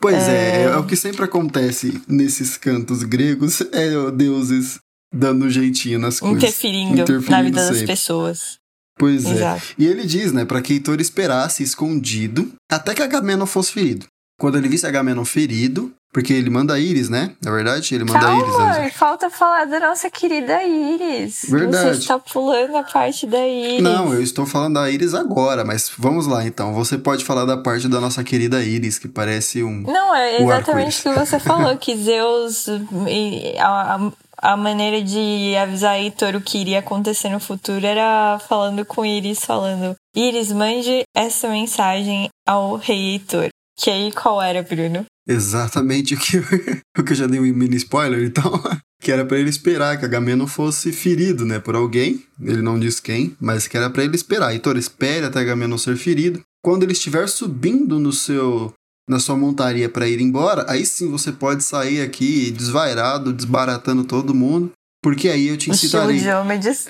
Pois 0.00 0.28
é, 0.28 0.62
É. 0.62 0.62
é, 0.64 0.76
o 0.76 0.86
que 0.86 0.94
sempre 0.94 1.24
acontece 1.24 2.00
nesses 2.06 2.56
cantos 2.56 3.02
gregos, 3.02 3.60
é 3.72 4.10
deuses 4.12 4.78
dando 5.12 5.46
um 5.46 5.50
jeitinho 5.50 5.98
nas 5.98 6.20
coisas. 6.20 6.36
Interferindo, 6.38 7.00
Interferindo 7.00 7.30
na 7.30 7.42
vida 7.42 7.60
das 7.62 7.70
sempre. 7.78 7.86
pessoas. 7.86 8.58
Pois 8.98 9.24
é. 9.26 9.30
Exato. 9.34 9.62
E 9.78 9.86
ele 9.86 10.04
diz, 10.04 10.32
né, 10.32 10.44
pra 10.44 10.60
que 10.60 10.74
Heitor 10.74 11.00
esperasse 11.00 11.62
escondido 11.62 12.52
até 12.70 12.94
que 12.94 13.02
Agamenon 13.02 13.46
fosse 13.46 13.72
ferido. 13.72 14.06
Quando 14.38 14.56
ele 14.58 14.68
visse 14.68 14.86
Agamenon 14.86 15.24
ferido, 15.24 15.92
porque 16.12 16.32
ele 16.32 16.48
manda 16.48 16.78
Íris, 16.78 17.08
né? 17.10 17.32
Na 17.44 17.50
verdade, 17.50 17.94
ele 17.94 18.04
manda. 18.04 18.20
Calma, 18.20 18.66
né? 18.78 18.90
falta 18.90 19.28
falar 19.28 19.64
da 19.66 19.78
nossa 19.80 20.08
querida 20.10 20.62
Iris. 20.64 21.44
Verdade. 21.48 21.96
Você 21.96 22.00
está 22.00 22.18
pulando 22.18 22.76
a 22.76 22.82
parte 22.82 23.26
da 23.26 23.46
Iris. 23.46 23.82
Não, 23.82 24.14
eu 24.14 24.22
estou 24.22 24.46
falando 24.46 24.74
da 24.74 24.90
Íris 24.90 25.12
agora, 25.12 25.64
mas 25.64 25.90
vamos 25.98 26.26
lá 26.26 26.46
então. 26.46 26.72
Você 26.72 26.96
pode 26.96 27.24
falar 27.24 27.44
da 27.44 27.56
parte 27.58 27.88
da 27.88 28.00
nossa 28.00 28.22
querida 28.24 28.62
Íris, 28.62 28.98
que 28.98 29.06
parece 29.08 29.62
um. 29.62 29.82
Não, 29.82 30.14
é 30.14 30.40
exatamente 30.42 31.00
o 31.00 31.02
que 31.12 31.18
você 31.18 31.38
falou, 31.38 31.76
que 31.76 31.94
Zeus, 32.02 32.66
e 33.08 33.54
a, 33.58 33.96
a- 33.96 34.12
a 34.40 34.56
maneira 34.56 35.02
de 35.02 35.54
avisar 35.56 35.98
Heitor 35.98 36.36
o 36.36 36.40
que 36.40 36.58
iria 36.58 36.78
acontecer 36.78 37.28
no 37.28 37.40
futuro 37.40 37.84
era 37.84 38.38
falando 38.48 38.84
com 38.84 39.04
Iris, 39.04 39.44
falando, 39.44 39.94
Iris, 40.14 40.52
mande 40.52 41.02
essa 41.14 41.48
mensagem 41.48 42.28
ao 42.46 42.76
rei 42.76 43.12
Heitor. 43.12 43.48
Que 43.78 43.90
aí 43.90 44.10
qual 44.10 44.42
era, 44.42 44.62
Bruno? 44.62 45.04
Exatamente 45.28 46.14
o 46.14 46.18
que, 46.18 46.38
o 46.98 47.04
que 47.04 47.12
eu 47.12 47.16
já 47.16 47.26
dei 47.26 47.38
um 47.38 47.42
mini 47.42 47.76
spoiler, 47.76 48.24
então. 48.24 48.50
Que 49.00 49.12
era 49.12 49.24
pra 49.24 49.38
ele 49.38 49.48
esperar 49.48 49.96
que 49.96 50.04
Agamenon 50.04 50.48
fosse 50.48 50.90
ferido, 50.90 51.46
né? 51.46 51.60
Por 51.60 51.76
alguém. 51.76 52.20
Ele 52.42 52.60
não 52.60 52.80
diz 52.80 52.98
quem, 52.98 53.36
mas 53.40 53.68
que 53.68 53.76
era 53.76 53.88
pra 53.88 54.02
ele 54.02 54.16
esperar. 54.16 54.52
Heitor, 54.52 54.76
espere 54.76 55.24
até 55.24 55.38
Agamenon 55.38 55.78
ser 55.78 55.96
ferido. 55.96 56.42
Quando 56.60 56.82
ele 56.82 56.94
estiver 56.94 57.28
subindo 57.28 58.00
no 58.00 58.12
seu. 58.12 58.72
Na 59.08 59.18
sua 59.18 59.36
montaria 59.36 59.88
pra 59.88 60.06
ir 60.06 60.20
embora, 60.20 60.66
aí 60.68 60.84
sim 60.84 61.10
você 61.10 61.32
pode 61.32 61.64
sair 61.64 62.02
aqui 62.02 62.50
desvairado, 62.50 63.32
desbaratando 63.32 64.04
todo 64.04 64.34
mundo. 64.34 64.70
Porque 65.02 65.28
aí 65.28 65.48
eu 65.48 65.56
te 65.56 65.70
incitarei. 65.70 66.16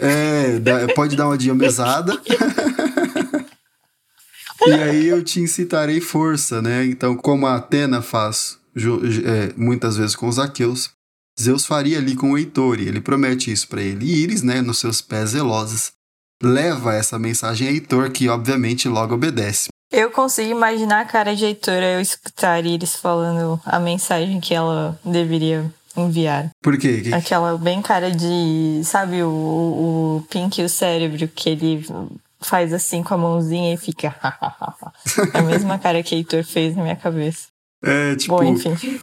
É, 0.00 0.58
pode 0.94 1.14
dar 1.14 1.28
uma 1.28 1.38
diomesada. 1.38 2.20
e 4.66 4.72
aí 4.72 5.06
eu 5.06 5.22
te 5.22 5.40
incitarei 5.40 6.00
força, 6.00 6.60
né? 6.60 6.84
Então, 6.86 7.14
como 7.16 7.46
a 7.46 7.56
Atena 7.56 8.02
faz 8.02 8.58
é, 9.24 9.52
muitas 9.56 9.96
vezes 9.96 10.16
com 10.16 10.28
os 10.28 10.38
aqueus, 10.38 10.90
Zeus 11.40 11.64
faria 11.64 11.98
ali 11.98 12.16
com 12.16 12.32
o 12.32 12.38
Heitor, 12.38 12.80
e 12.80 12.88
ele 12.88 13.00
promete 13.00 13.52
isso 13.52 13.68
pra 13.68 13.82
ele. 13.82 14.04
E 14.04 14.22
Íris, 14.22 14.42
né, 14.42 14.60
nos 14.60 14.78
seus 14.78 15.00
pés 15.00 15.30
zelosos, 15.30 15.92
leva 16.42 16.94
essa 16.94 17.18
mensagem 17.18 17.68
a 17.68 17.70
Heitor, 17.70 18.10
que 18.10 18.28
obviamente 18.28 18.88
logo 18.88 19.14
obedece. 19.14 19.68
Eu 19.90 20.10
consigo 20.10 20.50
imaginar 20.50 21.00
a 21.00 21.04
cara 21.04 21.34
de 21.34 21.44
Heitor 21.46 21.74
eu 21.82 22.00
escutar 22.00 22.64
Iris 22.64 22.96
falando 22.96 23.60
a 23.64 23.78
mensagem 23.80 24.38
que 24.40 24.54
ela 24.54 24.98
deveria 25.04 25.64
enviar. 25.96 26.50
Por 26.62 26.76
quê? 26.78 27.00
Que- 27.00 27.14
Aquela 27.14 27.56
bem 27.56 27.80
cara 27.80 28.10
de. 28.10 28.82
Sabe 28.84 29.22
o, 29.22 29.28
o 29.28 30.26
Pink 30.30 30.60
e 30.60 30.64
o 30.64 30.68
cérebro 30.68 31.26
que 31.28 31.50
ele 31.50 31.86
faz 32.40 32.72
assim 32.72 33.02
com 33.02 33.14
a 33.14 33.18
mãozinha 33.18 33.72
e 33.72 33.76
fica. 33.78 34.14
a 35.34 35.42
mesma 35.42 35.78
cara 35.78 36.02
que 36.02 36.14
Heitor 36.14 36.44
fez 36.44 36.76
na 36.76 36.82
minha 36.82 36.96
cabeça. 36.96 37.48
É, 37.82 38.16
tipo, 38.16 38.36
Bom, 38.36 38.54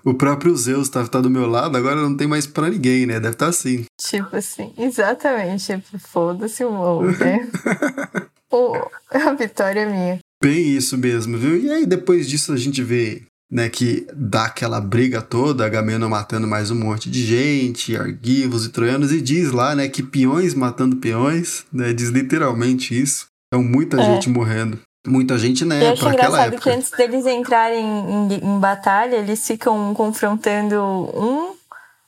o 0.03 0.13
próprio 0.15 0.53
Zeus 0.55 0.89
tá, 0.89 1.07
tá 1.07 1.21
do 1.21 1.29
meu 1.29 1.47
lado, 1.47 1.77
agora 1.77 1.95
não 1.95 2.15
tem 2.15 2.27
mais 2.27 2.45
pra 2.45 2.69
ninguém, 2.69 3.05
né? 3.05 3.21
Deve 3.21 3.33
estar 3.33 3.47
assim. 3.47 3.85
Tipo 3.97 4.35
assim, 4.35 4.73
exatamente. 4.77 5.65
Tipo, 5.65 5.97
foda-se 5.97 6.63
o 6.65 6.71
mundo, 6.71 7.17
né? 7.17 7.47
O- 8.51 8.77
a 9.11 9.33
vitória 9.33 9.81
é 9.81 9.85
minha. 9.85 10.19
Bem 10.45 10.75
isso 10.77 10.95
mesmo, 10.95 11.39
viu? 11.39 11.57
E 11.57 11.71
aí 11.71 11.87
depois 11.87 12.27
disso 12.29 12.53
a 12.53 12.55
gente 12.55 12.83
vê, 12.83 13.23
né, 13.51 13.67
que 13.67 14.05
dá 14.15 14.45
aquela 14.45 14.79
briga 14.79 15.19
toda, 15.19 15.65
Agamenon 15.65 16.07
matando 16.07 16.45
mais 16.45 16.69
um 16.69 16.75
monte 16.75 17.09
de 17.09 17.25
gente, 17.25 17.97
argivos 17.97 18.63
e 18.63 18.69
troianos, 18.69 19.11
e 19.11 19.19
diz 19.21 19.51
lá, 19.51 19.73
né, 19.73 19.89
que 19.89 20.03
peões 20.03 20.53
matando 20.53 20.97
peões, 20.97 21.65
né, 21.73 21.93
diz 21.93 22.09
literalmente 22.09 22.93
isso. 22.99 23.25
Então 23.47 23.63
muita 23.63 23.99
É. 23.99 24.03
gente 24.03 24.29
morrendo. 24.29 24.77
Muita 25.07 25.35
gente, 25.39 25.61
Eu 25.63 25.67
né, 25.67 25.89
acho 25.89 26.01
pra 26.03 26.11
aquela 26.11 26.27
engraçado 26.29 26.53
época. 26.53 26.61
que 26.61 26.69
antes 26.77 26.91
deles 26.91 27.25
entrarem 27.25 27.83
em, 27.83 28.33
em 28.35 28.59
batalha, 28.59 29.15
eles 29.15 29.47
ficam 29.47 29.95
confrontando 29.95 30.75
um 30.79 31.55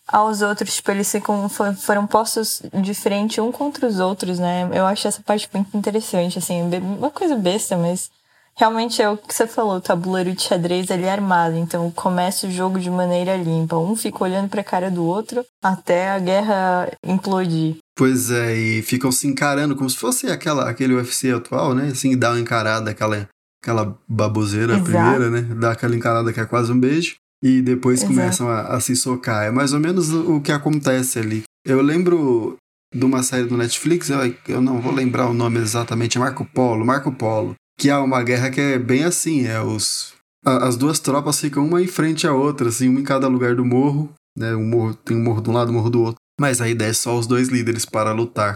aos 0.08 0.44
outros, 0.44 0.76
tipo, 0.76 0.92
eles 0.92 1.12
ficam, 1.12 1.50
foram 1.50 2.06
postos 2.06 2.62
de 2.84 2.94
frente 2.94 3.42
um 3.42 3.52
contra 3.52 3.88
os 3.88 4.00
outros, 4.00 4.38
né? 4.38 4.70
Eu 4.72 4.86
acho 4.86 5.08
essa 5.08 5.22
parte 5.24 5.50
muito 5.52 5.76
interessante, 5.76 6.38
assim, 6.38 6.62
uma 7.00 7.10
coisa 7.10 7.36
besta, 7.36 7.76
mas 7.76 8.10
realmente 8.58 9.02
é 9.02 9.10
o 9.10 9.18
que 9.18 9.34
você 9.34 9.46
falou, 9.46 9.78
o 9.78 9.82
tabuleiro 9.82 10.34
de 10.34 10.42
xadrez 10.42 10.90
ali 10.90 11.04
é 11.04 11.12
armado, 11.12 11.56
então 11.56 11.90
começa 11.92 12.48
o 12.48 12.52
jogo 12.52 12.80
de 12.80 12.90
maneira 12.90 13.38
limpa, 13.38 13.78
um 13.78 13.96
fica 13.96 14.24
olhando 14.24 14.50
pra 14.50 14.64
cara 14.64 14.90
do 14.90 15.06
outro 15.06 15.46
até 15.64 16.10
a 16.10 16.20
guerra 16.20 16.92
implodir. 17.06 17.78
Pois 17.96 18.32
é, 18.32 18.56
e 18.56 18.82
ficam 18.82 19.12
se 19.12 19.28
encarando 19.28 19.76
como 19.76 19.90
se 19.90 19.98
fosse 19.98 20.28
aquela, 20.28 20.70
aquele 20.70 20.94
UFC 20.94 21.32
atual, 21.32 21.74
né? 21.74 21.88
Assim, 21.88 22.18
dá 22.18 22.32
uma 22.32 22.40
encarada, 22.40 22.92
aquela, 22.92 23.28
aquela 23.62 23.98
baboseira 24.08 24.74
Exato. 24.74 24.84
primeira, 24.84 25.30
né? 25.30 25.42
Dá 25.56 25.72
aquela 25.72 25.96
encarada 25.96 26.34
que 26.34 26.40
é 26.40 26.46
quase 26.46 26.72
um 26.72 26.80
beijo 26.80 27.16
e 27.44 27.62
depois 27.62 28.00
Exato. 28.00 28.14
começam 28.14 28.50
a, 28.50 28.62
a, 28.76 28.80
se 28.80 28.96
socar. 28.96 29.46
É 29.46 29.52
mais 29.52 29.74
ou 29.74 29.80
menos 29.80 30.12
o, 30.12 30.36
o, 30.36 30.42
que 30.42 30.52
acontece 30.52 31.20
ali. 31.20 31.44
Eu 31.66 31.82
lembro 31.82 32.56
de 32.94 33.04
uma 33.04 33.24
série 33.24 33.46
do 33.46 33.58
Netflix, 33.58 34.10
eu, 34.10 34.20
eu 34.48 34.62
não 34.62 34.80
vou 34.80 34.94
lembrar 34.94 35.28
o 35.28 35.34
nome 35.34 35.60
exatamente, 35.60 36.18
é 36.18 36.20
Marco 36.20 36.46
Polo, 36.46 36.86
Marco 36.86 37.12
Polo, 37.12 37.56
que 37.78 37.90
há 37.90 38.02
uma 38.02 38.24
guerra 38.24 38.50
que 38.50 38.60
é 38.60 38.80
bem 38.80 39.04
assim, 39.04 39.46
é 39.46 39.62
os 39.62 40.18
a, 40.46 40.68
as 40.68 40.78
duas 40.78 41.00
tropas 41.00 41.40
ficam 41.40 41.66
uma 41.66 41.82
em 41.82 41.88
frente 41.88 42.26
à 42.26 42.34
outra, 42.34 42.70
assim, 42.70 42.88
uma 42.88 43.00
em 43.00 43.04
cada 43.04 43.28
lugar 43.28 43.56
do 43.56 43.66
morro, 43.66 44.14
né? 44.38 44.56
Um 44.56 44.66
morro, 44.66 44.96
tem 44.96 45.18
um 45.18 45.24
morro 45.24 45.42
de 45.42 45.50
um 45.50 45.54
lado, 45.54 45.72
um 45.72 45.74
morro 45.74 45.90
do 45.90 46.02
outro. 46.02 46.22
Mas 46.40 46.62
a 46.62 46.70
ideia 46.70 46.92
é 46.92 46.94
só 46.94 47.18
os 47.18 47.28
dois 47.28 47.50
líderes 47.50 47.86
para 47.86 48.14
lutar, 48.14 48.56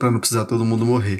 para 0.00 0.10
não 0.10 0.18
precisar 0.18 0.46
todo 0.46 0.64
mundo 0.64 0.86
morrer. 0.86 1.18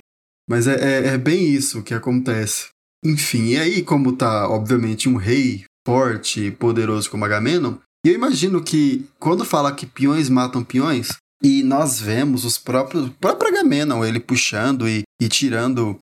Mas 0.48 0.66
é, 0.66 0.74
é, 0.74 1.06
é 1.08 1.18
bem 1.18 1.44
isso 1.44 1.82
que 1.82 1.92
acontece. 1.92 2.68
Enfim, 3.04 3.48
e 3.48 3.56
aí, 3.58 3.82
como 3.82 4.16
tá, 4.16 4.48
obviamente, 4.48 5.08
um 5.08 5.16
rei 5.16 5.64
forte 5.86 6.46
e 6.46 6.50
poderoso 6.50 7.10
como 7.10 7.24
Agamenon, 7.24 7.76
e 8.04 8.08
eu 8.08 8.14
imagino 8.14 8.62
que 8.62 9.06
quando 9.18 9.44
fala 9.44 9.74
que 9.74 9.86
peões 9.86 10.28
matam 10.28 10.64
peões, 10.64 11.08
e 11.42 11.62
nós 11.62 12.00
vemos 12.00 12.44
os 12.44 12.56
próprios, 12.56 13.06
o 13.06 13.10
próprio 13.10 13.50
Agamenon, 13.50 14.04
ele 14.04 14.18
puxando 14.18 14.88
e, 14.88 15.02
e 15.20 15.28
tirando 15.28 15.98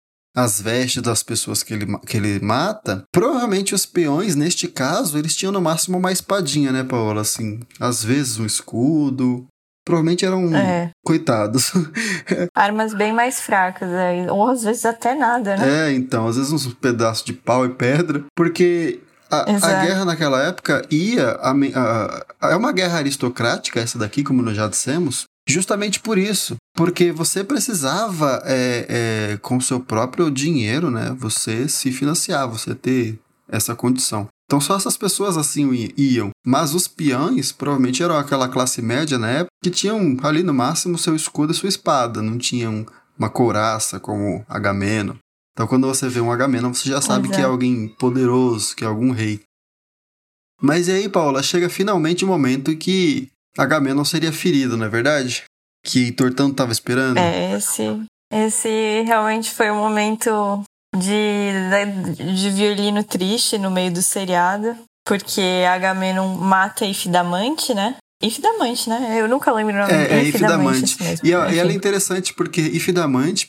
as 0.42 0.60
vestes 0.60 1.02
das 1.02 1.22
pessoas 1.22 1.62
que 1.62 1.74
ele, 1.74 1.86
que 2.06 2.16
ele 2.16 2.40
mata, 2.40 3.04
provavelmente 3.12 3.74
os 3.74 3.86
peões, 3.86 4.34
neste 4.34 4.68
caso, 4.68 5.18
eles 5.18 5.36
tinham 5.36 5.52
no 5.52 5.60
máximo 5.60 5.98
uma 5.98 6.12
espadinha, 6.12 6.72
né, 6.72 6.82
Paola? 6.82 7.20
Assim, 7.22 7.60
às 7.78 8.02
vezes 8.02 8.38
um 8.38 8.46
escudo. 8.46 9.46
Provavelmente 9.84 10.24
eram 10.24 10.54
é. 10.54 10.90
coitados. 11.04 11.72
Armas 12.54 12.94
bem 12.94 13.12
mais 13.12 13.40
fracas, 13.40 13.90
é. 13.90 14.30
ou 14.30 14.48
às 14.48 14.62
vezes 14.62 14.84
até 14.84 15.14
nada, 15.14 15.56
né? 15.56 15.88
É, 15.88 15.92
então, 15.92 16.28
às 16.28 16.36
vezes 16.36 16.52
uns 16.52 16.66
pedaços 16.74 17.24
de 17.24 17.32
pau 17.32 17.64
e 17.64 17.70
pedra, 17.70 18.24
porque 18.36 19.00
a, 19.30 19.40
a, 19.40 19.84
guerra 19.84 20.04
naquela 20.04 20.42
época 20.42 20.82
ia. 20.90 21.30
A, 21.40 21.52
a, 21.52 22.50
é 22.50 22.56
uma 22.56 22.72
guerra 22.72 22.98
aristocrática, 22.98 23.80
essa 23.80 23.98
daqui, 23.98 24.22
como 24.22 24.42
nós 24.42 24.56
já 24.56 24.68
dissemos, 24.68 25.24
justamente 25.50 26.00
por 26.00 26.16
isso. 26.16 26.56
Porque 26.74 27.12
você 27.12 27.44
precisava, 27.44 28.42
é, 28.44 29.32
é, 29.32 29.36
com 29.38 29.60
seu 29.60 29.80
próprio 29.80 30.30
dinheiro, 30.30 30.90
né? 30.90 31.14
Você 31.18 31.68
se 31.68 31.92
financiar, 31.92 32.48
você 32.48 32.74
ter 32.74 33.18
essa 33.48 33.74
condição. 33.74 34.28
Então 34.46 34.60
só 34.60 34.76
essas 34.76 34.96
pessoas 34.96 35.36
assim 35.36 35.92
iam. 35.96 36.30
Mas 36.44 36.74
os 36.74 36.88
peões 36.88 37.52
provavelmente 37.52 38.02
eram 38.02 38.16
aquela 38.16 38.48
classe 38.48 38.82
média 38.82 39.18
na 39.18 39.28
época 39.30 39.50
que 39.62 39.70
tinham 39.70 40.16
ali 40.22 40.42
no 40.42 40.54
máximo 40.54 40.98
seu 40.98 41.14
escudo 41.14 41.52
e 41.52 41.54
sua 41.54 41.68
espada, 41.68 42.22
não 42.22 42.38
tinham 42.38 42.86
uma 43.18 43.28
couraça 43.28 44.00
como 44.00 44.44
Agamemnon. 44.48 45.14
Então, 45.52 45.66
quando 45.66 45.86
você 45.86 46.08
vê 46.08 46.20
um 46.20 46.32
Agamenon, 46.32 46.72
você 46.72 46.88
já 46.88 47.02
sabe 47.02 47.26
Exato. 47.26 47.36
que 47.36 47.42
é 47.42 47.44
alguém 47.44 47.88
poderoso, 47.88 48.74
que 48.74 48.82
é 48.82 48.86
algum 48.86 49.10
rei. 49.10 49.40
Mas 50.60 50.88
e 50.88 50.92
aí, 50.92 51.08
Paula, 51.08 51.42
chega 51.42 51.68
finalmente 51.68 52.24
o 52.24 52.28
momento 52.28 52.70
em 52.70 52.76
que 52.76 53.30
Agamenon 53.58 54.04
seria 54.04 54.32
ferido, 54.32 54.76
não 54.76 54.86
é 54.86 54.88
verdade? 54.88 55.44
Que 55.84 56.04
Heitor 56.04 56.32
tanto 56.34 56.52
estava 56.52 56.72
esperando. 56.72 57.18
É, 57.18 57.56
esse, 57.56 58.02
esse 58.32 59.02
realmente 59.02 59.50
foi 59.50 59.70
um 59.70 59.76
momento 59.76 60.62
de, 60.96 61.52
de 62.34 62.50
violino 62.50 63.02
triste 63.04 63.58
no 63.58 63.70
meio 63.70 63.92
do 63.92 64.02
seriado, 64.02 64.76
porque 65.06 65.64
Agamenon 65.68 66.36
mata 66.36 66.84
Ifidamante, 66.84 67.74
né? 67.74 67.96
Ifidamante, 68.22 68.88
né? 68.88 69.18
Eu 69.18 69.26
nunca 69.26 69.50
lembro 69.50 69.74
o 69.74 69.78
nome 69.78 69.92
é, 69.92 70.18
é 70.18 70.24
Ifidamante. 70.24 70.96
Mesmo, 71.02 71.26
e, 71.26 71.28
e 71.28 71.32
ela 71.32 71.72
é 71.72 71.74
interessante 71.74 72.34
porque 72.34 72.60
Ifidamante, 72.60 73.48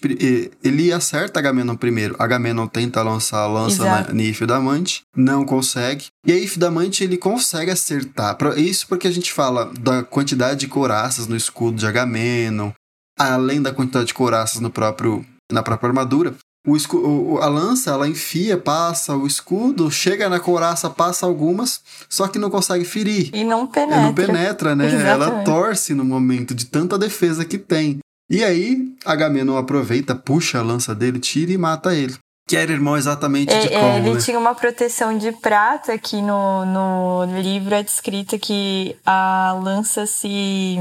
ele 0.64 0.94
acerta 0.94 1.40
Agamenon 1.40 1.76
primeiro. 1.76 2.16
Agamenon 2.18 2.68
tenta 2.68 3.02
lançar 3.02 3.40
a 3.40 3.48
lança 3.48 3.84
na, 3.84 4.12
em 4.14 4.28
Ifidamante, 4.28 5.02
não 5.16 5.44
consegue. 5.44 6.06
E 6.26 6.32
aí 6.32 6.46
Ifidamante 6.46 7.04
ele 7.04 7.18
consegue 7.18 7.70
acertar. 7.70 8.38
Isso 8.56 8.88
porque 8.88 9.08
a 9.08 9.12
gente 9.12 9.34
fala 9.34 9.72
da 9.78 10.04
quantidade 10.04 10.62
de 10.62 10.68
couraças 10.68 11.28
no 11.28 11.36
escudo 11.36 11.78
de 11.78 11.86
Agamenon, 11.86 12.72
além 13.20 13.62
da 13.62 13.74
quantidade 13.74 14.08
de 14.08 14.14
couraças 14.14 14.62
no 14.62 14.70
próprio, 14.70 15.26
na 15.52 15.62
própria 15.62 15.90
armadura. 15.90 16.34
O, 16.66 17.40
a 17.40 17.48
lança, 17.48 17.90
ela 17.90 18.08
enfia, 18.08 18.56
passa 18.56 19.16
o 19.16 19.26
escudo, 19.26 19.90
chega 19.90 20.30
na 20.30 20.40
couraça, 20.40 20.92
passa 20.92 21.26
algumas, 21.26 21.82
só 22.08 22.28
que 22.28 22.38
não 22.38 22.52
consegue 22.52 22.86
ferir. 22.86 23.32
E 23.34 23.44
não 23.44 23.66
penetra. 23.66 23.96
É, 23.96 24.04
não 24.04 24.14
penetra, 24.14 24.76
né? 24.76 24.86
Exatamente. 24.86 25.10
Ela 25.10 25.44
torce 25.44 25.96
no 25.96 26.06
momento 26.06 26.54
de 26.54 26.66
tanta 26.66 27.00
defesa 27.00 27.44
que 27.44 27.58
tem. 27.58 27.98
E 28.30 28.44
aí, 28.44 28.94
Agamenon 29.04 29.58
aproveita, 29.58 30.14
puxa 30.14 30.60
a 30.60 30.62
lança 30.62 30.94
dele, 30.94 31.20
tira 31.20 31.52
e 31.52 31.58
mata 31.58 31.96
ele. 31.96 32.16
Que 32.48 32.58
era 32.58 32.72
irmão 32.72 32.98
exatamente 32.98 33.54
é, 33.54 33.60
de 33.62 33.70
como, 33.70 33.98
Ele 33.98 34.14
né? 34.14 34.20
tinha 34.20 34.38
uma 34.38 34.54
proteção 34.54 35.18
de 35.18 35.32
prata, 35.32 35.98
que 35.98 36.22
no, 36.22 36.66
no 36.66 37.42
livro 37.42 37.74
é 37.74 37.82
descrita 37.82 38.38
que 38.38 38.96
a 39.06 39.58
lança 39.64 40.06
se 40.06 40.78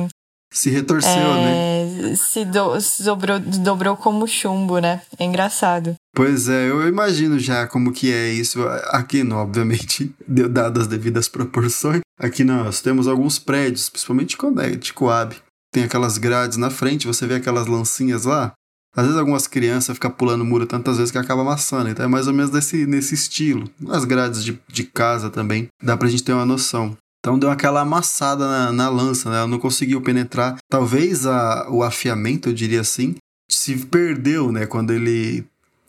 se 0.53 0.71
retorceu, 0.71 1.11
é, 1.11 1.85
né? 1.85 2.17
Se, 2.17 2.45
do, 2.45 2.81
se 2.81 3.05
dobrou, 3.05 3.39
dobrou 3.39 3.97
como 3.97 4.27
chumbo, 4.27 4.79
né? 4.79 5.01
É 5.19 5.25
engraçado. 5.25 5.95
Pois 6.15 6.49
é, 6.49 6.69
eu 6.69 6.89
imagino 6.89 7.39
já 7.39 7.67
como 7.67 7.93
que 7.93 8.13
é 8.13 8.31
isso. 8.33 8.61
Aqui, 8.89 9.23
não, 9.23 9.39
obviamente, 9.39 10.13
dadas 10.27 10.83
as 10.83 10.89
devidas 10.89 11.29
proporções. 11.29 12.01
Aqui 12.19 12.45
nós 12.45 12.81
temos 12.81 13.07
alguns 13.07 13.39
prédios, 13.39 13.89
principalmente 13.89 14.37
de 14.79 14.93
Coab. 14.93 15.37
Tem 15.73 15.85
aquelas 15.85 16.19
grades 16.19 16.57
na 16.57 16.69
frente, 16.69 17.07
você 17.07 17.27
vê 17.27 17.35
aquelas 17.35 17.67
lancinhas 17.67 18.25
lá. 18.25 18.53
Às 18.95 19.05
vezes 19.05 19.19
algumas 19.19 19.47
crianças 19.47 19.95
ficam 19.95 20.11
pulando 20.11 20.45
muro 20.45 20.67
tantas 20.67 20.97
vezes 20.97 21.13
que 21.13 21.19
acaba 21.19 21.43
amassando. 21.43 21.89
Então 21.89 22.05
é 22.05 22.09
mais 22.09 22.27
ou 22.27 22.35
menos 22.35 22.51
desse, 22.51 22.87
nesse 22.87 23.15
estilo. 23.15 23.71
As 23.89 24.05
grades 24.05 24.43
de, 24.43 24.61
de 24.69 24.85
casa 24.85 25.31
também. 25.31 25.69
Dá 25.83 25.97
pra 25.97 26.09
gente 26.09 26.25
ter 26.25 26.33
uma 26.33 26.45
noção. 26.45 26.97
Então 27.21 27.39
deu 27.39 27.51
aquela 27.51 27.83
amassada 27.83 28.49
na, 28.49 28.73
na 28.73 28.89
lança, 28.89 29.31
né? 29.31 29.37
Ela 29.39 29.47
não 29.47 29.59
conseguiu 29.59 30.01
penetrar. 30.01 30.57
Talvez 30.69 31.27
a, 31.27 31.69
o 31.71 31.83
afiamento, 31.83 32.49
eu 32.49 32.53
diria 32.53 32.81
assim, 32.81 33.15
se 33.51 33.77
perdeu, 33.77 34.51
né? 34.51 34.67
Quando 34.67 34.91
ele 34.93 35.45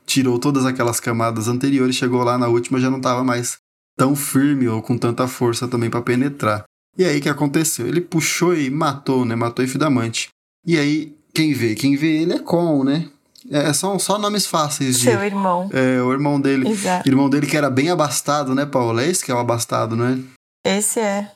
tirou 0.05 0.37
todas 0.37 0.65
aquelas 0.65 0.99
camadas 0.99 1.47
anteriores, 1.47 1.95
chegou 1.95 2.23
lá 2.23 2.37
na 2.37 2.47
última 2.47 2.79
já 2.79 2.89
não 2.89 2.97
estava 2.97 3.23
mais 3.23 3.57
tão 3.97 4.15
firme 4.15 4.67
ou 4.67 4.81
com 4.81 4.97
tanta 4.97 5.27
força 5.27 5.67
também 5.67 5.89
para 5.89 6.01
penetrar. 6.01 6.63
E 6.97 7.05
aí 7.05 7.19
o 7.19 7.21
que 7.21 7.29
aconteceu? 7.29 7.87
Ele 7.87 8.01
puxou 8.01 8.53
e 8.53 8.69
matou, 8.69 9.23
né? 9.23 9.35
Matou 9.35 9.63
Ifidamante. 9.63 10.29
E 10.65 10.77
aí 10.77 11.15
quem 11.33 11.53
vê? 11.53 11.75
Quem 11.75 11.95
vê 11.95 12.23
ele 12.23 12.33
é 12.33 12.39
Con, 12.39 12.83
né? 12.83 13.09
É, 13.49 13.71
são 13.73 13.97
só 13.97 14.19
nomes 14.19 14.45
fáceis 14.45 14.99
de. 14.99 15.05
Seu 15.05 15.23
irmão. 15.23 15.69
É, 15.71 16.01
o 16.01 16.11
irmão 16.11 16.39
dele. 16.39 16.69
Exato. 16.69 17.07
Irmão 17.07 17.29
dele 17.29 17.47
que 17.47 17.57
era 17.57 17.69
bem 17.69 17.89
abastado, 17.89 18.53
né, 18.53 18.65
Paulo? 18.65 18.99
É 18.99 19.07
esse 19.07 19.23
que 19.23 19.31
é 19.31 19.35
o 19.35 19.39
abastado, 19.39 19.95
não 19.95 20.05
é? 20.05 20.17
Esse 20.63 20.99
é. 20.99 21.31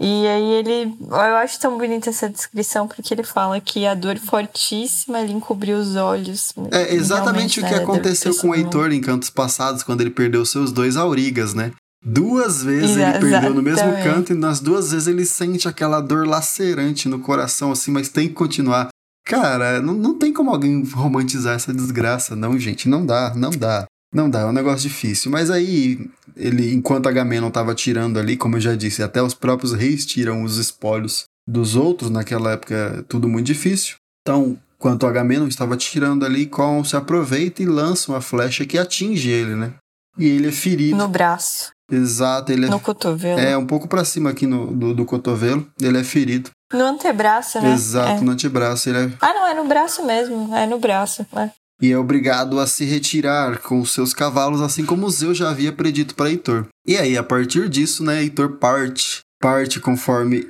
E 0.00 0.26
aí 0.26 0.52
ele. 0.52 0.96
Eu 1.00 1.36
acho 1.36 1.58
tão 1.58 1.76
bonita 1.76 2.08
essa 2.08 2.28
descrição, 2.28 2.86
porque 2.86 3.12
ele 3.12 3.24
fala 3.24 3.60
que 3.60 3.84
a 3.84 3.94
dor 3.94 4.16
fortíssima 4.18 5.20
lhe 5.20 5.32
encobriu 5.32 5.76
os 5.76 5.96
olhos. 5.96 6.52
É 6.70 6.94
exatamente 6.94 7.58
o 7.58 7.64
que 7.64 7.72
né, 7.72 7.78
aconteceu 7.78 8.34
com 8.36 8.50
o 8.50 8.54
Heitor 8.54 8.92
em 8.92 9.00
cantos 9.00 9.28
passados, 9.28 9.82
quando 9.82 10.00
ele 10.00 10.10
perdeu 10.10 10.46
seus 10.46 10.70
dois 10.70 10.96
aurigas, 10.96 11.52
né? 11.52 11.72
Duas 12.04 12.62
vezes 12.62 12.92
Exa 12.92 13.10
ele 13.10 13.18
perdeu 13.18 13.54
no 13.54 13.62
mesmo 13.62 13.90
canto 14.04 14.32
e 14.32 14.36
nas 14.36 14.60
duas 14.60 14.92
vezes 14.92 15.08
ele 15.08 15.24
sente 15.24 15.66
aquela 15.66 16.00
dor 16.00 16.28
lacerante 16.28 17.08
no 17.08 17.18
coração, 17.18 17.72
assim, 17.72 17.90
mas 17.90 18.08
tem 18.08 18.28
que 18.28 18.34
continuar. 18.34 18.88
Cara, 19.26 19.82
não, 19.82 19.94
não 19.94 20.16
tem 20.16 20.32
como 20.32 20.50
alguém 20.50 20.84
romantizar 20.84 21.56
essa 21.56 21.74
desgraça, 21.74 22.36
não, 22.36 22.56
gente. 22.56 22.88
Não 22.88 23.04
dá, 23.04 23.34
não 23.34 23.50
dá. 23.50 23.84
Não 24.12 24.28
dá, 24.30 24.40
é 24.40 24.46
um 24.46 24.52
negócio 24.52 24.88
difícil. 24.88 25.30
Mas 25.30 25.50
aí, 25.50 26.08
ele, 26.36 26.72
enquanto 26.72 27.08
Agamenon 27.08 27.48
estava 27.48 27.74
tirando 27.74 28.18
ali, 28.18 28.36
como 28.36 28.56
eu 28.56 28.60
já 28.60 28.74
disse, 28.74 29.02
até 29.02 29.22
os 29.22 29.34
próprios 29.34 29.72
reis 29.72 30.06
tiram 30.06 30.42
os 30.42 30.56
espólios 30.56 31.24
dos 31.46 31.76
outros, 31.76 32.10
naquela 32.10 32.52
época 32.52 33.04
tudo 33.08 33.28
muito 33.28 33.46
difícil. 33.46 33.96
Então, 34.22 34.58
enquanto 34.76 35.06
Agamenon 35.06 35.46
estava 35.46 35.76
tirando 35.76 36.24
ali, 36.24 36.46
Con 36.46 36.82
se 36.84 36.96
aproveita 36.96 37.62
e 37.62 37.66
lança 37.66 38.10
uma 38.12 38.20
flecha 38.20 38.64
que 38.64 38.78
atinge 38.78 39.30
ele, 39.30 39.54
né? 39.54 39.74
E 40.16 40.26
ele 40.26 40.48
é 40.48 40.52
ferido. 40.52 40.96
No 40.96 41.08
braço. 41.08 41.70
Exato, 41.90 42.52
ele 42.52 42.66
é. 42.66 42.68
No 42.68 42.80
cotovelo. 42.80 43.38
É, 43.38 43.56
um 43.56 43.66
pouco 43.66 43.88
para 43.88 44.04
cima 44.04 44.30
aqui 44.30 44.46
no, 44.46 44.74
do, 44.74 44.94
do 44.94 45.04
cotovelo, 45.04 45.66
ele 45.80 45.98
é 45.98 46.04
ferido. 46.04 46.50
No 46.72 46.84
antebraço, 46.84 47.60
né? 47.62 47.72
Exato, 47.72 48.20
é. 48.20 48.24
no 48.24 48.32
antebraço. 48.32 48.90
Ele 48.90 48.98
é... 48.98 49.12
Ah, 49.20 49.32
não, 49.32 49.46
é 49.46 49.54
no 49.54 49.66
braço 49.66 50.04
mesmo. 50.04 50.54
É 50.54 50.66
no 50.66 50.78
braço. 50.78 51.26
É 51.34 51.50
e 51.80 51.92
é 51.92 51.98
obrigado 51.98 52.58
a 52.58 52.66
se 52.66 52.84
retirar 52.84 53.58
com 53.58 53.84
seus 53.84 54.12
cavalos, 54.12 54.60
assim 54.60 54.84
como 54.84 55.08
Zeus 55.10 55.38
já 55.38 55.50
havia 55.50 55.72
predito 55.72 56.14
para 56.14 56.30
Heitor. 56.30 56.66
E 56.86 56.96
aí, 56.96 57.16
a 57.16 57.22
partir 57.22 57.68
disso, 57.68 58.02
né, 58.02 58.22
Heitor 58.22 58.56
parte, 58.56 59.20
parte 59.40 59.78
conforme 59.80 60.46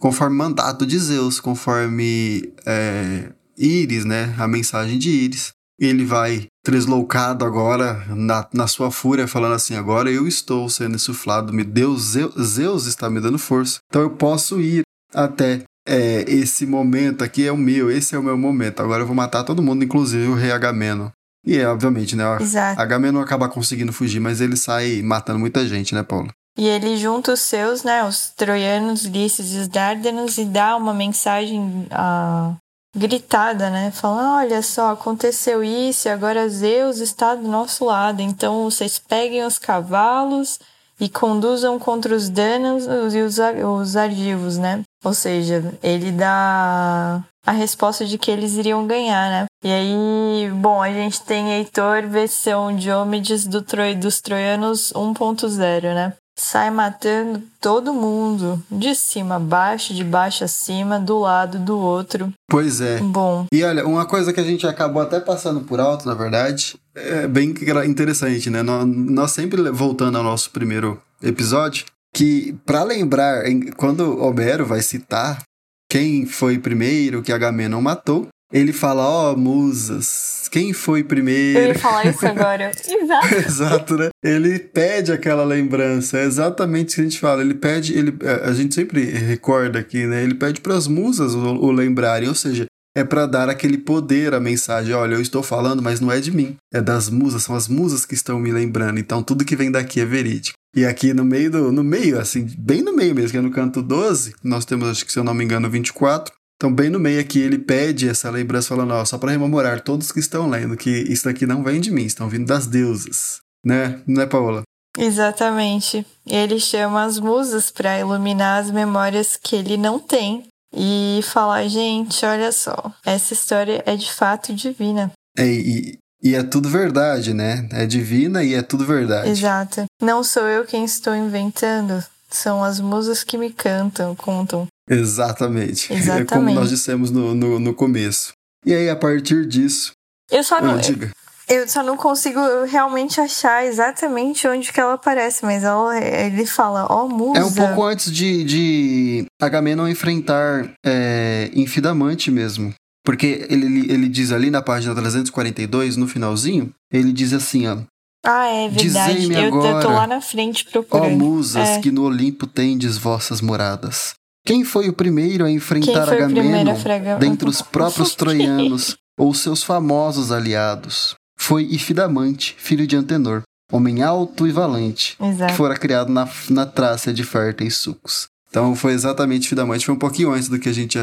conforme 0.00 0.36
mandato 0.36 0.84
de 0.84 0.98
Zeus, 0.98 1.40
conforme 1.40 2.52
é, 2.66 3.32
Íris, 3.56 4.04
né? 4.04 4.34
A 4.38 4.46
mensagem 4.46 4.98
de 4.98 5.08
Íris. 5.08 5.52
Ele 5.78 6.04
vai 6.04 6.46
tresloucado 6.62 7.44
agora 7.44 8.04
na, 8.14 8.46
na 8.52 8.66
sua 8.66 8.90
fúria, 8.90 9.26
falando 9.26 9.54
assim: 9.54 9.74
agora 9.74 10.10
eu 10.10 10.26
estou 10.28 10.68
sendo 10.68 10.96
insuflado, 10.96 11.52
me 11.52 11.64
Deus, 11.64 12.02
Zeus, 12.02 12.34
Zeus 12.34 12.86
está 12.86 13.10
me 13.10 13.20
dando 13.20 13.38
força, 13.38 13.78
então 13.88 14.02
eu 14.02 14.10
posso 14.10 14.60
ir 14.60 14.82
até 15.12 15.62
é, 15.86 16.24
esse 16.28 16.66
momento 16.66 17.22
aqui 17.22 17.46
é 17.46 17.52
o 17.52 17.56
meu, 17.56 17.90
esse 17.90 18.14
é 18.14 18.18
o 18.18 18.22
meu 18.22 18.36
momento. 18.36 18.80
Agora 18.80 19.02
eu 19.02 19.06
vou 19.06 19.14
matar 19.14 19.44
todo 19.44 19.62
mundo, 19.62 19.84
inclusive 19.84 20.26
o 20.28 20.34
rei 20.34 20.50
Agamemnon. 20.50 21.10
E 21.46 21.58
é, 21.58 21.68
obviamente, 21.68 22.16
né? 22.16 22.24
Exato. 22.40 22.80
Agamemnon 22.80 23.20
acaba 23.20 23.48
conseguindo 23.48 23.92
fugir, 23.92 24.18
mas 24.18 24.40
ele 24.40 24.56
sai 24.56 25.02
matando 25.02 25.38
muita 25.38 25.66
gente, 25.66 25.94
né, 25.94 26.02
Paula? 26.02 26.28
E 26.56 26.66
ele 26.66 26.96
junta 26.96 27.32
os 27.32 27.40
seus, 27.40 27.82
né, 27.82 28.04
os 28.04 28.30
troianos, 28.30 29.04
Ulisses 29.04 29.52
e 29.52 29.58
os 29.58 29.68
Dárdanos 29.68 30.38
e 30.38 30.44
dá 30.44 30.76
uma 30.76 30.94
mensagem 30.94 31.60
uh, 31.90 32.56
gritada, 32.96 33.70
né, 33.70 33.90
falando, 33.90 34.36
olha 34.36 34.62
só, 34.62 34.92
aconteceu 34.92 35.64
isso 35.64 36.06
e 36.06 36.12
agora 36.12 36.48
Zeus 36.48 36.98
está 36.98 37.34
do 37.34 37.48
nosso 37.48 37.84
lado, 37.84 38.22
então 38.22 38.70
vocês 38.70 39.00
peguem 39.00 39.44
os 39.44 39.58
cavalos 39.58 40.60
e 41.00 41.08
conduzam 41.08 41.76
contra 41.76 42.14
os 42.14 42.28
danos 42.28 42.84
e 43.12 43.20
os, 43.20 43.36
os 43.38 43.96
argivos, 43.96 44.56
né? 44.56 44.83
Ou 45.04 45.12
seja, 45.12 45.74
ele 45.82 46.10
dá 46.10 47.22
a 47.46 47.52
resposta 47.52 48.06
de 48.06 48.16
que 48.16 48.30
eles 48.30 48.54
iriam 48.54 48.86
ganhar, 48.86 49.28
né? 49.28 49.44
E 49.62 49.70
aí, 49.70 50.50
bom, 50.50 50.82
a 50.82 50.90
gente 50.90 51.22
tem 51.22 51.52
Heitor 51.52 52.08
versão 52.08 52.74
Diomedes 52.74 53.46
do 53.46 53.60
Troi, 53.62 53.94
dos 53.94 54.20
Troianos 54.20 54.92
1.0, 54.94 55.94
né? 55.94 56.14
sai 56.36 56.70
matando 56.70 57.42
todo 57.60 57.94
mundo, 57.94 58.62
de 58.70 58.94
cima 58.94 59.36
a 59.36 59.38
baixo, 59.38 59.94
de 59.94 60.02
baixo 60.02 60.44
a 60.44 60.48
cima, 60.48 60.98
do 60.98 61.20
lado 61.20 61.58
do 61.58 61.78
outro. 61.78 62.32
Pois 62.48 62.80
é. 62.80 62.98
Bom. 62.98 63.46
E 63.52 63.62
olha, 63.62 63.86
uma 63.86 64.04
coisa 64.04 64.32
que 64.32 64.40
a 64.40 64.44
gente 64.44 64.66
acabou 64.66 65.00
até 65.00 65.20
passando 65.20 65.60
por 65.60 65.80
alto, 65.80 66.06
na 66.06 66.14
verdade, 66.14 66.76
é 66.94 67.26
bem 67.26 67.54
interessante, 67.86 68.50
né? 68.50 68.62
Nós, 68.62 68.86
nós 68.86 69.30
sempre 69.30 69.70
voltando 69.70 70.18
ao 70.18 70.24
nosso 70.24 70.50
primeiro 70.50 71.00
episódio, 71.22 71.86
que 72.14 72.56
para 72.64 72.84
lembrar, 72.84 73.42
quando 73.76 74.22
Homero 74.22 74.64
vai 74.64 74.80
citar 74.80 75.42
quem 75.90 76.24
foi 76.24 76.58
primeiro 76.58 77.22
que 77.22 77.32
Agamenon 77.32 77.80
matou, 77.80 78.28
ele 78.52 78.72
fala, 78.72 79.04
ó, 79.04 79.32
oh, 79.32 79.36
musas, 79.36 80.48
quem 80.50 80.72
foi 80.72 81.02
primeiro? 81.02 81.58
Eu 81.58 81.66
ia 81.68 81.74
falar 81.74 82.06
isso 82.06 82.24
agora. 82.24 82.70
Exato. 82.86 83.34
Exato, 83.34 83.96
né? 83.96 84.08
Ele 84.22 84.60
pede 84.60 85.10
aquela 85.10 85.44
lembrança, 85.44 86.18
é 86.18 86.24
exatamente 86.24 86.92
o 86.92 86.94
que 86.94 87.00
a 87.00 87.04
gente 87.04 87.18
fala. 87.18 87.42
Ele 87.42 87.54
pede, 87.54 87.98
ele, 87.98 88.16
a 88.44 88.52
gente 88.52 88.74
sempre 88.74 89.04
recorda 89.04 89.80
aqui, 89.80 90.06
né? 90.06 90.22
Ele 90.22 90.34
pede 90.34 90.60
para 90.60 90.76
as 90.76 90.86
musas 90.86 91.34
o, 91.34 91.40
o 91.40 91.72
lembrarem, 91.72 92.28
ou 92.28 92.34
seja, 92.34 92.66
é 92.96 93.02
para 93.02 93.26
dar 93.26 93.48
aquele 93.48 93.78
poder 93.78 94.34
à 94.34 94.40
mensagem. 94.40 94.94
Olha, 94.94 95.14
eu 95.14 95.20
estou 95.20 95.42
falando, 95.42 95.82
mas 95.82 96.00
não 96.00 96.12
é 96.12 96.20
de 96.20 96.30
mim, 96.30 96.56
é 96.72 96.80
das 96.80 97.08
musas, 97.10 97.42
são 97.42 97.54
as 97.54 97.68
musas 97.68 98.06
que 98.06 98.14
estão 98.14 98.38
me 98.38 98.52
lembrando. 98.52 98.98
Então 98.98 99.22
tudo 99.22 99.44
que 99.44 99.56
vem 99.56 99.70
daqui 99.70 100.00
é 100.00 100.04
verídico. 100.04 100.56
E 100.76 100.84
aqui 100.84 101.14
no 101.14 101.24
meio 101.24 101.50
do, 101.50 101.72
no 101.72 101.84
meio, 101.84 102.18
assim, 102.18 102.48
bem 102.58 102.82
no 102.82 102.94
meio 102.94 103.14
mesmo, 103.14 103.30
que 103.30 103.36
é 103.36 103.40
no 103.40 103.50
canto 103.50 103.80
12, 103.80 104.34
nós 104.42 104.64
temos, 104.64 104.88
acho 104.88 105.06
que 105.06 105.12
se 105.12 105.18
eu 105.18 105.24
não 105.24 105.34
me 105.34 105.44
engano, 105.44 105.70
24. 105.70 106.34
Então, 106.56 106.72
bem 106.72 106.88
no 106.88 106.98
meio 106.98 107.20
aqui, 107.20 107.40
ele 107.40 107.58
pede 107.58 108.08
essa 108.08 108.30
lembrança, 108.30 108.68
falando, 108.68 108.92
ó, 108.92 109.04
só 109.04 109.18
para 109.18 109.32
rememorar 109.32 109.80
todos 109.80 110.10
que 110.10 110.20
estão 110.20 110.48
lendo, 110.48 110.76
que 110.76 110.90
isso 110.90 111.24
daqui 111.24 111.46
não 111.46 111.62
vem 111.62 111.80
de 111.80 111.90
mim, 111.90 112.04
estão 112.04 112.28
vindo 112.28 112.46
das 112.46 112.66
deusas. 112.66 113.40
Né? 113.64 114.00
Não 114.06 114.22
é, 114.22 114.26
Paola? 114.26 114.62
Exatamente. 114.96 116.06
Ele 116.26 116.58
chama 116.60 117.04
as 117.04 117.18
musas 117.18 117.70
para 117.70 117.98
iluminar 117.98 118.62
as 118.62 118.70
memórias 118.70 119.36
que 119.36 119.56
ele 119.56 119.76
não 119.76 119.98
tem 119.98 120.44
e 120.76 121.20
falar, 121.22 121.66
gente, 121.68 122.24
olha 122.24 122.50
só, 122.52 122.92
essa 123.04 123.32
história 123.32 123.82
é 123.86 123.96
de 123.96 124.12
fato 124.12 124.54
divina. 124.54 125.12
É, 125.36 125.46
e, 125.46 125.98
e 126.22 126.34
é 126.34 126.42
tudo 126.42 126.68
verdade, 126.68 127.34
né? 127.34 127.68
É 127.72 127.86
divina 127.86 128.42
e 128.42 128.54
é 128.54 128.62
tudo 128.62 128.84
verdade. 128.84 129.28
Exato. 129.28 129.84
Não 130.00 130.24
sou 130.24 130.44
eu 130.48 130.64
quem 130.64 130.84
estou 130.84 131.14
inventando, 131.14 132.04
são 132.30 132.62
as 132.64 132.80
musas 132.80 133.22
que 133.22 133.38
me 133.38 133.50
cantam, 133.50 134.14
contam. 134.14 134.66
Exatamente. 134.88 135.92
Exatamente. 135.92 136.22
É 136.22 136.36
como 136.36 136.50
nós 136.52 136.68
dissemos 136.70 137.10
no, 137.10 137.34
no, 137.34 137.58
no 137.58 137.74
começo. 137.74 138.32
E 138.66 138.74
aí, 138.74 138.88
a 138.88 138.96
partir 138.96 139.46
disso. 139.46 139.92
Eu 140.30 140.42
só 140.42 140.60
não. 140.60 140.74
Ah, 140.74 140.78
diga. 140.78 141.10
Eu 141.48 141.68
só 141.68 141.82
não 141.82 141.96
consigo 141.96 142.40
realmente 142.64 143.20
achar 143.20 143.66
exatamente 143.66 144.48
onde 144.48 144.72
que 144.72 144.80
ela 144.80 144.94
aparece, 144.94 145.44
mas 145.44 145.62
ela, 145.62 145.98
ele 145.98 146.46
fala, 146.46 146.86
ó, 146.88 147.04
oh, 147.04 147.08
musa. 147.08 147.38
É 147.38 147.44
um 147.44 147.52
pouco 147.52 147.82
antes 147.84 148.10
de, 148.10 148.44
de 148.44 149.26
Agamenon 149.40 149.86
enfrentar 149.86 150.72
é, 150.84 151.50
Infidamante 151.54 152.30
mesmo. 152.30 152.72
Porque 153.04 153.46
ele, 153.50 153.92
ele 153.92 154.08
diz 154.08 154.32
ali 154.32 154.50
na 154.50 154.62
página 154.62 154.94
342, 154.94 155.96
no 155.96 156.08
finalzinho, 156.08 156.72
ele 156.90 157.12
diz 157.12 157.34
assim, 157.34 157.66
ó. 157.66 157.76
Ah, 158.24 158.46
é 158.46 158.68
verdade. 158.70 159.30
Eu, 159.30 159.44
agora, 159.44 159.68
eu 159.68 159.80
tô 159.80 159.88
lá 159.88 160.06
na 160.06 160.22
frente 160.22 160.64
procurando. 160.64 161.12
Ó 161.12 161.18
musas 161.18 161.68
é. 161.68 161.80
que 161.80 161.90
no 161.90 162.04
Olimpo 162.04 162.46
tendes 162.46 162.96
vossas 162.96 163.42
moradas. 163.42 164.14
Quem 164.46 164.64
foi 164.64 164.88
o 164.88 164.94
primeiro 164.94 165.44
a 165.44 165.50
enfrentar 165.50 166.08
Agamenon 166.08 166.74
dentre 167.18 167.48
os 167.48 167.60
próprios 167.60 168.14
troianos 168.16 168.96
ou 169.18 169.34
seus 169.34 169.62
famosos 169.62 170.32
aliados? 170.32 171.14
Foi 171.36 171.64
Ifidamante, 171.64 172.54
filho 172.58 172.86
de 172.86 172.96
Antenor, 172.96 173.42
homem 173.72 174.02
alto 174.02 174.46
e 174.46 174.52
valente, 174.52 175.16
Exato. 175.20 175.52
que 175.52 175.56
fora 175.56 175.76
criado 175.76 176.10
na, 176.10 176.28
na 176.50 176.66
Trácia 176.66 177.12
de 177.12 177.24
férteis 177.24 177.76
sucos. 177.76 178.26
Então 178.48 178.74
foi 178.76 178.92
exatamente 178.92 179.46
Ifidamante, 179.46 179.86
foi 179.86 179.94
um 179.94 179.98
pouquinho 179.98 180.32
antes 180.32 180.48
do 180.48 180.58
que 180.58 180.68
a 180.68 180.74
gente 180.74 180.98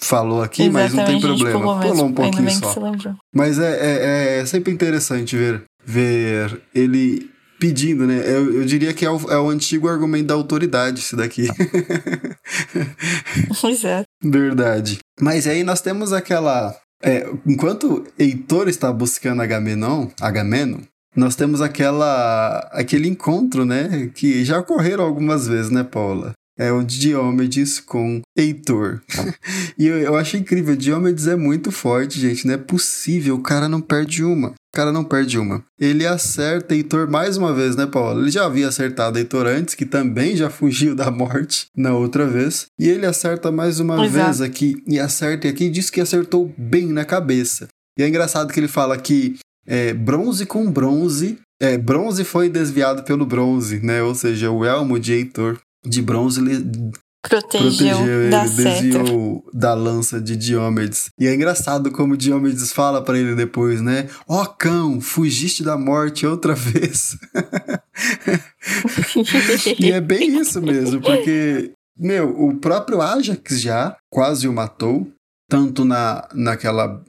falou 0.00 0.42
aqui, 0.42 0.62
exatamente, 0.62 0.94
mas 0.94 0.94
não 0.94 1.06
tem 1.06 1.20
problema. 1.20 1.58
Pulou, 1.58 1.80
pulou 1.80 2.06
um 2.06 2.12
pouquinho 2.12 2.50
só. 2.50 2.74
Mas 3.34 3.58
é, 3.58 3.78
é, 3.80 4.38
é 4.38 4.46
sempre 4.46 4.72
interessante 4.72 5.36
ver, 5.36 5.64
ver 5.84 6.62
ele 6.74 7.30
pedindo, 7.60 8.06
né? 8.06 8.22
Eu, 8.24 8.54
eu 8.54 8.64
diria 8.64 8.94
que 8.94 9.04
é 9.04 9.10
o, 9.10 9.18
é 9.30 9.38
o 9.38 9.50
antigo 9.50 9.86
argumento 9.86 10.28
da 10.28 10.34
autoridade, 10.34 11.00
isso 11.00 11.14
daqui. 11.14 11.46
Exato. 13.62 14.06
Verdade. 14.24 14.98
Mas 15.20 15.46
aí 15.46 15.62
nós 15.62 15.82
temos 15.82 16.12
aquela. 16.12 16.74
É, 17.02 17.26
enquanto 17.46 18.06
Heitor 18.18 18.68
está 18.68 18.92
buscando 18.92 19.40
Agamenon, 19.42 20.08
Agamenon, 20.20 20.80
nós 21.16 21.34
temos 21.34 21.60
aquela 21.60 22.58
aquele 22.72 23.08
encontro, 23.08 23.64
né? 23.64 24.10
Que 24.14 24.44
já 24.44 24.58
ocorreram 24.58 25.04
algumas 25.04 25.46
vezes, 25.48 25.70
né, 25.70 25.82
Paula? 25.82 26.32
É 26.60 26.70
o 26.70 26.84
Diomedes 26.84 27.80
com 27.80 28.20
Heitor. 28.36 29.00
e 29.78 29.86
eu, 29.86 29.96
eu 29.96 30.14
acho 30.14 30.36
incrível, 30.36 30.76
Diomedes 30.76 31.26
é 31.26 31.34
muito 31.34 31.72
forte, 31.72 32.20
gente, 32.20 32.46
não 32.46 32.52
é 32.52 32.58
possível, 32.58 33.36
o 33.36 33.42
cara 33.42 33.66
não 33.66 33.80
perde 33.80 34.22
uma. 34.22 34.48
O 34.50 34.76
cara 34.76 34.92
não 34.92 35.02
perde 35.02 35.38
uma. 35.38 35.64
Ele 35.80 36.06
acerta 36.06 36.74
Heitor 36.74 37.10
mais 37.10 37.38
uma 37.38 37.54
vez, 37.54 37.74
né, 37.74 37.86
Paulo? 37.86 38.20
Ele 38.20 38.30
já 38.30 38.44
havia 38.44 38.68
acertado 38.68 39.18
Heitor 39.18 39.46
antes, 39.46 39.74
que 39.74 39.86
também 39.86 40.36
já 40.36 40.50
fugiu 40.50 40.94
da 40.94 41.10
morte 41.10 41.66
na 41.74 41.94
outra 41.94 42.26
vez. 42.26 42.66
E 42.78 42.88
ele 42.88 43.06
acerta 43.06 43.50
mais 43.50 43.80
uma 43.80 44.04
Exato. 44.04 44.24
vez 44.24 44.40
aqui. 44.40 44.82
E 44.86 45.00
acerta 45.00 45.48
aqui 45.48 45.64
e 45.64 45.70
diz 45.70 45.90
que 45.90 46.00
acertou 46.00 46.54
bem 46.56 46.86
na 46.86 47.04
cabeça. 47.04 47.66
E 47.98 48.02
é 48.02 48.08
engraçado 48.08 48.52
que 48.52 48.60
ele 48.60 48.68
fala 48.68 48.96
que 48.96 49.36
é, 49.66 49.92
bronze 49.92 50.46
com 50.46 50.70
bronze. 50.70 51.38
É, 51.60 51.76
bronze 51.76 52.22
foi 52.22 52.48
desviado 52.48 53.02
pelo 53.02 53.26
bronze, 53.26 53.80
né? 53.80 54.02
Ou 54.02 54.14
seja, 54.14 54.52
o 54.52 54.64
elmo 54.64 55.00
de 55.00 55.14
Heitor 55.14 55.58
de 55.84 56.02
bronze 56.02 56.40
ele 56.40 56.92
protegeu, 57.22 57.96
protegeu 57.96 58.22
ele, 58.22 58.30
da 58.30 58.42
desviou 58.46 59.44
da 59.52 59.74
lança 59.74 60.20
de 60.20 60.36
Diomedes. 60.36 61.10
E 61.18 61.26
é 61.26 61.34
engraçado 61.34 61.90
como 61.90 62.16
Diomedes 62.16 62.72
fala 62.72 63.02
para 63.02 63.18
ele 63.18 63.34
depois, 63.34 63.80
né? 63.80 64.08
Ó 64.26 64.42
oh, 64.42 64.46
cão, 64.46 65.00
fugiste 65.00 65.62
da 65.62 65.76
morte 65.76 66.26
outra 66.26 66.54
vez. 66.56 67.16
e 69.78 69.92
é 69.92 70.00
bem 70.00 70.40
isso 70.40 70.60
mesmo, 70.62 71.00
porque, 71.00 71.72
meu, 71.96 72.30
o 72.40 72.56
próprio 72.56 73.00
Ajax 73.00 73.60
já 73.60 73.96
quase 74.08 74.48
o 74.48 74.52
matou, 74.52 75.06
tanto 75.48 75.84
na, 75.84 76.28
naquela, 76.34 77.02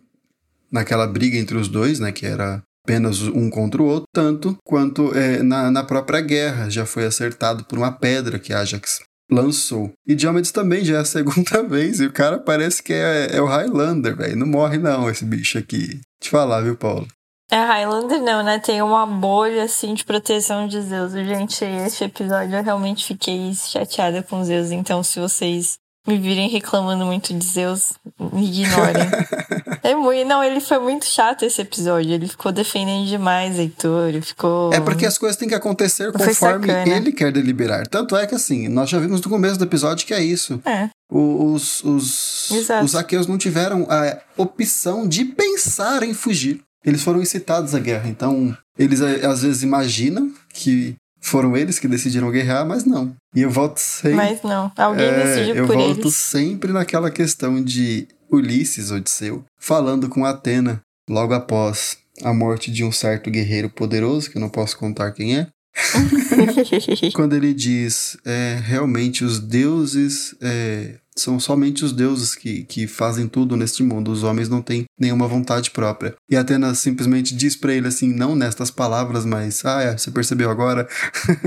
naquela 0.72 1.08
briga 1.08 1.38
entre 1.38 1.58
os 1.58 1.68
dois, 1.68 2.00
né? 2.00 2.12
Que 2.12 2.26
era 2.26 2.62
apenas 2.84 3.22
um 3.22 3.50
contra 3.50 3.82
o 3.82 3.86
outro, 3.86 4.08
tanto 4.14 4.58
quanto 4.64 5.16
é, 5.16 5.42
na, 5.44 5.70
na 5.72 5.84
própria 5.84 6.22
guerra 6.22 6.70
já 6.70 6.86
foi 6.86 7.06
acertado 7.06 7.64
por 7.66 7.78
uma 7.78 7.92
pedra 7.92 8.40
que 8.40 8.54
Ajax 8.54 9.00
lançou. 9.32 9.92
E 10.06 10.14
Diomedes 10.14 10.52
também 10.52 10.84
já 10.84 10.98
é 10.98 11.00
a 11.00 11.06
segunda 11.06 11.64
vez, 11.64 12.00
e 12.00 12.06
o 12.06 12.12
cara 12.12 12.38
parece 12.38 12.84
que 12.84 12.94
é, 12.94 13.36
é 13.36 13.42
o 13.42 13.46
Highlander, 13.46 14.16
velho. 14.16 14.36
Não 14.36 14.48
morre 14.48 14.78
não 14.78 15.10
esse 15.10 15.24
bicho 15.24 15.58
aqui. 15.58 16.02
Te 16.20 16.30
falar, 16.30 16.62
viu, 16.62 16.76
Paulo? 16.76 17.08
É 17.50 17.58
Highlander 17.58 18.22
não, 18.22 18.44
né? 18.44 18.60
Tem 18.60 18.82
uma 18.82 19.06
bolha, 19.06 19.64
assim, 19.64 19.94
de 19.94 20.06
proteção 20.06 20.68
de 20.68 20.82
Zeus. 20.82 21.12
Gente, 21.12 21.66
esse 21.66 22.04
episódio 22.06 22.56
eu 22.56 22.64
realmente 22.64 23.06
fiquei 23.06 23.54
chateada 23.54 24.24
com 24.24 24.42
Zeus. 24.42 24.72
Então, 24.72 25.04
se 25.04 25.20
vocês 25.20 25.78
me 26.08 26.18
virem 26.18 26.50
reclamando 26.50 27.06
muito 27.06 27.34
de 27.34 27.46
Zeus, 27.46 27.94
me 28.34 28.46
ignorem. 28.46 29.08
é 29.84 29.96
muito, 29.96 30.28
não, 30.28 30.44
ele 30.44 30.60
foi 30.60 30.80
muito 30.80 31.06
chato 31.06 31.44
esse 31.44 31.62
episódio. 31.62 32.12
Ele 32.12 32.28
ficou 32.28 32.52
defendendo 32.52 33.08
demais 33.08 33.60
Heitor, 33.60 34.10
ele 34.10 34.22
ficou. 34.22 34.74
É 34.74 34.80
porque 34.80 35.06
as 35.06 35.18
coisas 35.18 35.38
têm 35.38 35.48
que 35.48 35.56
acontecer 35.56 36.12
conforme 36.12 36.72
ele 36.90 37.12
quer 37.12 37.32
deliberar. 37.32 37.88
Tanto 37.88 38.16
é 38.16 38.26
que 38.26 38.36
assim, 38.36 38.68
nós 38.68 38.90
já 38.90 39.00
vimos 39.00 39.22
no 39.22 39.30
começo 39.30 39.58
do 39.58 39.66
episódio 39.66 40.06
que 40.06 40.14
é 40.14 40.24
isso. 40.24 40.60
É. 40.66 40.90
Os, 41.12 41.84
os, 41.84 42.50
os 42.84 42.96
aqueus 42.96 43.28
não 43.28 43.38
tiveram 43.38 43.86
a 43.90 44.18
opção 44.38 45.08
de 45.08 45.26
pensar 45.26 46.04
em 46.04 46.14
fugir. 46.14 46.62
Eles 46.84 47.04
foram 47.04 47.22
incitados 47.22 47.76
à 47.76 47.80
guerra. 47.80 48.10
Então, 48.10 48.58
eles 48.78 49.02
às 49.02 49.44
vezes 49.44 49.62
imaginam 49.62 50.32
que 50.54 50.96
foram 51.22 51.56
eles 51.56 51.80
que 51.80 51.88
decidiram 51.88 52.32
guerrear, 52.32 52.66
mas 52.66 52.84
não. 52.84 53.16
E 53.36 53.42
eu 53.42 53.50
volto 53.50 53.78
sempre. 53.78 54.18
Mas 54.18 54.42
não, 54.42 54.72
alguém 54.76 55.06
é, 55.06 55.24
decidiu 55.24 55.68
por 55.68 55.76
eles. 55.76 55.88
Eu 55.88 55.94
volto 55.94 56.12
sempre 56.12 56.74
naquela 56.74 57.12
questão 57.12 57.64
de 57.64 58.08
Ulisses, 58.30 58.92
Odisseu, 58.92 59.46
falando 59.60 60.10
com 60.10 60.26
Atena 60.26 60.82
logo 61.10 61.34
após 61.34 61.98
a 62.24 62.34
morte 62.34 62.72
de 62.72 62.84
um 62.84 62.92
certo 62.92 63.30
guerreiro 63.30 63.70
poderoso, 63.70 64.30
que 64.30 64.38
eu 64.38 64.42
não 64.42 64.50
posso 64.50 64.78
contar 64.78 65.12
quem 65.12 65.38
é. 65.38 65.48
Quando 67.14 67.36
ele 67.36 67.54
diz, 67.54 68.18
é, 68.26 68.60
realmente 68.62 69.24
os 69.24 69.40
deuses 69.40 70.36
é, 70.42 70.96
são 71.16 71.40
somente 71.40 71.84
os 71.84 71.92
deuses 71.92 72.36
que, 72.36 72.64
que 72.64 72.88
fazem 72.88 73.28
tudo 73.28 73.56
neste 73.56 73.84
mundo, 73.84 74.12
os 74.12 74.24
homens 74.24 74.50
não 74.50 74.62
têm 74.62 74.86
nenhuma 75.00 75.28
vontade 75.28 75.72
própria. 75.72 76.16
E 76.30 76.36
Atenas 76.36 76.80
simplesmente 76.80 77.36
diz 77.36 77.56
para 77.56 77.74
ele 77.74 77.88
assim, 77.88 78.14
não 78.14 78.36
nestas 78.36 78.72
palavras, 78.72 79.26
mas, 79.26 79.64
ah, 79.66 79.82
é, 79.82 79.98
você 79.98 80.12
percebeu 80.12 80.50
agora? 80.50 80.88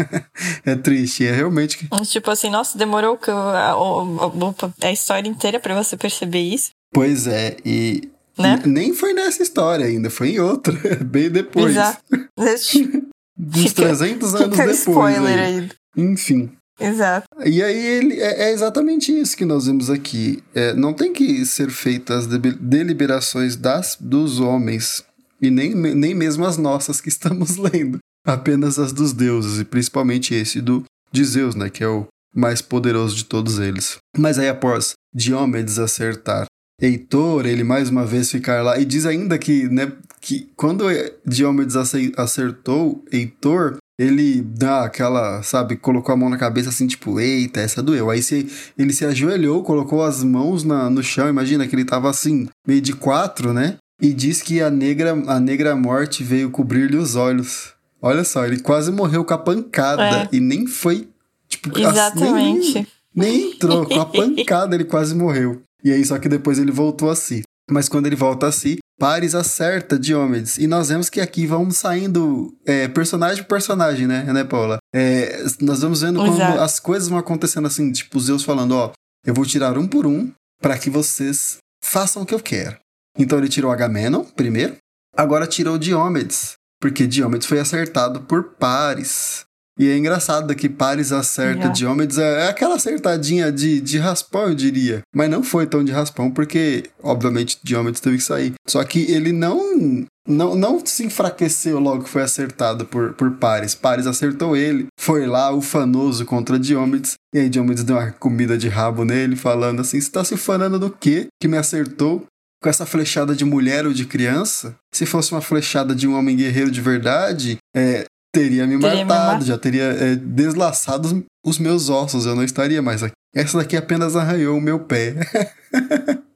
é 0.65 0.75
triste, 0.75 1.25
é 1.25 1.33
realmente. 1.33 1.89
Tipo 2.05 2.31
assim, 2.31 2.51
nossa, 2.51 2.77
demorou 2.77 3.19
a, 3.29 3.71
a, 3.73 4.87
a 4.87 4.93
história 4.93 5.29
inteira 5.29 5.59
para 5.59 5.75
você 5.75 5.97
perceber 5.97 6.43
isso. 6.43 6.71
Pois 6.93 7.27
é, 7.27 7.57
e 7.65 8.09
né? 8.39 8.61
Nem 8.67 8.93
foi 8.93 9.13
nessa 9.13 9.43
história 9.43 9.87
ainda, 9.87 10.11
foi 10.11 10.31
em 10.31 10.41
outra, 10.41 10.75
bem 11.05 11.31
depois. 11.31 11.71
Exato. 11.71 12.03
Uns 13.37 13.73
300 13.73 14.35
anos 14.35 14.57
depois. 14.57 14.79
spoiler 14.79 15.39
aí. 15.39 15.59
aí. 15.59 15.71
Enfim. 15.97 16.53
Exato. 16.79 17.27
E 17.45 17.63
aí 17.63 17.87
ele, 17.87 18.21
é, 18.21 18.49
é 18.49 18.53
exatamente 18.53 19.13
isso 19.13 19.37
que 19.37 19.45
nós 19.45 19.67
vemos 19.67 19.91
aqui. 19.91 20.43
É, 20.55 20.75
não 20.75 20.93
tem 20.93 21.13
que 21.13 21.45
ser 21.47 21.71
feitas 21.71 22.27
deliberações 22.27 23.57
das, 23.57 23.97
dos 24.01 24.41
homens, 24.41 25.05
e 25.41 25.51
nem, 25.51 25.75
nem 25.75 26.15
mesmo 26.15 26.45
as 26.45 26.57
nossas 26.57 27.01
que 27.01 27.09
estamos 27.11 27.57
lendo. 27.57 27.99
Apenas 28.27 28.79
as 28.79 28.93
dos 28.93 29.13
deuses, 29.13 29.61
e 29.61 29.65
principalmente 29.65 30.35
esse 30.35 30.61
do 30.61 30.85
de 31.13 31.25
Zeus, 31.25 31.55
né, 31.55 31.71
que 31.71 31.85
é 31.85 31.89
o 31.89 32.07
mais 32.35 32.61
poderoso 32.61 33.15
de 33.15 33.25
todos 33.25 33.59
eles. 33.61 33.99
Mas 34.17 34.39
aí 34.39 34.49
após 34.49 34.95
Diomedes 35.15 35.79
acertar 35.79 36.47
Heitor, 36.81 37.47
ele 37.47 37.63
mais 37.63 37.89
uma 37.89 38.05
vez 38.05 38.31
ficar 38.31 38.63
lá. 38.63 38.79
E 38.79 38.85
diz 38.85 39.07
ainda 39.07 39.39
que, 39.39 39.69
né, 39.69 39.93
que 40.21 40.51
quando 40.57 40.87
Diomedes 41.25 41.77
acertou 42.17 43.05
Heitor, 43.13 43.77
ele 43.99 44.43
dá 44.43 44.85
aquela, 44.85 45.43
sabe, 45.43 45.77
colocou 45.77 46.13
a 46.13 46.17
mão 46.17 46.29
na 46.29 46.37
cabeça 46.37 46.69
assim, 46.69 46.87
tipo, 46.87 47.21
eita, 47.21 47.61
essa 47.61 47.83
doeu. 47.83 48.11
Aí 48.11 48.23
se, 48.23 48.49
ele 48.77 48.93
se 48.93 49.05
ajoelhou, 49.05 49.63
colocou 49.63 50.03
as 50.03 50.25
mãos 50.25 50.65
na, 50.65 50.91
no 50.91 51.03
chão, 51.03 51.29
imagina 51.29 51.67
que 51.67 51.75
ele 51.75 51.85
tava 51.85 52.11
assim, 52.11 52.49
meio 52.67 52.81
de 52.81 52.93
quatro, 52.93 53.53
né? 53.53 53.77
E 54.01 54.13
diz 54.13 54.43
que 54.43 54.61
a 54.61 54.69
negra, 54.69 55.13
a 55.27 55.39
negra 55.39 55.77
morte 55.77 56.25
veio 56.25 56.51
cobrir-lhe 56.51 56.97
os 56.97 57.15
olhos. 57.15 57.73
Olha 58.03 58.25
só, 58.25 58.45
ele 58.45 58.61
quase 58.61 58.91
morreu 58.91 59.25
com 59.25 59.35
a 59.35 59.39
pancada 59.39 60.03
é. 60.03 60.29
e 60.33 60.41
nem 60.41 60.67
foi, 60.67 61.09
tipo, 61.49 61.79
Exatamente. 61.79 62.75
nem, 62.75 62.87
nem 63.15 63.53
entrou, 63.53 63.87
com 63.87 64.01
a 64.01 64.05
pancada 64.07 64.75
ele 64.75 64.85
quase 64.85 65.15
morreu. 65.15 65.63
E 65.83 65.93
aí, 65.93 66.05
só 66.05 66.19
que 66.19 66.29
depois 66.29 66.59
ele 66.59 66.73
voltou 66.73 67.11
a 67.11 67.17
si. 67.17 67.45
Mas 67.71 67.89
quando 67.89 68.07
ele 68.07 68.17
volta 68.17 68.47
a 68.47 68.53
si, 68.53 68.79
Paris 68.99 69.35
acerta 69.35 69.99
Diomedes. 69.99 70.59
E 70.59 70.67
nós 70.67 70.89
vemos 70.89 71.09
que 71.09 71.21
aqui 71.21 71.47
vamos 71.47 71.77
saindo 71.77 72.57
é, 72.65 72.89
personagem 72.89 73.43
por 73.43 73.49
personagem, 73.49 74.07
né, 74.07 74.23
né 74.33 74.45
Paula? 74.45 74.79
É, 74.95 75.45
nós 75.61 75.81
vamos 75.81 76.03
vendo 76.03 76.19
como 76.19 76.35
Exato. 76.35 76.61
as 76.61 76.79
coisas 76.79 77.09
vão 77.09 77.19
acontecendo 77.19 77.67
assim, 77.67 77.91
tipo, 77.91 78.21
Zeus 78.21 78.45
falando, 78.45 78.73
ó, 78.73 78.93
eu 79.27 79.35
vou 79.35 79.45
tirar 79.45 79.79
um 79.79 79.87
por 79.87 80.07
um 80.07 80.31
para 80.61 80.79
que 80.79 80.91
vocês 80.91 81.59
façam 81.83 82.23
o 82.23 82.27
que 82.27 82.35
eu 82.35 82.41
quero. 82.41 82.77
Então 83.19 83.39
ele 83.39 83.49
tirou 83.49 83.71
Agamenon 83.71 84.25
primeiro, 84.25 84.77
agora 85.17 85.47
tirou 85.47 85.79
Diomedes, 85.79 86.55
porque 86.81 87.07
Diomedes 87.07 87.47
foi 87.47 87.59
acertado 87.59 88.23
por 88.23 88.55
Paris. 88.55 89.45
E 89.79 89.89
é 89.89 89.97
engraçado 89.97 90.55
que 90.55 90.69
Paris 90.69 91.11
acerta 91.11 91.69
Diomedes, 91.69 92.19
é, 92.19 92.47
é 92.47 92.49
aquela 92.49 92.77
acertadinha 92.77 93.51
de, 93.51 93.81
de 93.81 93.99
raspão, 93.99 94.49
eu 94.49 94.55
diria. 94.55 95.03
Mas 95.15 95.29
não 95.29 95.43
foi 95.43 95.67
tão 95.67 95.83
de 95.83 95.91
raspão, 95.91 96.31
porque, 96.31 96.85
obviamente, 97.03 97.59
Diomedes 97.63 98.01
teve 98.01 98.19
que 98.19 98.23
sair. 98.23 98.55
Só 98.69 98.83
que 98.85 99.11
ele 99.11 99.33
não 99.33 100.07
não, 100.27 100.55
não 100.55 100.85
se 100.85 101.05
enfraqueceu 101.05 101.79
logo 101.79 102.05
que 102.05 102.11
foi 102.11 102.23
acertado 102.23 102.87
por, 102.87 103.13
por 103.13 103.33
Paris. 103.33 103.75
Paris 103.75 104.07
acertou 104.07 104.57
ele, 104.57 104.87
foi 104.99 105.27
lá 105.27 105.51
ufanoso 105.51 106.25
contra 106.25 106.59
Diomedes, 106.59 107.15
e 107.35 107.41
aí 107.41 107.49
Diomedes 107.49 107.85
deu 107.85 107.97
uma 107.97 108.11
comida 108.13 108.57
de 108.57 108.69
rabo 108.69 109.05
nele, 109.05 109.37
falando 109.37 109.81
assim: 109.81 110.01
Você 110.01 110.11
tá 110.11 110.25
se 110.25 110.35
ufanando 110.35 110.79
do 110.79 110.91
quê? 110.91 111.27
Que 111.41 111.49
me 111.49 111.59
acertou? 111.59 112.25
Com 112.63 112.71
essa 112.71 112.87
flechada 112.87 113.35
de 113.35 113.45
mulher 113.45 113.87
ou 113.87 113.93
de 113.93 114.07
criança? 114.07 114.75
Se 114.95 115.05
fosse 115.05 115.33
uma 115.33 115.43
flechada 115.43 115.95
de 115.95 116.09
um 116.09 116.17
homem 116.17 116.35
guerreiro 116.35 116.71
de 116.71 116.81
verdade, 116.81 117.59
é, 117.77 118.07
teria 118.35 118.67
me 118.67 118.79
teria 118.79 119.05
matado, 119.05 119.41
me 119.41 119.49
já 119.49 119.59
teria 119.59 119.85
é, 119.85 120.17
deslaçado 120.17 121.25
os 121.45 121.59
meus 121.59 121.89
ossos, 121.89 122.27
eu 122.27 122.35
não 122.35 122.45
estaria 122.45 122.81
mais 122.81 123.03
aqui. 123.03 123.15
Essa 123.35 123.59
daqui 123.59 123.77
apenas 123.77 124.17
arranhou 124.17 124.57
o 124.57 124.61
meu 124.61 124.81
pé. 124.81 125.15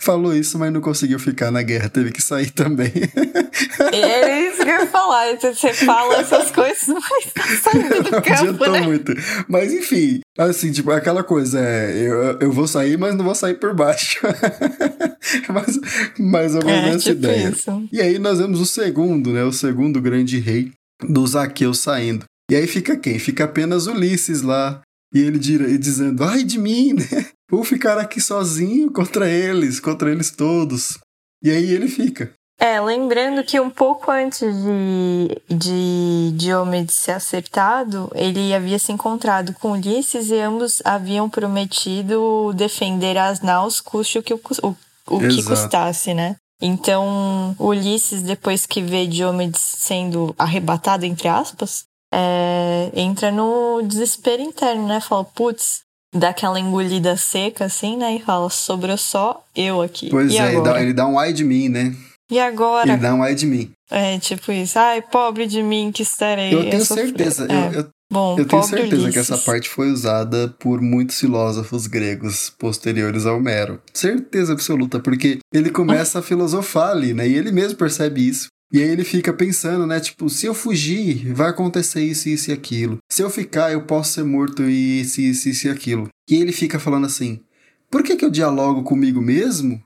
Falou 0.00 0.34
isso, 0.34 0.58
mas 0.58 0.72
não 0.72 0.80
conseguiu 0.80 1.18
ficar 1.18 1.50
na 1.50 1.62
guerra, 1.62 1.88
teve 1.88 2.10
que 2.10 2.20
sair 2.20 2.50
também. 2.50 2.92
É 3.92 4.48
isso 4.48 4.56
que 4.64 4.70
eu 4.70 4.80
ia 4.80 4.86
falar. 4.86 5.36
Você 5.36 5.72
fala 5.72 6.16
essas 6.16 6.50
coisas, 6.50 6.88
mas 6.88 7.32
tá 7.32 7.70
saindo 7.70 8.02
do 8.02 8.10
campo, 8.22 8.70
né? 8.70 8.80
muito. 8.80 9.12
Mas 9.48 9.72
enfim, 9.72 10.20
assim, 10.36 10.72
tipo, 10.72 10.90
aquela 10.90 11.22
coisa, 11.22 11.60
é, 11.60 11.92
eu, 11.96 12.38
eu 12.40 12.52
vou 12.52 12.66
sair, 12.66 12.98
mas 12.98 13.14
não 13.14 13.24
vou 13.24 13.34
sair 13.34 13.54
por 13.54 13.74
baixo. 13.74 14.18
mas, 15.48 15.78
mais 16.18 16.54
ou 16.54 16.64
menos 16.64 16.84
é, 16.84 16.88
essa 16.88 16.98
tipo 16.98 17.26
ideia. 17.26 17.50
Isso. 17.50 17.88
E 17.92 18.00
aí 18.00 18.18
nós 18.18 18.38
vemos 18.38 18.60
o 18.60 18.66
segundo, 18.66 19.30
né? 19.30 19.44
O 19.44 19.52
segundo 19.52 20.00
grande 20.00 20.38
rei, 20.38 20.72
do 21.08 21.26
Zaqueu 21.26 21.74
saindo. 21.74 22.24
E 22.50 22.56
aí 22.56 22.66
fica 22.66 22.96
quem? 22.96 23.18
Fica 23.18 23.44
apenas 23.44 23.86
Ulisses 23.86 24.42
lá. 24.42 24.80
E 25.14 25.20
ele 25.20 25.38
dizendo, 25.38 26.22
ai 26.24 26.44
de 26.44 26.58
mim, 26.58 26.92
né? 26.94 27.26
Vou 27.50 27.64
ficar 27.64 27.98
aqui 27.98 28.20
sozinho 28.20 28.92
contra 28.92 29.28
eles, 29.28 29.80
contra 29.80 30.10
eles 30.10 30.30
todos. 30.30 30.98
E 31.42 31.50
aí 31.50 31.72
ele 31.72 31.88
fica. 31.88 32.32
É, 32.60 32.78
lembrando 32.78 33.42
que 33.42 33.58
um 33.58 33.70
pouco 33.70 34.10
antes 34.10 34.54
de, 34.54 35.56
de 35.56 36.32
Diomedes 36.36 36.94
ser 36.94 37.12
acertado, 37.12 38.10
ele 38.14 38.52
havia 38.52 38.78
se 38.78 38.92
encontrado 38.92 39.54
com 39.54 39.72
Ulisses 39.72 40.28
e 40.28 40.38
ambos 40.38 40.82
haviam 40.84 41.28
prometido 41.28 42.52
defender 42.54 43.16
as 43.16 43.40
naus, 43.40 43.80
custe 43.80 44.18
o 44.18 44.22
que, 44.22 44.34
o, 44.34 44.40
o, 44.62 44.76
o 45.06 45.18
que 45.20 45.42
custasse, 45.42 46.12
né? 46.12 46.36
Então, 46.60 47.54
Ulisses, 47.58 48.22
depois 48.22 48.66
que 48.66 48.82
vê 48.82 49.06
Diomedes 49.06 49.60
sendo 49.60 50.34
arrebatado, 50.38 51.06
entre 51.06 51.26
aspas, 51.26 51.84
é, 52.12 52.90
entra 52.94 53.30
no 53.30 53.80
desespero 53.82 54.42
interno, 54.42 54.86
né? 54.86 55.00
Fala, 55.00 55.24
putz, 55.24 55.80
dá 56.14 56.30
aquela 56.30 56.60
engolida 56.60 57.16
seca, 57.16 57.64
assim, 57.66 57.96
né? 57.96 58.16
E 58.16 58.20
fala, 58.20 58.50
sobrou 58.50 58.96
só 58.96 59.42
eu 59.54 59.80
aqui. 59.80 60.10
Pois 60.10 60.32
e 60.32 60.38
é, 60.38 60.52
ele 60.52 60.62
dá, 60.62 60.82
ele 60.82 60.92
dá, 60.92 61.06
um 61.06 61.18
ai 61.18 61.32
de 61.32 61.44
mim, 61.44 61.68
né? 61.68 61.94
E 62.30 62.38
agora? 62.38 62.92
Ele 62.92 63.00
dá 63.00 63.14
um 63.14 63.22
ai 63.22 63.34
de 63.34 63.46
mim. 63.46 63.70
É, 63.90 64.18
tipo 64.18 64.52
isso. 64.52 64.78
Ai, 64.78 65.02
pobre 65.02 65.46
de 65.46 65.62
mim 65.62 65.90
que 65.92 66.02
estarei. 66.02 66.54
Eu 66.54 66.62
tenho 66.62 66.82
eu 66.82 66.84
certeza. 66.84 67.46
É. 67.50 67.68
Eu, 67.68 67.80
eu, 67.80 67.88
Bom, 68.10 68.36
eu 68.36 68.44
tenho 68.44 68.62
certeza 68.64 69.02
Ulisses. 69.02 69.12
que 69.12 69.18
essa 69.20 69.38
parte 69.38 69.68
foi 69.68 69.90
usada 69.90 70.48
por 70.58 70.80
muitos 70.80 71.18
filósofos 71.18 71.86
gregos 71.86 72.50
posteriores 72.50 73.24
ao 73.24 73.36
Homero. 73.36 73.80
Certeza 73.94 74.52
absoluta, 74.52 74.98
porque 74.98 75.38
ele 75.52 75.70
começa 75.70 76.18
a 76.18 76.22
filosofar 76.22 76.90
ali, 76.90 77.14
né? 77.14 77.28
E 77.28 77.36
ele 77.36 77.52
mesmo 77.52 77.78
percebe 77.78 78.26
isso. 78.26 78.48
E 78.72 78.80
aí 78.80 78.88
ele 78.88 79.04
fica 79.04 79.32
pensando, 79.32 79.86
né? 79.86 80.00
Tipo, 80.00 80.28
se 80.28 80.46
eu 80.46 80.54
fugir, 80.54 81.32
vai 81.32 81.50
acontecer 81.50 82.02
isso, 82.02 82.28
isso 82.28 82.50
e 82.50 82.52
aquilo. 82.52 82.98
Se 83.08 83.22
eu 83.22 83.30
ficar, 83.30 83.72
eu 83.72 83.82
posso 83.82 84.12
ser 84.12 84.24
morto 84.24 84.62
e 84.62 85.00
isso, 85.00 85.20
isso, 85.20 85.48
isso 85.48 85.66
e 85.68 85.70
aquilo. 85.70 86.08
E 86.28 86.36
ele 86.36 86.52
fica 86.52 86.78
falando 86.78 87.06
assim: 87.06 87.40
por 87.90 88.02
que, 88.02 88.16
que 88.16 88.24
eu 88.24 88.30
dialogo 88.30 88.82
comigo 88.82 89.20
mesmo? 89.20 89.82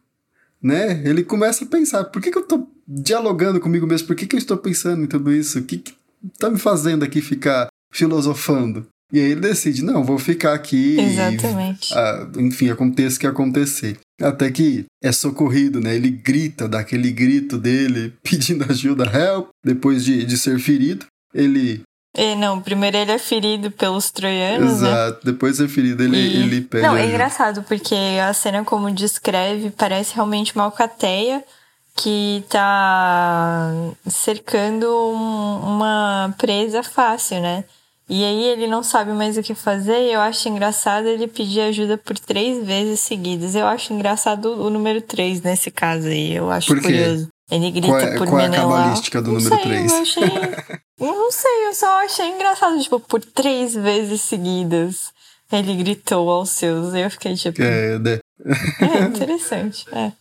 Né? 0.63 1.03
Ele 1.05 1.23
começa 1.23 1.65
a 1.65 1.69
pensar: 1.69 2.05
por 2.05 2.21
que, 2.21 2.31
que 2.31 2.39
eu 2.39 2.47
tô 2.47 2.67
dialogando 2.87 3.61
comigo 3.61 3.87
mesmo? 3.87 4.07
Por 4.07 4.17
que, 4.17 4.27
que 4.27 4.37
eu 4.37 4.39
estou 4.39 4.57
pensando 4.59 5.03
em 5.03 5.07
tudo 5.07 5.33
isso? 5.33 5.59
O 5.59 5.63
que, 5.63 5.79
que 5.79 5.95
tá 6.39 6.51
me 6.51 6.59
fazendo 6.59 7.05
aqui 7.05 7.23
ficar 7.23 7.69
filosofando. 7.95 8.87
E 9.13 9.21
aí 9.21 9.31
ele 9.31 9.41
decide, 9.41 9.83
não, 9.83 10.03
vou 10.03 10.19
ficar 10.19 10.55
aqui. 10.55 10.99
Exatamente. 10.99 11.93
E, 11.93 11.97
ah, 11.97 12.27
enfim, 12.39 12.69
aconteça 12.71 13.17
o 13.17 13.21
que 13.21 13.27
acontecer. 13.27 13.97
Até 14.21 14.51
que 14.51 14.85
é 15.03 15.13
socorrido, 15.13 15.81
né? 15.81 15.95
Ele 15.95 16.11
grita, 16.11 16.69
dá 16.69 16.81
aquele 16.81 17.11
grito 17.13 17.57
dele, 17.57 18.13
pedindo 18.25 18.65
ajuda, 18.69 19.05
help, 19.05 19.49
depois 19.65 20.05
de, 20.05 20.25
de 20.25 20.37
ser 20.37 20.59
ferido. 20.59 21.07
Ele 21.33 21.83
É, 22.17 22.35
não, 22.35 22.61
primeiro 22.61 22.97
ele 22.97 23.13
é 23.13 23.19
ferido 23.19 23.71
pelos 23.71 24.11
troianos, 24.11 24.81
né? 24.81 24.89
Exato. 24.89 25.21
Depois 25.25 25.53
de 25.53 25.59
ser 25.59 25.69
ferido, 25.69 26.03
ele, 26.03 26.17
E- 26.17 26.37
ele 26.43 26.61
pede 26.63 26.85
Não, 26.87 26.97
é 26.97 27.07
engraçado, 27.07 27.63
porque 27.65 27.95
a 28.25 28.33
cena 28.33 28.65
como 28.65 28.91
descreve 28.91 29.71
parece 29.71 30.15
realmente 30.15 30.55
uma 30.55 30.65
alcateia 30.65 31.45
que 31.97 32.43
tá 32.49 33.71
cercando 34.09 34.87
um- 34.87 35.77
uma 35.77 36.35
presa 36.39 36.83
fácil, 36.83 37.41
né? 37.41 37.65
E 38.09 38.23
aí 38.23 38.45
ele 38.45 38.67
não 38.67 38.83
sabe 38.83 39.13
mais 39.13 39.39
o 39.39 39.43
que 39.43 39.55
fazer 39.55 39.99
e 39.99 40.13
eu 40.13 40.21
acho 40.21 40.47
engraçado 40.49 41.07
ele 41.07 41.27
pedir 41.27 41.61
ajuda 41.63 41.97
por 41.97 42.19
três 42.19 42.65
vezes 42.65 43.01
seguidas. 43.01 43.55
Eu 43.55 43.67
acho 43.67 43.93
engraçado 43.95 44.47
o 44.61 44.69
número 44.69 45.01
três 45.01 45.41
nesse 45.41 45.71
caso 45.71 46.07
aí, 46.09 46.35
eu 46.35 46.51
acho 46.51 46.69
curioso. 46.69 47.29
Ele 47.51 47.71
grita 47.71 47.89
Qual 47.89 48.01
é- 48.01 48.19
por 48.19 48.27
qual 48.29 48.41
é 48.41 48.47
a 48.47 48.49
Menelau. 48.51 48.71
cabalística 48.71 49.23
do 49.23 49.33
não 49.33 49.41
número 49.41 49.55
sei, 49.55 49.65
três? 49.65 49.93
Eu 49.93 50.01
achei... 50.01 50.23
não 51.01 51.33
sei, 51.33 51.67
eu 51.69 51.75
só 51.75 52.05
achei 52.05 52.27
engraçado, 52.31 52.81
tipo, 52.81 53.01
por 53.01 53.21
três 53.25 53.75
vezes 53.75 54.21
seguidas. 54.23 55.13
Ele 55.53 55.75
gritou 55.77 56.31
aos 56.31 56.51
seus. 56.51 56.95
Eu 56.95 57.11
fiquei 57.11 57.35
tipo. 57.35 57.63
É, 57.63 57.99
né? 57.99 58.19
É 58.81 58.99
interessante, 59.09 59.85
é. 59.93 60.13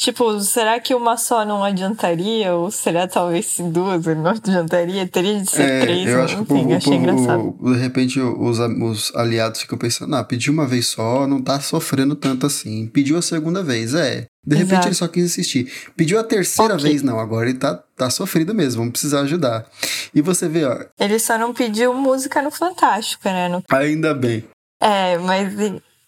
Tipo, 0.00 0.40
será 0.40 0.80
que 0.80 0.94
uma 0.94 1.18
só 1.18 1.44
não 1.44 1.62
adiantaria? 1.62 2.54
Ou 2.54 2.70
será 2.70 3.06
talvez 3.06 3.44
se 3.44 3.62
duas 3.64 4.02
não 4.06 4.30
adiantaria? 4.30 5.06
Teria 5.06 5.38
de 5.42 5.50
ser 5.50 5.60
É, 5.68 5.80
três, 5.82 6.08
eu 6.08 6.16
não 6.16 6.24
acho 6.24 6.36
que 6.36 6.42
o 6.42 6.46
povo, 6.46 6.74
achei 6.74 6.94
engraçado. 6.94 7.54
de 7.60 7.76
repente 7.76 8.18
os, 8.18 8.58
os 8.58 9.14
aliados 9.14 9.60
ficam 9.60 9.76
pensando, 9.76 10.16
ah, 10.16 10.24
pediu 10.24 10.54
uma 10.54 10.66
vez 10.66 10.86
só, 10.86 11.26
não 11.26 11.42
tá 11.42 11.60
sofrendo 11.60 12.14
tanto 12.16 12.46
assim. 12.46 12.86
Pediu 12.86 13.18
a 13.18 13.22
segunda 13.22 13.62
vez, 13.62 13.92
é. 13.92 14.24
De 14.42 14.56
repente 14.56 14.72
Exato. 14.72 14.88
ele 14.88 14.94
só 14.94 15.06
quis 15.06 15.22
insistir. 15.24 15.70
Pediu 15.94 16.18
a 16.18 16.24
terceira 16.24 16.76
Ok. 16.76 16.88
vez, 16.88 17.02
não, 17.02 17.20
agora 17.20 17.50
ele 17.50 17.58
tá, 17.58 17.74
tá 17.94 18.08
sofrido 18.08 18.54
mesmo, 18.54 18.78
vamos 18.80 18.92
precisar 18.92 19.20
ajudar. 19.20 19.66
E 20.14 20.22
você 20.22 20.48
vê, 20.48 20.64
ó, 20.64 20.78
Ele 20.98 21.18
só 21.18 21.36
não 21.36 21.52
pediu 21.52 21.92
música 21.92 22.40
no 22.40 22.50
Fantástico, 22.50 23.28
né? 23.28 23.50
No- 23.50 23.62
ainda 23.68 24.14
bem. 24.14 24.44
É, 24.82 25.18
mas 25.18 25.52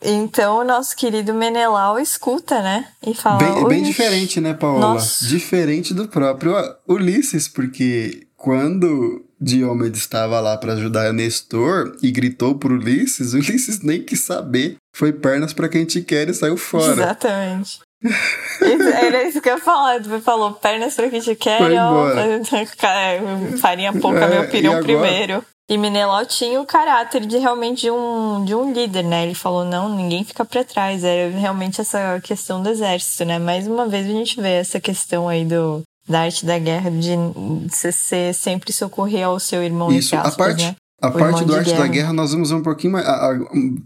então 0.04 0.58
o 0.58 0.64
nosso 0.64 0.96
querido 0.96 1.32
Menelau 1.34 1.98
escuta, 1.98 2.60
né? 2.62 2.88
E 3.06 3.14
fala. 3.14 3.38
Bem, 3.38 3.54
bem 3.68 3.78
"Ui, 3.82 3.86
diferente, 3.86 4.40
né, 4.40 4.54
Paola? 4.54 4.80
Nossa. 4.94 5.24
Diferente 5.26 5.92
do 5.94 6.08
próprio 6.08 6.54
Ulisses, 6.88 7.48
porque 7.48 8.26
quando 8.36 9.24
Diomedes 9.40 10.00
estava 10.00 10.38
lá 10.40 10.56
para 10.56 10.72
ajudar 10.74 11.12
Nestor 11.12 11.96
e 12.02 12.10
gritou 12.10 12.54
pro 12.56 12.74
Ulisses, 12.74 13.32
Ulisses 13.34 13.80
nem 13.82 14.02
quis 14.02 14.20
saber. 14.20 14.76
Foi 14.94 15.12
pernas 15.12 15.52
para 15.52 15.68
quem 15.68 15.84
te 15.84 16.02
quer 16.02 16.28
e 16.28 16.34
saiu 16.34 16.56
fora. 16.56 16.92
Exatamente. 16.92 17.80
Isso- 18.04 18.82
Era 18.82 19.22
isso 19.28 19.40
que 19.40 19.48
eu 19.48 19.54
ia 19.54 19.60
falar. 19.60 20.02
Tu 20.02 20.20
falou 20.20 20.52
pernas 20.54 20.94
pra 20.94 21.08
quem 21.08 21.20
te 21.20 21.34
quer, 21.36 21.62
ó, 21.62 21.68
embora. 21.68 22.42
farinha 23.58 23.92
pouca, 23.92 24.20
É, 24.24 24.28
meu 24.28 24.44
e 24.44 24.46
pirão 24.48 24.72
agora? 24.72 24.84
primeiro. 24.84 25.44
E 25.70 25.78
Menelau 25.78 26.26
tinha 26.26 26.60
o 26.60 26.66
caráter 26.66 27.24
de 27.24 27.38
realmente 27.38 27.82
de 27.82 27.90
um, 27.90 28.44
de 28.44 28.54
um 28.54 28.72
líder, 28.72 29.04
né? 29.04 29.24
Ele 29.24 29.34
falou, 29.34 29.64
não, 29.64 29.94
ninguém 29.94 30.24
fica 30.24 30.44
pra 30.44 30.64
trás. 30.64 31.02
Era 31.04 31.34
realmente 31.36 31.80
essa 31.80 32.20
questão 32.22 32.62
do 32.62 32.68
exército, 32.68 33.24
né? 33.24 33.38
Mais 33.38 33.66
uma 33.66 33.86
vez 33.88 34.06
a 34.06 34.10
gente 34.10 34.40
vê 34.40 34.50
essa 34.54 34.80
questão 34.80 35.28
aí 35.28 35.44
do, 35.44 35.82
da 36.08 36.22
arte 36.22 36.44
da 36.44 36.58
guerra, 36.58 36.90
de 36.90 37.10
você 37.70 38.32
sempre 38.34 38.72
socorrer 38.72 39.24
ao 39.26 39.38
seu 39.40 39.62
irmão, 39.62 39.90
Isso, 39.92 40.14
a 40.16 40.30
parte, 40.32 40.64
né? 40.64 40.76
a 41.00 41.08
O 41.08 41.12
parte 41.12 41.44
do 41.44 41.54
arte 41.54 41.70
da 41.70 41.76
guerra. 41.76 41.88
guerra 41.88 42.12
nós 42.12 42.32
vamos 42.32 42.50
ver 42.50 42.56
um 42.56 42.62
pouquinho 42.62 42.92
mais, 42.94 43.06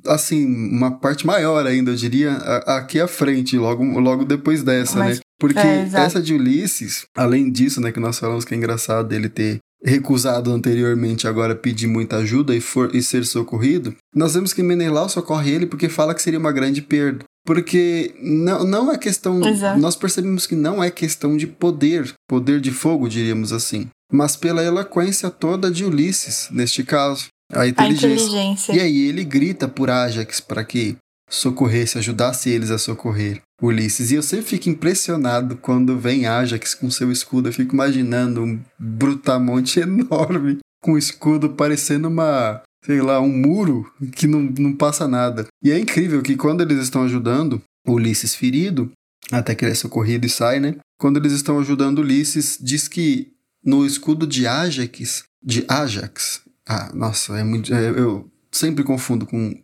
assim, 0.06 0.44
uma 0.46 0.90
parte 0.98 1.26
maior 1.26 1.66
ainda, 1.66 1.90
eu 1.92 1.96
diria, 1.96 2.32
aqui 2.66 3.00
à 3.00 3.06
frente, 3.08 3.56
logo, 3.56 3.84
logo 4.00 4.24
depois 4.24 4.62
dessa, 4.62 4.98
Mas- 4.98 5.16
né? 5.18 5.22
Porque 5.38 5.58
é, 5.58 5.86
essa 5.92 6.20
de 6.22 6.32
Ulisses, 6.32 7.04
além 7.14 7.52
disso, 7.52 7.78
né, 7.78 7.92
que 7.92 8.00
nós 8.00 8.18
falamos 8.18 8.42
que 8.46 8.54
é 8.54 8.56
engraçado 8.56 9.06
dele 9.08 9.28
ter 9.28 9.58
recusado 9.84 10.52
anteriormente, 10.52 11.28
agora 11.28 11.54
pedir 11.54 11.86
muita 11.86 12.16
ajuda 12.16 12.54
e, 12.54 12.60
for, 12.60 12.94
e 12.94 13.02
ser 13.02 13.24
socorrido, 13.24 13.94
nós 14.14 14.34
vemos 14.34 14.52
que 14.52 14.62
Menelau 14.62 15.08
socorre 15.08 15.50
ele 15.50 15.66
porque 15.66 15.88
fala 15.88 16.14
que 16.14 16.22
seria 16.22 16.38
uma 16.38 16.52
grande 16.52 16.82
perda. 16.82 17.24
Porque 17.44 18.12
não, 18.20 18.64
não 18.64 18.92
é 18.92 18.98
questão. 18.98 19.40
Exato. 19.46 19.78
Nós 19.78 19.94
percebemos 19.94 20.46
que 20.46 20.56
não 20.56 20.82
é 20.82 20.90
questão 20.90 21.36
de 21.36 21.46
poder, 21.46 22.12
poder 22.28 22.60
de 22.60 22.72
fogo, 22.72 23.08
diríamos 23.08 23.52
assim, 23.52 23.86
mas 24.12 24.34
pela 24.36 24.64
eloquência 24.64 25.30
toda 25.30 25.70
de 25.70 25.84
Ulisses, 25.84 26.48
neste 26.50 26.82
caso. 26.82 27.28
A 27.52 27.60
A 27.60 27.68
inteligência. 27.68 28.08
inteligência. 28.08 28.72
E 28.74 28.80
aí 28.80 29.06
ele 29.08 29.22
grita 29.22 29.68
por 29.68 29.88
Ajax 29.88 30.40
para 30.40 30.64
que 30.64 30.96
socorresse, 31.28 31.98
ajudasse 31.98 32.50
eles 32.50 32.70
a 32.70 32.78
socorrer 32.78 33.42
Ulisses. 33.60 34.10
E 34.10 34.14
eu 34.14 34.22
sempre 34.22 34.46
fico 34.46 34.68
impressionado 34.68 35.56
quando 35.56 35.98
vem 35.98 36.26
Ajax 36.26 36.74
com 36.74 36.90
seu 36.90 37.10
escudo. 37.10 37.48
Eu 37.48 37.52
fico 37.52 37.74
imaginando 37.74 38.42
um 38.42 38.60
brutamonte 38.78 39.80
enorme 39.80 40.58
com 40.82 40.92
o 40.92 40.98
escudo 40.98 41.50
parecendo 41.50 42.08
uma, 42.08 42.62
sei 42.84 43.00
lá, 43.00 43.20
um 43.20 43.32
muro 43.32 43.90
que 44.14 44.26
não, 44.26 44.40
não 44.40 44.74
passa 44.74 45.08
nada. 45.08 45.46
E 45.62 45.70
é 45.72 45.78
incrível 45.78 46.22
que 46.22 46.36
quando 46.36 46.60
eles 46.60 46.78
estão 46.78 47.02
ajudando 47.02 47.60
Ulisses 47.86 48.34
ferido, 48.34 48.90
até 49.32 49.54
que 49.54 49.64
ele 49.64 49.72
é 49.72 49.74
socorrido 49.74 50.26
e 50.26 50.30
sai, 50.30 50.60
né? 50.60 50.76
Quando 50.98 51.16
eles 51.16 51.32
estão 51.32 51.58
ajudando 51.58 51.98
Ulisses, 51.98 52.58
diz 52.60 52.88
que 52.88 53.32
no 53.64 53.84
escudo 53.84 54.26
de 54.26 54.46
Ajax, 54.46 55.24
de 55.42 55.64
Ajax, 55.68 56.42
ah, 56.68 56.92
nossa, 56.94 57.38
é 57.38 57.44
muito, 57.44 57.72
é, 57.74 57.90
eu 57.90 58.30
sempre 58.52 58.84
confundo 58.84 59.26
com 59.26 59.54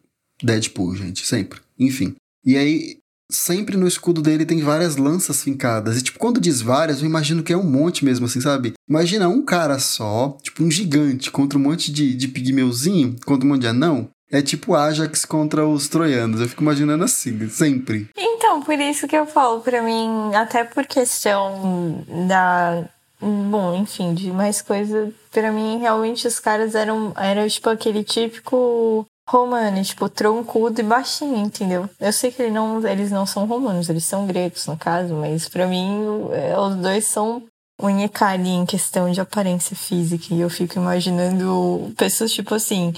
Deadpool, 0.43 0.95
gente, 0.97 1.27
sempre. 1.27 1.61
Enfim. 1.79 2.15
E 2.45 2.57
aí, 2.57 2.99
sempre 3.31 3.77
no 3.77 3.87
escudo 3.87 4.21
dele 4.21 4.45
tem 4.45 4.61
várias 4.61 4.97
lanças 4.97 5.43
fincadas. 5.43 5.99
E, 5.99 6.03
tipo, 6.03 6.19
quando 6.19 6.41
diz 6.41 6.61
várias, 6.61 7.01
eu 7.01 7.07
imagino 7.07 7.43
que 7.43 7.53
é 7.53 7.57
um 7.57 7.69
monte 7.69 8.05
mesmo, 8.05 8.27
assim, 8.27 8.41
sabe? 8.41 8.75
Imagina 8.89 9.29
um 9.29 9.45
cara 9.45 9.79
só, 9.79 10.37
tipo, 10.43 10.63
um 10.63 10.71
gigante 10.71 11.31
contra 11.31 11.59
um 11.59 11.63
monte 11.63 11.91
de, 11.91 12.15
de 12.15 12.29
pigmeuzinho, 12.29 13.17
contra 13.25 13.47
um 13.47 13.51
monte 13.51 13.63
de 13.63 13.69
anão. 13.69 14.09
É 14.31 14.41
tipo 14.41 14.75
Ajax 14.75 15.27
contra 15.27 15.67
os 15.67 15.89
troianos. 15.89 16.41
Eu 16.41 16.49
fico 16.49 16.63
imaginando 16.63 17.05
assim, 17.05 17.49
sempre. 17.51 18.09
Então, 18.17 18.63
por 18.63 18.79
isso 18.79 19.07
que 19.07 19.15
eu 19.15 19.27
falo, 19.27 19.61
pra 19.61 19.83
mim, 19.83 20.35
até 20.35 20.65
por 20.65 20.87
questão 20.87 22.03
da. 22.27 22.89
Bom, 23.21 23.77
enfim, 23.77 24.15
de 24.15 24.33
mais 24.33 24.63
coisa, 24.63 25.13
pra 25.31 25.53
mim, 25.53 25.79
realmente 25.79 26.27
os 26.27 26.41
caras 26.41 26.75
eram, 26.75 27.13
eram 27.17 27.47
tipo 27.47 27.69
aquele 27.69 28.03
típico 28.03 29.07
romano, 29.29 29.83
tipo, 29.83 30.09
troncudo 30.09 30.81
e 30.81 30.85
baixinho, 30.85 31.37
entendeu? 31.37 31.89
Eu 32.01 32.13
sei 32.13 32.31
que 32.31 32.43
ele 32.43 32.51
não, 32.51 32.87
eles 32.87 33.11
não 33.11 33.25
são 33.25 33.47
romanos, 33.47 33.89
eles 33.89 34.05
são 34.05 34.27
gregos, 34.27 34.67
no 34.67 34.77
caso, 34.77 35.15
mas 35.15 35.49
pra 35.49 35.67
mim, 35.67 36.05
é, 36.33 36.59
os 36.59 36.75
dois 36.77 37.05
são 37.05 37.43
unhecali 37.81 38.51
em 38.51 38.67
questão 38.67 39.11
de 39.11 39.21
aparência 39.21 39.77
física. 39.77 40.35
E 40.35 40.41
eu 40.41 40.51
fico 40.51 40.79
imaginando 40.79 41.93
pessoas, 41.97 42.33
tipo 42.33 42.55
assim, 42.55 42.93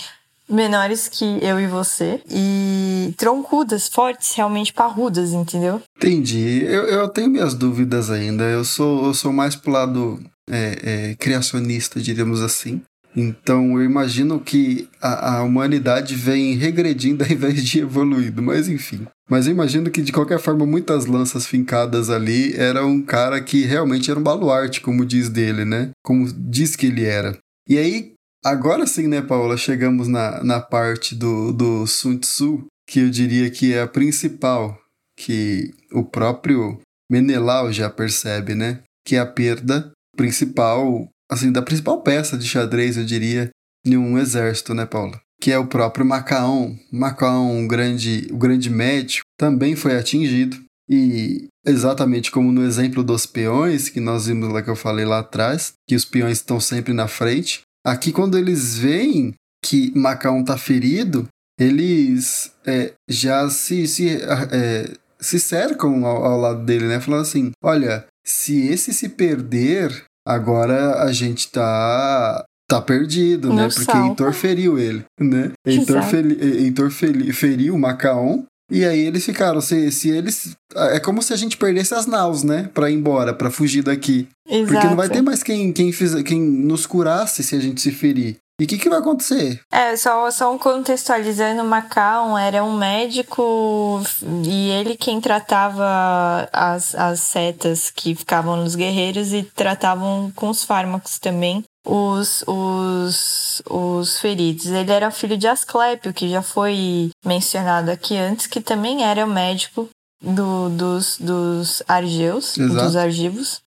menores 0.49 1.09
que 1.09 1.25
eu 1.43 1.59
e 1.59 1.66
você 1.66 2.20
e 2.31 3.14
troncudas, 3.16 3.89
fortes, 3.89 4.33
realmente 4.35 4.72
parrudas, 4.72 5.33
entendeu? 5.33 5.81
Entendi. 5.97 6.64
Eu, 6.64 6.85
eu 6.85 7.09
tenho 7.09 7.31
minhas 7.31 7.55
dúvidas 7.55 8.11
ainda. 8.11 8.45
Eu 8.45 8.64
sou, 8.64 9.07
eu 9.07 9.14
sou 9.14 9.33
mais 9.33 9.57
pro 9.57 9.72
lado 9.72 10.22
é, 10.51 11.11
é, 11.11 11.14
criacionista, 11.14 12.01
diríamos 12.01 12.43
assim. 12.43 12.83
Então 13.17 13.79
eu 13.79 13.85
imagino 13.85 14.41
que 14.41 14.89
a, 15.01 15.37
a 15.37 15.43
humanidade 15.43 16.15
vem 16.15 16.55
regredindo 16.57 17.23
ao 17.23 17.31
invés 17.31 17.65
de 17.65 17.81
evoluindo, 17.81 18.43
mas 18.43 18.69
enfim. 18.69 19.07
Mas 19.29 19.47
eu 19.47 19.53
imagino 19.53 19.91
que 19.91 20.03
de 20.03 20.12
qualquer 20.12 20.39
forma 20.39 20.67
muitas 20.67 21.07
lanças 21.07 21.47
fincadas 21.47 22.11
ali 22.11 22.55
era 22.55 22.85
um 22.85 23.01
cara 23.01 23.41
que 23.41 23.65
realmente 23.65 24.11
era 24.11 24.21
um 24.21 24.23
baluarte, 24.23 24.81
como 24.81 25.07
diz 25.07 25.29
dele, 25.29 25.65
né? 25.65 25.91
Como 26.05 26.31
diz 26.33 26.77
que 26.77 26.87
ele 26.87 27.05
era. 27.05 27.39
E 27.69 27.79
aí, 27.79 28.12
agora 28.45 28.87
sim, 28.87 29.07
né, 29.07 29.23
Paula, 29.23 29.57
chegamos 29.57 30.09
na, 30.09 30.43
na 30.45 30.61
parte 30.61 31.15
do, 31.15 31.53
do 31.53 31.87
Sun 31.87 32.19
Tzu, 32.19 32.67
que 32.87 33.01
eu 33.01 33.09
diria 33.09 33.51
que 33.51 33.73
é 33.73 33.83
a 33.83 33.89
principal, 33.89 34.79
que 35.17 35.73
o 35.93 36.05
próprio 36.05 36.79
Menelau 37.11 37.73
já 37.73 37.89
percebe, 37.89 38.55
né? 38.55 38.81
Que 39.07 39.17
é 39.17 39.21
a 39.21 39.27
perda 39.27 39.91
principal, 40.17 41.09
assim, 41.35 41.53
da 41.53 41.62
principal 41.62 42.01
peça 42.03 42.37
de 42.37 42.47
xadrez, 42.47 42.97
eu 42.97 43.05
diria, 43.05 43.51
de 43.85 43.97
um 43.97 44.18
exército, 44.18 44.74
né, 44.74 44.87
Paula? 44.87 45.20
Que 45.41 45.53
é 45.53 45.59
o 45.59 45.66
próprio 45.66 46.07
Macaon. 46.07 46.74
Macaon, 46.91 47.66
grande, 47.66 48.28
o 48.30 48.37
grande 48.37 48.70
médico, 48.70 49.24
também 49.39 49.76
foi 49.76 49.97
atingido. 49.97 50.57
E 50.89 51.47
exatamente 51.66 52.30
como 52.30 52.53
no 52.53 52.64
exemplo 52.64 53.03
dos 53.03 53.26
peões, 53.26 53.89
que 53.89 54.01
nós 54.01 54.26
vimos 54.26 54.53
lá 54.53 54.62
que 54.62 54.70
eu 54.70 54.76
falei 54.76 55.05
lá 55.05 55.20
atrás, 55.20 55.72
que 55.89 55.95
os 55.95 56.05
peões 56.05 56.39
estão 56.39 56.61
sempre 56.61 56.93
na 56.93 57.09
frente. 57.09 57.62
Aqui, 57.85 58.12
quando 58.12 58.39
eles 58.39 58.76
veem 58.76 59.35
que 59.64 59.93
Macaon 59.97 60.45
tá 60.45 60.57
ferido, 60.59 61.26
eles 61.59 62.53
é, 62.66 62.93
já 63.09 63.49
se, 63.49 63.87
se, 63.87 64.09
é, 64.11 64.93
se 65.20 65.39
cercam 65.39 66.05
ao, 66.05 66.24
ao, 66.24 66.41
lado 66.41 66.64
dele, 66.64 66.87
né? 66.87 67.01
Falando 67.01 67.22
assim: 67.22 67.53
olha, 67.62 68.07
se 68.24 68.66
esse 68.68 68.93
se 68.93 69.09
perder, 69.09 70.05
agora 70.27 71.03
a 71.03 71.12
gente 71.12 71.51
tá. 71.51 72.45
Tá 72.66 72.81
perdido, 72.81 73.49
No 73.51 73.57
né? 73.57 73.68
Porque. 73.68 73.93
Heitor 74.09 74.33
feriu 74.33 74.79
ele, 74.79 75.05
né? 75.20 75.53
Heitor, 75.66 76.03
feri, 76.03 76.39
Heitor 76.64 76.91
feri- 76.91 77.31
feriu 77.33 77.75
o 77.75 77.79
Macaon. 77.79 78.45
E 78.72 78.87
aí 78.87 79.01
eles 79.01 79.22
ficaram, 79.22 79.61
se, 79.61 79.93
se 79.93 80.09
eles. 80.09 80.57
É 80.75 80.99
como 80.99 81.22
se 81.22 81.35
a 81.35 81.37
gente 81.37 81.59
perdesse 81.59 81.93
as 81.95 82.07
naus, 82.07 82.43
né? 82.43 82.70
Pra 82.72 82.91
ir 82.91 82.95
embora, 82.95 83.35
pra 83.35 83.51
fugir 83.51 83.83
daqui. 83.83 84.27
Exato. 84.49 84.72
Porque 84.72 84.87
não 84.87 84.97
vai 84.97 85.11
ter 85.11 85.20
mais 85.20 85.43
quem, 85.43 85.70
quem, 85.75 85.93
fiz, 85.93 86.14
quem 86.22 86.41
nos 86.41 86.87
curasse 86.87 87.43
se 87.43 87.55
a 87.55 87.61
gente 87.61 87.83
se 87.83 87.91
ferir. 87.93 88.37
E 88.61 88.64
o 88.64 88.66
que, 88.68 88.78
que 88.78 88.88
vai 88.88 89.00
acontecer? 89.00 89.61
É, 89.72 89.96
só, 89.96 90.30
só 90.30 90.57
contextualizando, 90.59 91.64
Macaon 91.64 92.38
era 92.38 92.62
um 92.62 92.76
médico 92.76 94.00
e 94.44 94.70
ele 94.70 94.96
quem 94.96 95.20
tratava 95.20 96.48
as, 96.52 96.94
as 96.94 97.20
setas 97.20 97.90
que 97.90 98.14
ficavam 98.14 98.57
nos 98.57 98.76
guerreiros 98.76 99.32
e 99.32 99.42
tratavam 99.42 100.32
com 100.36 100.50
os 100.50 100.62
fármacos 100.62 101.18
também 101.18 101.64
os, 101.84 102.42
os, 102.46 103.62
os 103.68 104.18
feridos. 104.18 104.66
Ele 104.66 104.90
era 104.90 105.11
filho 105.11 105.36
de 105.36 105.46
Asclépio, 105.46 106.14
que 106.14 106.28
já 106.28 106.42
foi 106.42 107.11
mencionado 107.24 107.90
aqui 107.90 108.16
antes, 108.16 108.46
que 108.46 108.61
também 108.61 109.05
era 109.05 109.26
médico 109.26 109.88
do, 110.22 110.70
dos, 110.70 111.18
dos 111.18 111.82
argeus, 111.86 112.57
Exato. 112.57 112.84
dos 112.86 112.96
argivos. 112.96 113.64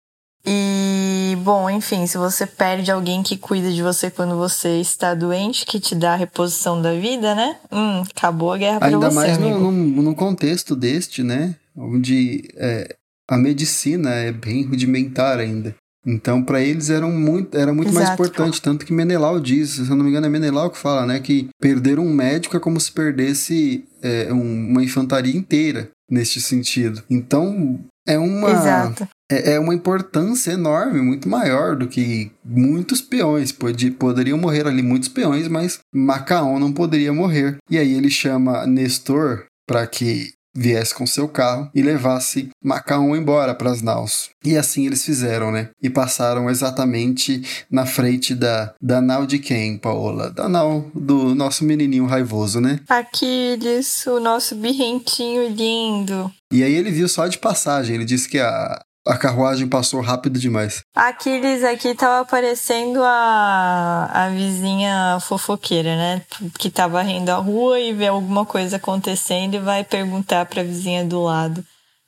E, 0.45 1.37
bom, 1.43 1.69
enfim, 1.69 2.05
se 2.05 2.17
você 2.17 2.45
perde 2.45 2.91
alguém 2.91 3.23
que 3.23 3.37
cuida 3.37 3.71
de 3.71 3.81
você 3.81 4.11
quando 4.11 4.35
você 4.35 4.79
está 4.81 5.13
doente, 5.13 5.65
que 5.65 5.79
te 5.79 5.95
dá 5.95 6.13
a 6.13 6.17
reposição 6.17 6.81
da 6.81 6.93
vida, 6.93 7.33
né? 7.33 7.57
Hum, 7.71 8.01
acabou 8.15 8.51
a 8.51 8.57
guerra 8.57 8.79
pra 8.79 8.87
Ainda 8.89 9.09
você, 9.09 9.15
mais 9.15 9.37
no, 9.37 9.47
amigo. 9.47 9.71
no, 9.71 10.01
no 10.03 10.15
contexto 10.15 10.75
deste, 10.75 11.23
né? 11.23 11.55
Onde 11.75 12.43
é, 12.55 12.93
a 13.29 13.37
medicina 13.37 14.09
é 14.11 14.31
bem 14.31 14.63
rudimentar 14.65 15.39
ainda. 15.39 15.73
Então, 16.05 16.43
para 16.43 16.59
eles 16.59 16.89
era 16.89 17.07
muito, 17.07 17.57
era 17.57 17.73
muito 17.73 17.93
mais 17.93 18.09
importante. 18.09 18.61
Tanto 18.61 18.85
que 18.85 18.91
Menelau 18.91 19.39
diz, 19.39 19.69
se 19.69 19.89
eu 19.89 19.95
não 19.95 20.03
me 20.03 20.09
engano, 20.09 20.25
é 20.25 20.29
Menelau 20.29 20.69
que 20.69 20.77
fala, 20.77 21.05
né? 21.05 21.21
Que 21.21 21.47
perder 21.61 21.97
um 21.97 22.13
médico 22.13 22.57
é 22.57 22.59
como 22.59 22.77
se 22.77 22.91
perdesse 22.91 23.85
é, 24.01 24.31
um- 24.33 24.67
uma 24.71 24.83
infantaria 24.83 25.33
inteira 25.33 25.89
neste 26.11 26.41
sentido. 26.41 27.01
Então, 27.09 27.79
é 28.07 28.17
uma. 28.17 28.51
Exato. 28.51 29.07
é, 29.31 29.53
é 29.53 29.59
uma 29.59 29.73
importância 29.73 30.51
enorme, 30.51 31.01
muito 31.01 31.27
maior 31.27 31.75
do 31.75 31.87
que 31.87 32.31
muitos 32.43 33.01
peões. 33.01 33.51
Pode, 33.51 33.91
poderiam 33.91 34.37
morrer 34.37 34.67
ali 34.67 34.81
muitos 34.81 35.09
peões, 35.09 35.47
mas 35.47 35.79
Macaon 35.93 36.59
não 36.59 36.71
poderia 36.71 37.13
morrer. 37.13 37.57
E 37.69 37.77
aí 37.77 37.93
ele 37.93 38.09
chama 38.09 38.65
Nestor 38.67 39.45
para 39.67 39.85
que 39.87 40.31
viesse 40.55 40.93
com 40.93 41.05
seu 41.05 41.27
carro 41.27 41.69
e 41.73 41.81
levasse 41.81 42.49
Macaon 42.63 43.15
embora 43.15 43.55
para 43.55 43.71
as 43.71 43.81
naus. 43.81 44.29
E 44.43 44.57
assim 44.57 44.85
eles 44.85 45.03
fizeram, 45.03 45.51
né? 45.51 45.69
E 45.81 45.89
passaram 45.89 46.49
exatamente 46.49 47.41
na 47.69 47.85
frente 47.85 48.35
da, 48.35 48.73
da 48.81 49.01
nau 49.01 49.25
de 49.25 49.39
quem, 49.39 49.77
Paola? 49.77 50.29
Da 50.29 50.47
nau 50.47 50.89
do 50.93 51.33
nosso 51.33 51.63
menininho 51.63 52.05
raivoso, 52.05 52.59
né? 52.59 52.79
Aquiles, 52.87 54.05
o 54.05 54.19
nosso 54.19 54.55
birrentinho 54.55 55.49
lindo. 55.49 56.31
E 56.51 56.63
aí 56.63 56.73
ele 56.73 56.91
viu 56.91 57.07
só 57.07 57.27
de 57.27 57.37
passagem, 57.37 57.95
ele 57.95 58.05
disse 58.05 58.29
que 58.29 58.39
a, 58.39 58.83
a 59.05 59.17
carruagem 59.17 59.67
passou 59.67 60.01
rápido 60.01 60.39
demais. 60.39 60.83
Aquiles 60.95 61.63
aqui 61.63 61.93
tava 61.93 62.25
parecendo 62.25 63.01
a, 63.03 64.09
a 64.13 64.29
vizinha 64.29 65.17
fofoqueira, 65.21 65.95
né? 65.95 66.21
Que 66.57 66.69
tá 66.69 66.87
varrendo 66.87 67.31
a 67.31 67.35
rua 67.35 67.79
e 67.79 67.93
vê 67.93 68.07
alguma 68.07 68.45
coisa 68.45 68.77
acontecendo 68.77 69.55
e 69.55 69.59
vai 69.59 69.83
perguntar 69.83 70.45
pra 70.45 70.63
vizinha 70.63 71.03
do 71.05 71.21
lado. 71.21 71.63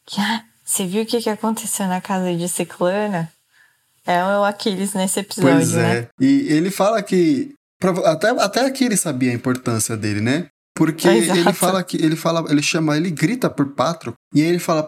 Que, 0.06 0.22
ah, 0.22 0.44
você 0.64 0.86
viu 0.86 1.04
o 1.04 1.06
que, 1.06 1.22
que 1.22 1.30
aconteceu 1.30 1.88
na 1.88 2.00
casa 2.00 2.34
de 2.36 2.48
Ciclana? 2.48 3.30
É 4.08 4.24
o 4.24 4.44
Aquiles 4.44 4.94
nesse 4.94 5.20
episódio, 5.20 5.52
Pois 5.52 5.74
né? 5.74 5.98
é. 5.98 6.08
E 6.20 6.48
ele 6.54 6.70
fala 6.72 7.02
que. 7.02 7.54
Até, 8.06 8.30
até 8.30 8.62
aqui 8.62 8.86
ele 8.86 8.96
sabia 8.96 9.32
a 9.32 9.36
importância 9.36 9.98
dele, 9.98 10.22
né? 10.22 10.48
Porque 10.76 11.08
Exato. 11.10 11.40
ele 11.40 11.54
fala 11.54 11.84
que 11.84 11.98
ele 11.98 12.16
fala, 12.16 12.46
ele 12.52 12.62
chama, 12.62 12.98
ele 12.98 13.10
grita 13.10 13.50
por 13.50 13.68
Patroclo. 13.68 14.18
E 14.34 14.42
aí 14.42 14.50
ele 14.50 14.60
fala, 14.60 14.84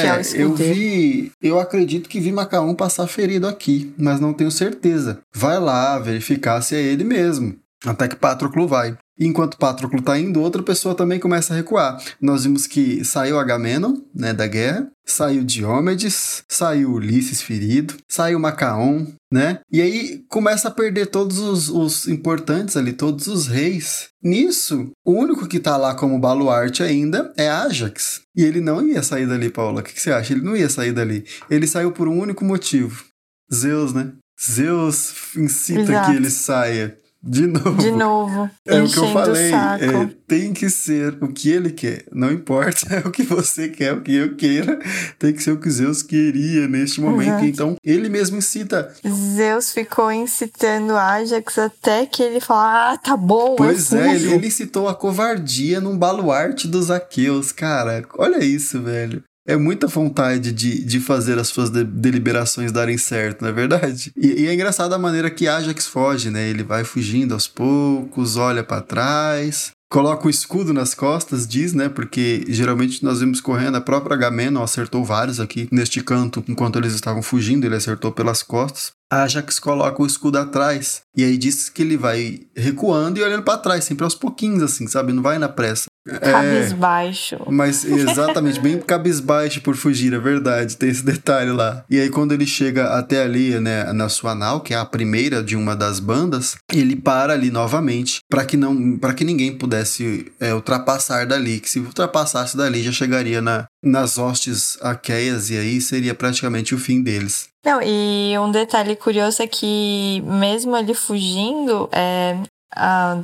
fiel 0.00 0.14
é, 0.14 0.18
eu 0.18 0.20
escudeiro." 0.20 0.74
vi. 0.74 1.32
Eu 1.42 1.58
acredito 1.58 2.08
que 2.08 2.20
vi 2.20 2.30
Macaon 2.30 2.74
passar 2.74 3.06
ferido 3.06 3.46
aqui, 3.48 3.92
mas 3.98 4.20
não 4.20 4.32
tenho 4.32 4.50
certeza. 4.50 5.18
Vai 5.34 5.58
lá 5.58 5.98
verificar 5.98 6.60
se 6.62 6.76
é 6.76 6.80
ele 6.80 7.02
mesmo. 7.02 7.56
Até 7.84 8.08
que 8.08 8.16
Patroclo 8.16 8.68
vai. 8.68 8.96
Enquanto 9.18 9.58
Patroclo 9.58 10.00
tá 10.00 10.18
indo, 10.18 10.40
outra 10.40 10.62
pessoa 10.62 10.94
também 10.94 11.18
começa 11.18 11.52
a 11.52 11.56
recuar. 11.56 12.02
Nós 12.20 12.44
vimos 12.44 12.66
que 12.66 13.04
saiu 13.04 13.38
Agamenon, 13.38 13.96
né, 14.14 14.32
da 14.32 14.46
guerra, 14.46 14.90
saiu 15.04 15.44
Diomedes, 15.44 16.42
saiu 16.48 16.92
Ulisses 16.92 17.42
ferido, 17.42 17.94
saiu 18.08 18.38
Macaon, 18.38 19.06
né? 19.30 19.60
E 19.70 19.82
aí 19.82 20.24
começa 20.28 20.68
a 20.68 20.70
perder 20.70 21.06
todos 21.06 21.38
os, 21.38 21.68
os 21.68 22.08
importantes 22.08 22.76
ali, 22.76 22.92
todos 22.92 23.26
os 23.26 23.46
reis. 23.46 24.08
Nisso, 24.22 24.90
o 25.04 25.12
único 25.12 25.46
que 25.46 25.60
tá 25.60 25.76
lá 25.76 25.94
como 25.94 26.18
baluarte 26.18 26.82
ainda 26.82 27.32
é 27.36 27.48
Ajax. 27.48 28.22
E 28.34 28.42
ele 28.42 28.60
não 28.60 28.86
ia 28.86 29.02
sair 29.02 29.26
dali, 29.26 29.50
Paula. 29.50 29.80
O 29.80 29.84
que, 29.84 29.92
que 29.92 30.00
você 30.00 30.12
acha? 30.12 30.32
Ele 30.32 30.42
não 30.42 30.56
ia 30.56 30.68
sair 30.68 30.92
dali. 30.92 31.24
Ele 31.50 31.66
saiu 31.66 31.92
por 31.92 32.08
um 32.08 32.18
único 32.18 32.44
motivo. 32.44 33.04
Zeus, 33.52 33.92
né? 33.92 34.12
Zeus 34.40 35.34
incita 35.36 35.80
Exato. 35.80 36.10
que 36.10 36.16
ele 36.16 36.30
saia. 36.30 36.96
De 37.22 37.46
novo. 37.46 37.76
De 37.76 37.90
novo, 37.90 38.50
É 38.66 38.80
o 38.80 38.88
que 38.88 38.98
eu 38.98 39.12
falei. 39.12 39.52
é, 39.52 40.08
tem 40.26 40.54
que 40.54 40.70
ser 40.70 41.18
o 41.20 41.28
que 41.28 41.50
ele 41.50 41.70
quer. 41.70 42.04
Não 42.10 42.32
importa 42.32 42.94
é 42.94 42.98
o 43.06 43.10
que 43.10 43.22
você 43.22 43.68
quer, 43.68 43.92
o 43.92 44.00
que 44.00 44.14
eu 44.14 44.36
queira. 44.36 44.78
Tem 45.18 45.32
que 45.32 45.42
ser 45.42 45.50
o 45.52 45.58
que 45.60 45.70
Zeus 45.70 46.02
queria 46.02 46.66
neste 46.66 47.00
momento. 47.00 47.28
Exato. 47.28 47.44
Então, 47.44 47.76
ele 47.84 48.08
mesmo 48.08 48.38
incita. 48.38 48.90
Zeus 49.06 49.70
ficou 49.72 50.10
incitando 50.10 50.96
Ajax 50.96 51.58
até 51.58 52.06
que 52.06 52.22
ele 52.22 52.40
falou: 52.40 52.62
Ah, 52.62 52.98
tá 53.02 53.16
bom, 53.16 53.54
Pois 53.56 53.92
eu 53.92 54.00
é, 54.00 54.14
ele, 54.14 54.32
ele 54.32 54.46
incitou 54.46 54.88
a 54.88 54.94
covardia 54.94 55.78
num 55.80 55.98
baluarte 55.98 56.66
dos 56.66 56.90
Aqueus. 56.90 57.52
Cara, 57.52 58.02
olha 58.16 58.42
isso, 58.42 58.80
velho. 58.80 59.22
É 59.50 59.56
muita 59.56 59.88
vontade 59.88 60.52
de, 60.52 60.84
de 60.84 61.00
fazer 61.00 61.36
as 61.38 61.48
suas 61.48 61.70
de- 61.70 61.82
deliberações 61.82 62.70
darem 62.70 62.96
certo, 62.96 63.42
não 63.42 63.48
é 63.48 63.52
verdade? 63.52 64.12
E, 64.16 64.42
e 64.42 64.46
é 64.46 64.54
engraçado 64.54 64.92
a 64.94 64.98
maneira 64.98 65.28
que 65.28 65.48
Ajax 65.48 65.86
foge, 65.86 66.30
né? 66.30 66.48
Ele 66.48 66.62
vai 66.62 66.84
fugindo 66.84 67.34
aos 67.34 67.48
poucos, 67.48 68.36
olha 68.36 68.62
pra 68.62 68.80
trás, 68.80 69.72
coloca 69.90 70.28
o 70.28 70.30
escudo 70.30 70.72
nas 70.72 70.94
costas, 70.94 71.48
diz, 71.48 71.72
né? 71.72 71.88
Porque 71.88 72.44
geralmente 72.48 73.02
nós 73.02 73.18
vimos 73.18 73.40
correndo, 73.40 73.76
a 73.76 73.80
própria 73.80 74.14
Agamenon 74.14 74.62
acertou 74.62 75.04
vários 75.04 75.40
aqui 75.40 75.68
neste 75.72 76.00
canto, 76.00 76.44
enquanto 76.46 76.78
eles 76.78 76.94
estavam 76.94 77.20
fugindo, 77.22 77.64
ele 77.66 77.74
acertou 77.74 78.12
pelas 78.12 78.44
costas. 78.44 78.92
Ajax 79.10 79.58
coloca 79.58 80.02
o 80.02 80.06
escudo 80.06 80.38
atrás, 80.38 81.02
e 81.16 81.24
aí 81.24 81.36
diz 81.36 81.68
que 81.68 81.82
ele 81.82 81.96
vai 81.96 82.40
recuando 82.56 83.18
e 83.18 83.22
olhando 83.22 83.42
pra 83.42 83.58
trás, 83.58 83.84
sempre 83.84 84.04
aos 84.04 84.14
pouquinhos, 84.14 84.62
assim, 84.62 84.86
sabe? 84.86 85.12
Não 85.12 85.22
vai 85.22 85.38
na 85.38 85.48
pressa. 85.48 85.90
É, 86.08 86.32
Cabisbaixo. 86.32 87.36
mas 87.50 87.84
exatamente, 87.84 88.58
bem 88.58 88.80
cabisbaixo 88.80 89.60
por 89.60 89.76
fugir, 89.76 90.14
é 90.14 90.18
verdade, 90.18 90.76
tem 90.76 90.88
esse 90.88 91.04
detalhe 91.04 91.52
lá. 91.52 91.84
E 91.90 92.00
aí 92.00 92.08
quando 92.08 92.32
ele 92.32 92.46
chega 92.46 92.94
até 92.96 93.22
ali, 93.22 93.60
né, 93.60 93.92
na 93.92 94.08
sua 94.08 94.34
nau, 94.34 94.62
que 94.62 94.72
é 94.72 94.78
a 94.78 94.84
primeira 94.84 95.42
de 95.42 95.56
uma 95.56 95.76
das 95.76 96.00
bandas, 96.00 96.56
ele 96.72 96.96
para 96.96 97.34
ali 97.34 97.50
novamente 97.50 98.20
para 98.30 98.46
que 98.46 98.56
não, 98.56 98.96
para 98.96 99.12
que 99.12 99.24
ninguém 99.24 99.56
pudesse 99.56 100.32
é, 100.40 100.54
ultrapassar 100.54 101.26
dali, 101.26 101.60
que 101.60 101.68
se 101.68 101.78
ultrapassasse 101.80 102.56
dali 102.56 102.82
já 102.82 102.92
chegaria 102.92 103.42
na, 103.42 103.66
nas 103.82 104.18
hostes 104.18 104.76
aqueias 104.82 105.50
e 105.50 105.56
aí 105.58 105.80
seria 105.80 106.14
praticamente 106.14 106.74
o 106.74 106.78
fim 106.78 107.02
deles. 107.02 107.48
Não, 107.64 107.80
e 107.82 108.38
um 108.38 108.50
detalhe 108.50 108.96
curioso 108.96 109.42
é 109.42 109.46
que, 109.46 110.22
mesmo 110.24 110.76
ele 110.76 110.94
fugindo, 110.94 111.88
é, 111.92 112.38
a- 112.74 113.18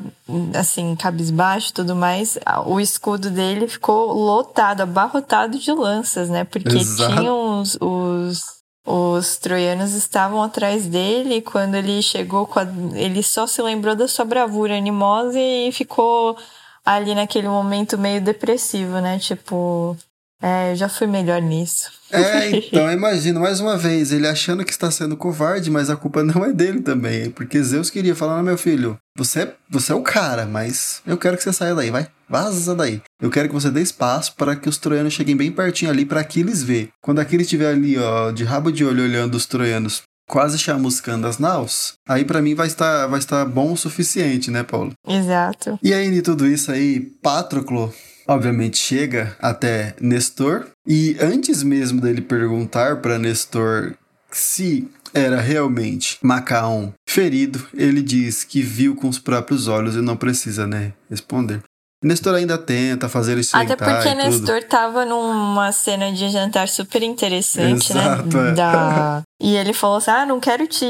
assim, 0.59 0.95
cabisbaixo 0.97 1.71
e 1.71 1.73
tudo 1.73 1.95
mais, 1.97 2.39
o 2.67 2.79
escudo 2.81 3.31
dele 3.31 3.67
ficou 3.69 4.13
lotado, 4.13 4.83
abarrotado 4.83 5.59
de 5.59 5.73
lanças, 5.73 6.29
né? 6.29 6.45
Porque 6.45 6.77
Exato. 6.77 7.15
tinham 7.17 7.61
os, 7.63 7.79
os, 7.81 8.41
os 8.87 9.37
troianos 9.37 9.93
estavam 9.95 10.43
atrás 10.43 10.87
dele 10.87 11.37
e 11.37 11.43
quando 11.43 11.75
ele 11.75 12.03
chegou, 12.03 12.47
com 12.47 12.59
a- 12.61 12.67
ele 12.95 13.23
só 13.23 13.47
se 13.47 13.63
lembrou 13.63 13.95
da 13.95 14.07
sua 14.09 14.25
bravura 14.25 14.77
animosa 14.77 15.39
e 15.39 15.71
ficou 15.73 16.37
ali 16.85 17.15
naquele 17.15 17.49
momento 17.49 17.97
meio 17.97 18.21
depressivo, 18.21 19.01
né? 19.01 19.19
Tipo, 19.19 19.97
é, 20.43 20.73
eu 20.73 20.77
já 20.77 20.89
fui 20.89 21.07
melhor 21.07 21.41
nisso. 21.41 21.91
É, 22.11 22.51
então, 22.57 22.91
imagina, 22.93 23.41
mais 23.41 23.61
uma 23.61 23.77
vez, 23.77 24.13
ele 24.13 24.27
achando 24.29 24.65
que 24.65 24.71
está 24.71 24.91
sendo 24.91 25.17
covarde, 25.17 25.71
mas 25.71 25.91
a 25.91 25.97
culpa 25.97 26.23
não 26.23 26.45
é 26.45 26.53
dele 26.53 26.81
também. 26.81 27.31
Porque 27.31 27.63
Zeus 27.63 27.91
queria 27.91 28.15
falar, 28.15 28.43
meu 28.43 28.57
filho, 28.57 28.97
você, 29.17 29.43
é- 29.43 29.55
você 29.69 29.93
é 29.93 29.95
o 29.95 30.03
cara, 30.03 30.47
mas 30.47 31.01
eu 31.07 31.17
quero 31.17 31.37
que 31.37 31.43
você 31.43 31.53
saia 31.53 31.75
daí, 31.75 31.91
vai, 31.91 32.07
vaza 32.29 32.75
daí. 32.75 33.01
Eu 33.21 33.31
quero 33.31 33.49
que 33.49 33.55
você 33.55 33.71
dê 33.71 33.81
espaço 33.81 34.35
para 34.37 34.55
que 34.55 34.69
os 34.69 34.79
troianos 34.79 35.13
cheguem 35.15 35.37
bem 35.37 35.51
pertinho 35.51 35.91
ali 35.91 36.05
para 36.05 36.21
Aquiles 36.21 36.63
ver. 36.63 36.91
Quando 37.03 37.19
Aquiles 37.21 37.47
estiver 37.47 37.71
ali, 37.71 37.99
ó, 37.99 38.31
de 38.31 38.45
rabo 38.45 38.71
de 38.71 38.85
olho 38.85 39.03
olhando 39.05 39.35
os 39.35 39.47
troianos 39.47 40.03
quase 40.29 40.59
chamuscando 40.59 41.27
as 41.29 41.39
naus, 41.39 41.95
aí 42.09 42.25
para 42.25 42.43
mim 42.43 42.53
vai 42.53 42.67
estar, 42.67 43.07
vai 43.07 43.21
estar 43.21 43.45
bom 43.45 43.73
o 43.73 43.77
suficiente, 43.77 44.51
né, 44.51 44.65
Paulo? 44.65 44.93
Exato. 45.07 45.79
E 45.81 45.95
aí, 45.95 46.11
de 46.11 46.21
tudo 46.21 46.49
isso 46.49 46.73
aí, 46.73 46.99
Patroclo, 47.23 47.95
obviamente, 48.27 48.79
chega 48.79 49.37
até 49.41 49.95
Nestor. 50.01 50.67
E 50.87 51.17
antes 51.21 51.63
mesmo 51.63 52.01
dele 52.01 52.21
perguntar 52.21 52.97
para 52.97 53.19
Nestor 53.19 53.95
se 54.31 54.89
era 55.15 55.41
realmente 55.41 56.19
Macaon 56.23 56.93
ferido, 57.09 57.67
ele 57.75 58.03
diz 58.03 58.45
que 58.45 58.61
viu 58.61 58.95
com 58.95 59.09
os 59.09 59.19
próprios 59.19 59.67
olhos 59.69 59.95
e 59.97 60.03
não 60.03 60.17
precisa, 60.17 60.67
né, 60.67 60.93
responder. 61.09 61.63
Nestor 62.05 62.35
ainda 62.35 62.59
tenta 62.59 63.09
fazer 63.09 63.33
ele 63.33 63.43
sentar 63.43 63.65
Até 63.65 63.77
porque 63.77 64.09
e 64.09 64.15
tudo. 64.15 64.25
Nestor 64.25 64.63
tava 64.65 65.05
numa 65.07 65.73
cena 65.73 66.13
de 66.13 66.29
jantar 66.29 66.69
super 66.69 67.03
interessante, 67.03 67.91
Exato, 67.91 68.37
né? 68.37 68.51
é. 68.51 68.53
Da... 68.53 69.23
E 69.39 69.55
ele 69.55 69.75
falou 69.75 69.99
assim: 69.99 70.11
Ah, 70.11 70.25
não 70.25 70.41
quero 70.41 70.67
te, 70.67 70.87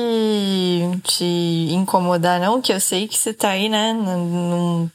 te 1.03 1.25
incomodar, 1.73 2.41
não, 2.41 2.63
que 2.63 2.73
eu 2.73 2.79
sei 2.79 3.09
que 3.09 3.19
você 3.19 3.35
tá 3.35 3.51
aí, 3.51 3.69
né? 3.69 3.93
Num, 3.93 4.89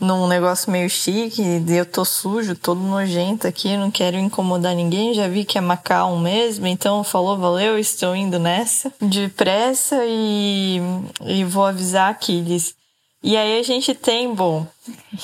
num 0.00 0.26
negócio 0.26 0.70
meio 0.70 0.90
chique, 0.90 1.42
eu 1.68 1.86
tô 1.86 2.04
sujo, 2.04 2.54
todo 2.56 2.80
nojento 2.80 3.46
aqui, 3.46 3.76
não 3.76 3.90
quero 3.90 4.16
incomodar 4.16 4.74
ninguém, 4.74 5.14
já 5.14 5.28
vi 5.28 5.44
que 5.44 5.56
é 5.56 5.60
Macau 5.60 6.18
mesmo, 6.18 6.66
então 6.66 7.04
falou, 7.04 7.38
valeu, 7.38 7.78
estou 7.78 8.14
indo 8.14 8.38
nessa, 8.38 8.92
depressa 9.00 10.04
e, 10.04 10.80
e 11.24 11.44
vou 11.44 11.64
avisar 11.64 12.10
Aquiles. 12.10 12.74
E 13.22 13.36
aí 13.36 13.58
a 13.58 13.62
gente 13.62 13.94
tem, 13.94 14.34
bom, 14.34 14.66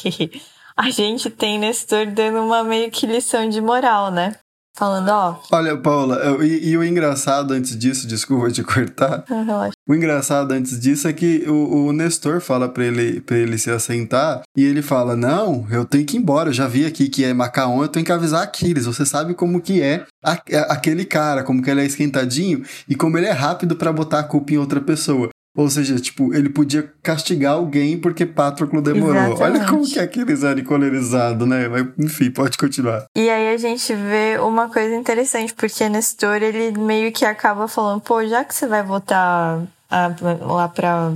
a 0.76 0.88
gente 0.90 1.28
tem 1.28 1.58
Nestor 1.58 2.06
dando 2.06 2.40
uma 2.40 2.64
meio 2.64 2.90
que 2.90 3.06
lição 3.06 3.48
de 3.48 3.60
moral, 3.60 4.10
né? 4.10 4.36
Falando, 4.80 5.10
ó, 5.10 5.36
Olha, 5.52 5.76
Paula, 5.76 6.18
e, 6.42 6.70
e 6.70 6.76
o 6.78 6.82
engraçado 6.82 7.52
antes 7.52 7.76
disso, 7.78 8.06
desculpa 8.08 8.50
te 8.50 8.62
cortar, 8.62 9.24
relaxa. 9.28 9.74
o 9.86 9.94
engraçado 9.94 10.52
antes 10.52 10.80
disso 10.80 11.06
é 11.06 11.12
que 11.12 11.44
o, 11.46 11.88
o 11.88 11.92
Nestor 11.92 12.40
fala 12.40 12.66
pra 12.66 12.84
ele, 12.86 13.20
pra 13.20 13.36
ele 13.36 13.58
se 13.58 13.70
assentar 13.70 14.40
e 14.56 14.64
ele 14.64 14.80
fala: 14.80 15.14
Não, 15.14 15.66
eu 15.70 15.84
tenho 15.84 16.06
que 16.06 16.16
ir 16.16 16.20
embora. 16.20 16.48
Eu 16.48 16.54
já 16.54 16.66
vi 16.66 16.86
aqui 16.86 17.10
que 17.10 17.22
é 17.24 17.34
Macaon, 17.34 17.82
eu 17.82 17.88
tenho 17.88 18.06
que 18.06 18.10
avisar 18.12 18.42
Aquiles. 18.42 18.86
Você 18.86 19.04
sabe 19.04 19.34
como 19.34 19.60
que 19.60 19.82
é 19.82 20.04
a- 20.24 20.32
a- 20.32 20.72
aquele 20.72 21.04
cara, 21.04 21.42
como 21.42 21.62
que 21.62 21.70
ele 21.70 21.82
é 21.82 21.84
esquentadinho 21.84 22.62
e 22.88 22.94
como 22.94 23.18
ele 23.18 23.26
é 23.26 23.32
rápido 23.32 23.76
pra 23.76 23.92
botar 23.92 24.20
a 24.20 24.24
culpa 24.24 24.54
em 24.54 24.58
outra 24.58 24.80
pessoa. 24.80 25.28
Ou 25.56 25.68
seja, 25.68 25.98
tipo, 25.98 26.32
ele 26.32 26.48
podia 26.48 26.92
castigar 27.02 27.54
alguém 27.54 27.98
porque 27.98 28.24
Patroclo 28.24 28.80
demorou. 28.80 29.16
Olha 29.20 29.32
Exatamente. 29.32 29.66
como 29.68 29.84
que 29.84 29.98
Aquiles 29.98 30.44
era 30.44 30.60
encolerizado, 30.60 31.44
né? 31.44 31.66
Mas, 31.68 31.86
enfim, 31.98 32.30
pode 32.30 32.56
continuar. 32.56 33.04
E 33.16 33.28
aí 33.28 33.52
a 33.52 33.56
gente 33.56 33.92
vê 33.92 34.38
uma 34.40 34.68
coisa 34.68 34.94
interessante, 34.94 35.52
porque 35.52 35.88
Nestor, 35.88 36.36
ele 36.42 36.78
meio 36.78 37.10
que 37.12 37.24
acaba 37.24 37.66
falando, 37.66 38.00
pô, 38.00 38.24
já 38.26 38.44
que 38.44 38.54
você 38.54 38.66
vai 38.68 38.82
voltar 38.84 39.60
a- 39.90 40.14
lá 40.40 40.68
pra 40.68 41.12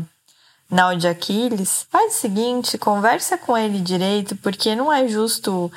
Nau 0.69 0.97
de 0.97 1.07
Aquiles, 1.07 1.87
faz 1.89 2.15
o 2.17 2.19
seguinte, 2.19 2.77
conversa 2.77 3.39
com 3.39 3.57
ele 3.57 3.79
direito, 3.81 4.35
porque 4.37 4.75
não 4.75 4.93
é 4.93 5.07
justo 5.07 5.71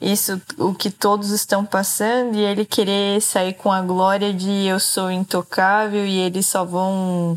isso, 0.00 0.40
o 0.58 0.72
que 0.72 0.90
todos 0.90 1.30
estão 1.30 1.64
passando, 1.64 2.36
e 2.36 2.40
ele 2.44 2.64
querer 2.64 3.20
sair 3.20 3.54
com 3.54 3.72
a 3.72 3.80
glória 3.80 4.32
de 4.32 4.66
eu 4.66 4.78
sou 4.78 5.10
intocável 5.10 6.06
e 6.06 6.18
eles 6.20 6.46
só 6.46 6.64
vão 6.64 7.36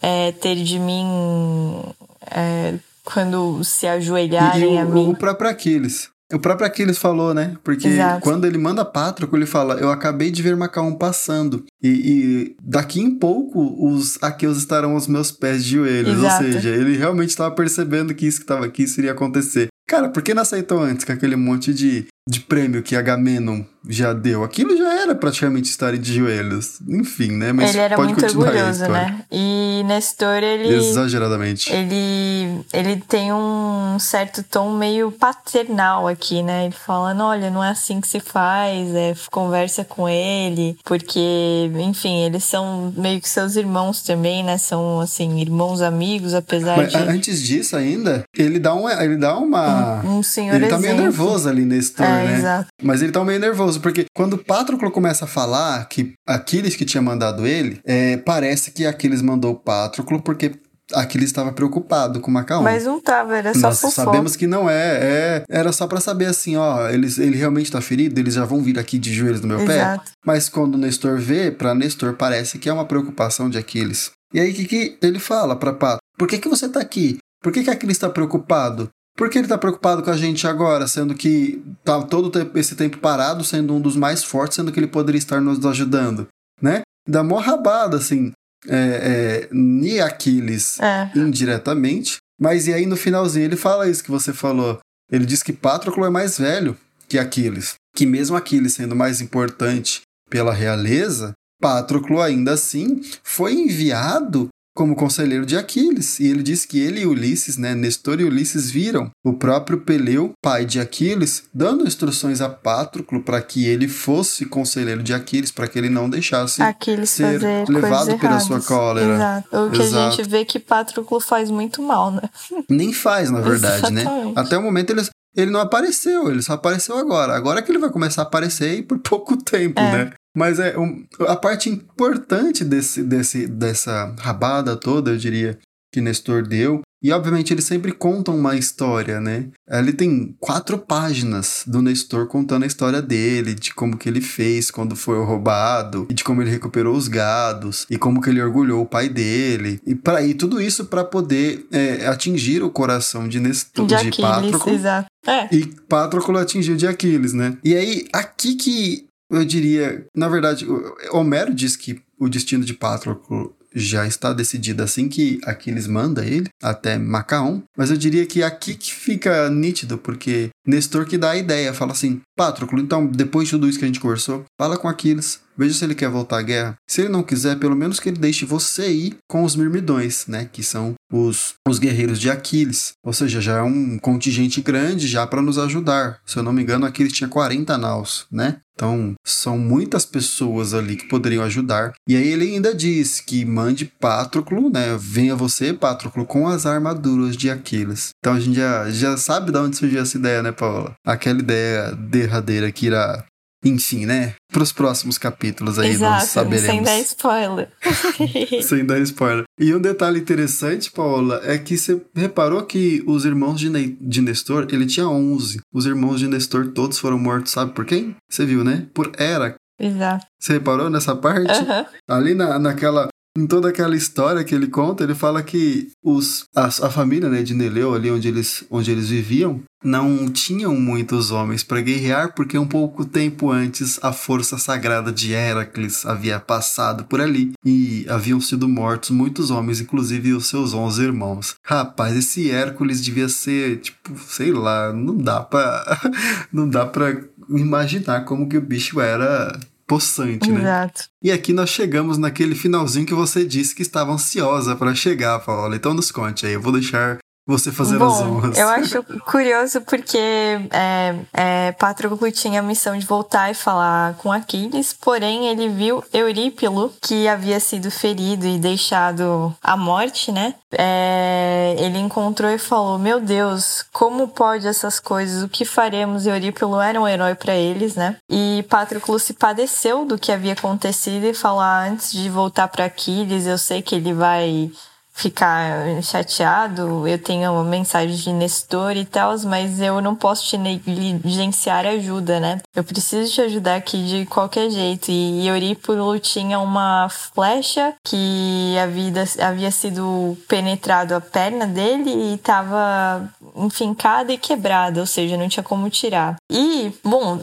é, 0.00 0.32
ter 0.32 0.56
de 0.56 0.78
mim 0.78 1.82
é, 2.30 2.74
quando 3.04 3.62
se 3.64 3.86
ajoelharem 3.86 4.74
E 4.74 4.78
a 4.78 4.84
o, 4.84 4.92
mim. 4.92 5.08
o 5.10 5.16
próprio 5.16 5.50
Aquiles. 5.50 6.10
O 6.30 6.38
próprio 6.38 6.66
Aquiles 6.66 6.98
falou, 6.98 7.32
né? 7.32 7.56
Porque 7.64 7.88
Exato. 7.88 8.20
quando 8.20 8.44
ele 8.46 8.58
manda 8.58 8.84
Patroclo, 8.84 9.38
ele 9.38 9.46
fala: 9.46 9.76
Eu 9.80 9.90
acabei 9.90 10.30
de 10.30 10.42
ver 10.42 10.54
Macaon 10.54 10.94
passando. 10.94 11.64
E, 11.82 11.88
e 11.88 12.56
daqui 12.62 13.00
em 13.00 13.14
pouco 13.18 13.58
os 13.88 14.18
aqueus 14.22 14.58
estarão 14.58 14.92
aos 14.92 15.06
meus 15.06 15.32
pés 15.32 15.64
de 15.64 15.70
joelhos. 15.76 16.18
Exato. 16.18 16.44
Ou 16.44 16.52
seja, 16.52 16.68
ele 16.68 16.98
realmente 16.98 17.30
estava 17.30 17.54
percebendo 17.54 18.14
que 18.14 18.26
isso 18.26 18.38
que 18.40 18.44
estava 18.44 18.66
aqui 18.66 18.82
isso 18.82 19.00
iria 19.00 19.12
acontecer. 19.12 19.68
Cara, 19.88 20.10
por 20.10 20.22
que 20.22 20.34
não 20.34 20.42
aceitou 20.42 20.82
antes 20.82 21.02
com 21.02 21.12
aquele 21.12 21.34
monte 21.34 21.72
de, 21.72 22.06
de 22.28 22.40
prêmio 22.40 22.82
que 22.82 22.94
Agamenon 22.94 23.62
já 23.88 24.12
deu? 24.12 24.44
Aquilo 24.44 24.76
já 24.76 25.00
era 25.00 25.14
praticamente 25.14 25.70
estarem 25.70 25.98
de 25.98 26.14
joelhos. 26.14 26.78
Enfim, 26.86 27.32
né? 27.32 27.52
Mas 27.52 27.70
ele 27.70 27.78
era 27.78 27.96
pode 27.96 28.08
muito 28.12 28.22
continuar 28.22 28.48
orgulhoso, 28.48 28.88
né? 28.88 29.20
E 29.32 29.82
Nestor, 29.86 30.42
ele, 30.42 30.74
Exageradamente. 30.74 31.72
ele, 31.72 32.60
ele 32.70 33.02
tem 33.08 33.32
um 33.32 33.98
certo 33.98 34.42
tom 34.42 34.76
meio 34.76 35.10
paternal 35.10 36.06
aqui, 36.06 36.42
né? 36.42 36.66
Ele 36.66 36.74
falando, 36.74 37.22
olha, 37.22 37.50
não 37.50 37.64
é 37.64 37.70
assim 37.70 37.98
que 38.00 38.08
se 38.08 38.20
faz, 38.20 38.94
é, 38.94 39.14
conversa 39.30 39.82
com 39.84 40.06
ele, 40.06 40.76
porque, 40.84 41.70
enfim, 41.78 42.24
eles 42.24 42.44
são 42.44 42.92
meio 42.94 43.20
que 43.20 43.28
seus 43.28 43.56
irmãos 43.56 44.02
também, 44.02 44.44
né? 44.44 44.58
São, 44.58 45.00
assim, 45.00 45.40
irmãos 45.40 45.80
amigos, 45.80 46.34
apesar 46.34 46.76
Mas 46.76 46.92
de 46.92 46.98
antes 46.98 47.42
disso 47.42 47.74
ainda, 47.74 48.22
ele 48.36 48.58
dá, 48.58 48.74
um, 48.74 48.88
ele 48.88 49.16
dá 49.16 49.38
uma. 49.38 50.02
um 50.04 50.22
senhor 50.22 50.56
Ele 50.56 50.66
tá 50.66 50.78
meio 50.78 50.92
exemplo. 50.92 51.04
nervoso 51.04 51.48
ali 51.48 51.64
nesse 51.64 51.92
turno, 51.94 52.17
É, 52.20 52.24
né? 52.24 52.38
exato. 52.38 52.68
Mas 52.82 53.02
ele 53.02 53.12
tá 53.12 53.24
meio 53.24 53.40
nervoso, 53.40 53.80
porque 53.80 54.06
quando 54.14 54.34
o 54.34 54.38
Patroclo 54.38 54.90
começa 54.90 55.24
a 55.24 55.28
falar 55.28 55.88
que 55.88 56.12
Aquiles 56.26 56.76
que 56.76 56.84
tinha 56.84 57.02
mandado 57.02 57.46
ele, 57.46 57.80
é, 57.84 58.16
parece 58.18 58.70
que 58.70 58.86
Aquiles 58.86 59.22
mandou 59.22 59.52
o 59.52 59.56
Patroclo 59.56 60.20
porque 60.22 60.52
Aquiles 60.94 61.28
estava 61.28 61.52
preocupado 61.52 62.20
com 62.20 62.30
Macaon. 62.30 62.62
Mas 62.62 62.84
não 62.84 63.00
tava, 63.00 63.36
era 63.36 63.52
só 63.52 63.60
Nós 63.68 63.80
fofoca. 63.80 64.04
sabemos 64.04 64.36
que 64.36 64.46
não 64.46 64.70
é, 64.70 64.98
é. 65.00 65.42
Era 65.50 65.70
só 65.72 65.86
pra 65.86 66.00
saber 66.00 66.26
assim, 66.26 66.56
ó, 66.56 66.88
eles, 66.88 67.18
ele 67.18 67.36
realmente 67.36 67.70
tá 67.70 67.80
ferido, 67.80 68.18
eles 68.18 68.34
já 68.34 68.44
vão 68.44 68.62
vir 68.62 68.78
aqui 68.78 68.98
de 68.98 69.12
joelhos 69.12 69.42
no 69.42 69.48
meu 69.48 69.66
pé. 69.66 69.76
Exato. 69.80 70.12
Mas 70.24 70.48
quando 70.48 70.76
o 70.76 70.78
Nestor 70.78 71.18
vê, 71.18 71.50
pra 71.50 71.74
Nestor 71.74 72.14
parece 72.14 72.58
que 72.58 72.68
é 72.68 72.72
uma 72.72 72.86
preocupação 72.86 73.50
de 73.50 73.58
Aquiles. 73.58 74.10
E 74.32 74.40
aí 74.40 74.50
o 74.50 74.54
que, 74.54 74.64
que 74.64 74.98
ele 75.02 75.18
fala 75.18 75.56
pra 75.56 75.72
Pato? 75.72 75.98
Por 76.18 76.26
que, 76.26 76.38
que 76.38 76.48
você 76.48 76.68
tá 76.68 76.80
aqui? 76.80 77.18
Por 77.42 77.52
que, 77.52 77.62
que 77.62 77.70
Aquiles 77.70 77.98
tá 77.98 78.08
preocupado? 78.08 78.88
Por 79.18 79.28
que 79.28 79.36
ele 79.36 79.48
tá 79.48 79.58
preocupado 79.58 80.00
com 80.00 80.10
a 80.10 80.16
gente 80.16 80.46
agora, 80.46 80.86
sendo 80.86 81.12
que 81.12 81.60
tá 81.84 82.00
todo 82.02 82.30
esse 82.54 82.76
tempo 82.76 82.98
parado, 82.98 83.42
sendo 83.42 83.74
um 83.74 83.80
dos 83.80 83.96
mais 83.96 84.22
fortes, 84.22 84.54
sendo 84.54 84.70
que 84.70 84.78
ele 84.78 84.86
poderia 84.86 85.18
estar 85.18 85.40
nos 85.40 85.66
ajudando, 85.66 86.28
né? 86.62 86.82
Dá 87.06 87.24
mó 87.24 87.38
rabada, 87.40 87.96
assim, 87.96 88.30
é, 88.68 88.76
é, 88.76 89.48
ni 89.50 89.98
Aquiles 90.00 90.78
É. 90.78 91.10
indiretamente, 91.16 92.18
mas 92.40 92.68
e 92.68 92.72
aí 92.72 92.86
no 92.86 92.96
finalzinho 92.96 93.46
ele 93.46 93.56
fala 93.56 93.88
isso 93.88 94.04
que 94.04 94.10
você 94.10 94.32
falou. 94.32 94.78
Ele 95.10 95.26
diz 95.26 95.42
que 95.42 95.52
Patroclo 95.52 96.04
é 96.04 96.10
mais 96.10 96.38
velho 96.38 96.76
que 97.08 97.18
Aquiles, 97.18 97.74
que 97.96 98.06
mesmo 98.06 98.36
Aquiles 98.36 98.74
sendo 98.74 98.94
mais 98.94 99.20
importante 99.20 100.02
pela 100.30 100.52
realeza, 100.52 101.32
Patroclo 101.60 102.20
ainda 102.20 102.52
assim 102.52 103.00
foi 103.24 103.54
enviado 103.54 104.48
como 104.78 104.94
conselheiro 104.94 105.44
de 105.44 105.56
Aquiles. 105.56 106.20
E 106.20 106.28
ele 106.28 106.40
diz 106.40 106.64
que 106.64 106.78
ele 106.78 107.00
e 107.00 107.06
Ulisses, 107.06 107.56
né, 107.56 107.74
Nestor 107.74 108.20
e 108.20 108.24
Ulisses 108.24 108.70
viram 108.70 109.10
o 109.24 109.32
próprio 109.32 109.80
Peleu, 109.80 110.30
pai 110.40 110.64
de 110.64 110.78
Aquiles, 110.78 111.42
dando 111.52 111.84
instruções 111.84 112.40
a 112.40 112.48
Patroclo 112.48 113.20
para 113.20 113.42
que 113.42 113.66
ele 113.66 113.88
fosse 113.88 114.46
conselheiro 114.46 115.02
de 115.02 115.12
Aquiles, 115.12 115.50
para 115.50 115.66
que 115.66 115.76
ele 115.76 115.90
não 115.90 116.08
deixasse 116.08 116.62
Aqueles 116.62 117.10
ser 117.10 117.40
levado 117.68 118.16
pela 118.20 118.38
sua 118.38 118.60
cólera. 118.60 119.16
Exato. 119.16 119.66
O 119.66 119.70
que 119.72 119.82
a 119.82 119.84
Exato. 119.84 120.16
gente 120.16 120.30
vê 120.30 120.44
que 120.44 120.60
Patroclo 120.60 121.18
faz 121.18 121.50
muito 121.50 121.82
mal, 121.82 122.12
né? 122.12 122.30
Nem 122.70 122.92
faz, 122.92 123.32
na 123.32 123.40
verdade, 123.40 123.92
né? 123.92 124.04
Até 124.36 124.56
o 124.56 124.62
momento 124.62 124.90
ele, 124.90 125.02
ele 125.36 125.50
não 125.50 125.60
apareceu, 125.60 126.30
ele 126.30 126.42
só 126.42 126.54
apareceu 126.54 126.96
agora. 126.98 127.34
Agora 127.34 127.62
que 127.62 127.70
ele 127.70 127.78
vai 127.78 127.90
começar 127.90 128.22
a 128.22 128.24
aparecer 128.24 128.78
e 128.78 128.82
por 128.82 128.98
pouco 129.00 129.36
tempo, 129.36 129.80
É. 129.80 129.92
né? 130.06 130.12
Mas 130.36 130.58
é 130.60 130.78
um- 130.78 131.04
a 131.26 131.34
parte 131.34 131.68
importante 131.68 132.64
desse, 132.64 133.02
desse, 133.02 133.46
dessa 133.48 134.14
rabada 134.20 134.76
toda, 134.76 135.10
eu 135.10 135.16
diria, 135.16 135.58
que 135.92 136.00
Nestor 136.00 136.46
deu. 136.46 136.82
E 137.00 137.12
obviamente 137.12 137.52
eles 137.52 137.64
sempre 137.64 137.92
contam 137.92 138.36
uma 138.36 138.56
história, 138.56 139.20
né? 139.20 139.46
Ali 139.68 139.92
tem 139.92 140.34
quatro 140.40 140.78
páginas 140.78 141.62
do 141.64 141.80
Nestor 141.80 142.26
contando 142.26 142.64
a 142.64 142.66
história 142.66 143.00
dele, 143.00 143.54
de 143.54 143.72
como 143.72 143.96
que 143.96 144.08
ele 144.08 144.20
fez 144.20 144.68
quando 144.68 144.96
foi 144.96 145.16
roubado, 145.24 146.08
e 146.10 146.14
de 146.14 146.24
como 146.24 146.42
ele 146.42 146.50
recuperou 146.50 146.96
os 146.96 147.06
gados, 147.06 147.86
e 147.88 147.96
como 147.96 148.20
que 148.20 148.28
ele 148.28 148.42
orgulhou 148.42 148.82
o 148.82 148.86
pai 148.86 149.08
dele. 149.08 149.80
E, 149.86 149.94
pra, 149.94 150.22
e 150.22 150.34
tudo 150.34 150.60
isso 150.60 150.86
para 150.86 151.04
poder 151.04 151.66
é, 151.70 152.06
atingir 152.08 152.64
o 152.64 152.70
coração 152.70 153.28
de 153.28 153.38
Nestor, 153.38 153.86
De 153.86 153.94
de, 153.94 154.08
Aquiles, 154.08 154.16
Patroclo, 154.16 154.72
exato. 154.72 155.08
É. 155.24 155.54
e 155.54 155.66
Patroclo 155.88 156.38
atingiu 156.38 156.76
de 156.76 156.86
Aquiles, 156.86 157.32
né? 157.32 157.56
E 157.62 157.76
aí, 157.76 158.08
aqui 158.12 158.56
que 158.56 159.06
eu 159.30 159.44
diria, 159.44 160.06
na 160.16 160.28
verdade, 160.28 160.66
Homero 161.12 161.54
diz 161.54 161.76
que 161.76 162.00
o 162.18 162.28
destino 162.28 162.64
de 162.64 162.74
Patroclo 162.74 163.54
já 163.74 164.06
está 164.06 164.32
decidido 164.32 164.82
assim 164.82 165.08
que 165.08 165.40
Aquiles 165.44 165.86
manda 165.86 166.24
ele 166.24 166.48
até 166.62 166.98
Macaon, 166.98 167.62
mas 167.76 167.90
eu 167.90 167.96
diria 167.96 168.26
que 168.26 168.42
aqui 168.42 168.74
que 168.74 168.92
fica 168.92 169.48
nítido, 169.50 169.98
porque 169.98 170.50
Nestor 170.66 171.06
que 171.06 171.16
dá 171.16 171.30
a 171.30 171.36
ideia, 171.36 171.72
fala 171.72 171.92
assim, 171.92 172.20
Patroclo, 172.36 172.78
então, 172.78 173.06
depois 173.06 173.48
de 173.48 173.52
tudo 173.52 173.68
isso 173.68 173.78
que 173.78 173.84
a 173.84 173.88
gente 173.88 174.00
conversou, 174.00 174.44
fala 174.60 174.76
com 174.76 174.86
Aquiles, 174.86 175.40
veja 175.56 175.74
se 175.74 175.84
ele 175.84 175.94
quer 175.94 176.10
voltar 176.10 176.38
à 176.38 176.42
guerra. 176.42 176.74
Se 176.86 177.00
ele 177.00 177.08
não 177.08 177.22
quiser, 177.22 177.58
pelo 177.58 177.74
menos 177.74 177.98
que 177.98 178.10
ele 178.10 178.18
deixe 178.18 178.44
você 178.44 178.90
ir 178.90 179.16
com 179.28 179.42
os 179.42 179.56
Mirmidões, 179.56 180.26
né, 180.26 180.48
que 180.52 180.62
são 180.62 180.94
os, 181.12 181.54
os 181.66 181.78
guerreiros 181.78 182.20
de 182.20 182.30
Aquiles. 182.30 182.92
Ou 183.04 183.12
seja, 183.12 183.40
já 183.40 183.58
é 183.58 183.62
um 183.62 183.98
contingente 183.98 184.60
grande 184.60 185.08
já 185.08 185.26
para 185.26 185.42
nos 185.42 185.58
ajudar. 185.58 186.20
Se 186.26 186.36
eu 186.36 186.42
não 186.42 186.52
me 186.52 186.62
engano, 186.62 186.86
Aquiles 186.86 187.12
tinha 187.12 187.28
40 187.28 187.76
naus, 187.78 188.26
né? 188.30 188.58
Então, 188.78 189.14
são 189.24 189.58
muitas 189.58 190.06
pessoas 190.06 190.72
ali 190.72 190.94
que 190.94 191.08
poderiam 191.08 191.42
ajudar. 191.42 191.94
E 192.08 192.14
aí 192.14 192.28
ele 192.28 192.44
ainda 192.54 192.72
diz 192.72 193.20
que 193.20 193.44
mande 193.44 193.84
Patroclo, 193.84 194.70
né? 194.70 194.96
Venha 194.96 195.34
você, 195.34 195.72
Patroclo, 195.72 196.24
com 196.24 196.46
as 196.46 196.64
armaduras 196.64 197.36
de 197.36 197.50
Aquiles. 197.50 198.10
Então 198.20 198.34
a 198.34 198.40
gente 198.40 198.54
já, 198.54 198.88
já 198.88 199.16
sabe 199.16 199.50
de 199.50 199.58
onde 199.58 199.76
surgiu 199.76 200.00
essa 200.00 200.16
ideia, 200.16 200.44
né, 200.44 200.52
Paula? 200.52 200.94
Aquela 201.04 201.40
ideia 201.40 201.90
derradeira 201.92 202.70
que 202.70 202.86
irá 202.86 203.24
enfim, 203.64 204.06
né? 204.06 204.34
Para 204.52 204.62
os 204.62 204.72
próximos 204.72 205.18
capítulos 205.18 205.78
aí 205.78 205.90
Exato, 205.90 206.12
nós 206.12 206.24
saberemos. 206.24 206.66
sem 206.66 206.82
dar 206.82 206.98
spoiler. 207.00 207.68
sem 208.62 208.84
dar 208.84 208.98
spoiler. 209.00 209.44
E 209.58 209.74
um 209.74 209.80
detalhe 209.80 210.20
interessante, 210.20 210.90
Paola, 210.90 211.40
é 211.44 211.58
que 211.58 211.76
você 211.76 212.00
reparou 212.14 212.62
que 212.64 213.02
os 213.06 213.24
irmãos 213.24 213.58
de, 213.58 213.68
ne 213.68 213.96
de 214.00 214.20
Nestor, 214.22 214.68
ele 214.70 214.86
tinha 214.86 215.08
11. 215.08 215.60
Os 215.72 215.86
irmãos 215.86 216.20
de 216.20 216.28
Nestor 216.28 216.68
todos 216.68 216.98
foram 216.98 217.18
mortos, 217.18 217.52
sabe 217.52 217.72
por 217.72 217.84
quem? 217.84 218.14
Você 218.30 218.46
viu, 218.46 218.62
né? 218.62 218.86
Por 218.94 219.12
Hera. 219.18 219.54
Exato. 219.80 220.26
Você 220.40 220.54
reparou 220.54 220.90
nessa 220.90 221.14
parte? 221.14 221.52
Uhum. 221.52 221.86
Ali 222.08 222.34
na, 222.34 222.58
naquela 222.58 223.08
em 223.38 223.46
toda 223.46 223.68
aquela 223.68 223.96
história 223.96 224.42
que 224.42 224.52
ele 224.52 224.66
conta, 224.66 225.04
ele 225.04 225.14
fala 225.14 225.42
que 225.42 225.92
os, 226.02 226.46
a, 226.54 226.66
a 226.66 226.90
família 226.90 227.28
né, 227.28 227.42
de 227.42 227.54
Neleu, 227.54 227.94
ali 227.94 228.10
onde 228.10 228.26
eles, 228.26 228.64
onde 228.68 228.90
eles 228.90 229.10
viviam, 229.10 229.62
não 229.82 230.28
tinham 230.28 230.74
muitos 230.74 231.30
homens 231.30 231.62
para 231.62 231.80
guerrear, 231.80 232.34
porque 232.34 232.58
um 232.58 232.66
pouco 232.66 233.04
tempo 233.04 233.52
antes 233.52 234.00
a 234.02 234.12
força 234.12 234.58
sagrada 234.58 235.12
de 235.12 235.32
Heracles 235.32 236.04
havia 236.04 236.40
passado 236.40 237.04
por 237.04 237.20
ali 237.20 237.52
e 237.64 238.04
haviam 238.08 238.40
sido 238.40 238.68
mortos 238.68 239.10
muitos 239.10 239.52
homens, 239.52 239.80
inclusive 239.80 240.32
os 240.32 240.48
seus 240.48 240.74
onze 240.74 241.04
irmãos. 241.04 241.54
Rapaz, 241.64 242.16
esse 242.16 242.50
Hércules 242.50 243.00
devia 243.00 243.28
ser, 243.28 243.78
tipo, 243.80 244.18
sei 244.26 244.50
lá, 244.50 244.92
não 244.92 245.16
dá 245.16 245.40
pra, 245.40 246.00
não 246.52 246.68
dá 246.68 246.84
pra 246.84 247.16
imaginar 247.48 248.24
como 248.24 248.48
que 248.48 248.58
o 248.58 248.62
bicho 248.62 249.00
era 249.00 249.58
possante, 249.88 250.50
né? 250.50 250.60
Exato. 250.60 251.04
E 251.22 251.32
aqui 251.32 251.52
nós 251.52 251.70
chegamos 251.70 252.18
naquele 252.18 252.54
finalzinho 252.54 253.06
que 253.06 253.14
você 253.14 253.44
disse 253.44 253.74
que 253.74 253.82
estava 253.82 254.12
ansiosa 254.12 254.76
para 254.76 254.94
chegar, 254.94 255.40
Paola. 255.40 255.74
Então 255.74 255.94
nos 255.94 256.12
conte 256.12 256.46
aí, 256.46 256.52
eu 256.52 256.60
vou 256.60 256.72
deixar 256.72 257.18
você 257.48 257.72
fazer 257.72 257.98
Bom, 257.98 258.06
as 258.06 258.20
honras. 258.20 258.58
Eu 258.58 258.68
acho 258.68 259.02
curioso 259.24 259.80
porque 259.80 260.18
é, 260.18 261.14
é, 261.32 261.72
Patroclo 261.72 262.30
tinha 262.30 262.60
a 262.60 262.62
missão 262.62 262.96
de 262.98 263.06
voltar 263.06 263.50
e 263.50 263.54
falar 263.54 264.14
com 264.18 264.30
Aquiles, 264.30 264.92
porém 264.92 265.48
ele 265.48 265.70
viu 265.70 266.04
Eurípilo, 266.12 266.92
que 267.00 267.26
havia 267.26 267.58
sido 267.58 267.90
ferido 267.90 268.46
e 268.46 268.58
deixado 268.58 269.56
à 269.62 269.78
morte, 269.78 270.30
né? 270.30 270.54
É, 270.70 271.74
ele 271.78 271.98
encontrou 271.98 272.50
e 272.50 272.58
falou: 272.58 272.98
Meu 272.98 273.18
Deus, 273.18 273.82
como 273.94 274.28
pode 274.28 274.68
essas 274.68 275.00
coisas? 275.00 275.42
O 275.42 275.48
que 275.48 275.64
faremos? 275.64 276.26
Eurípilo 276.26 276.78
era 276.78 277.00
um 277.00 277.08
herói 277.08 277.34
para 277.34 277.54
eles, 277.54 277.94
né? 277.94 278.16
E 278.28 278.62
Patroclo 278.68 279.18
se 279.18 279.32
padeceu 279.32 280.04
do 280.04 280.18
que 280.18 280.30
havia 280.30 280.52
acontecido 280.52 281.24
e 281.24 281.32
falou: 281.32 281.60
ah, 281.60 281.86
Antes 281.88 282.12
de 282.12 282.28
voltar 282.28 282.68
para 282.68 282.84
Aquiles, 282.84 283.46
eu 283.46 283.56
sei 283.56 283.80
que 283.80 283.94
ele 283.94 284.12
vai 284.12 284.70
ficar 285.18 286.00
chateado, 286.00 287.06
eu 287.08 287.18
tenho 287.18 287.52
uma 287.52 287.64
mensagem 287.64 288.14
de 288.16 288.32
Nestor 288.32 288.96
e 288.96 289.04
tal, 289.04 289.36
mas 289.40 289.80
eu 289.80 290.00
não 290.00 290.14
posso 290.14 290.46
te 290.46 290.56
negligenciar 290.56 291.84
ajuda, 291.86 292.38
né? 292.38 292.60
Eu 292.74 292.84
preciso 292.84 293.32
te 293.32 293.40
ajudar 293.40 293.74
aqui 293.74 294.04
de 294.04 294.26
qualquer 294.26 294.70
jeito. 294.70 295.10
E 295.10 295.48
Eurípolo 295.48 296.20
tinha 296.20 296.60
uma 296.60 297.08
flecha 297.08 297.94
que 298.04 298.76
havia, 298.80 299.24
havia 299.44 299.70
sido 299.72 300.38
penetrado 300.46 301.16
a 301.16 301.20
perna 301.20 301.66
dele 301.66 302.10
e 302.10 302.34
estava 302.34 303.28
enfincada 303.56 304.32
e 304.32 304.38
quebrada, 304.38 305.00
ou 305.00 305.06
seja, 305.06 305.36
não 305.36 305.48
tinha 305.48 305.64
como 305.64 305.90
tirar. 305.90 306.36
E, 306.48 306.92
bom, 307.02 307.40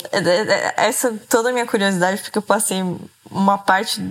essa 0.77 1.13
toda 1.29 1.49
a 1.49 1.53
minha 1.53 1.65
curiosidade, 1.65 2.21
porque 2.21 2.37
eu 2.37 2.41
passei 2.41 2.81
uma 3.29 3.57
parte 3.57 4.01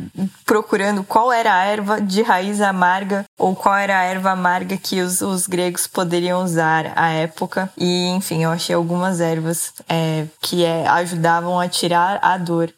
procurando 0.44 1.04
qual 1.04 1.32
era 1.32 1.54
a 1.54 1.64
erva 1.64 2.00
de 2.00 2.22
raiz 2.22 2.60
amarga 2.60 3.24
ou 3.38 3.54
qual 3.54 3.76
era 3.76 3.98
a 3.98 4.02
erva 4.02 4.30
amarga 4.30 4.76
que 4.76 5.00
os, 5.00 5.20
os 5.20 5.46
gregos 5.46 5.86
poderiam 5.86 6.42
usar 6.42 6.92
à 6.96 7.10
época. 7.10 7.70
E, 7.76 8.08
enfim, 8.08 8.44
eu 8.44 8.50
achei 8.50 8.74
algumas 8.74 9.20
ervas 9.20 9.72
é, 9.88 10.26
que 10.40 10.64
é, 10.64 10.86
ajudavam 10.88 11.58
a 11.58 11.68
tirar 11.68 12.18
a 12.22 12.36
dor. 12.36 12.72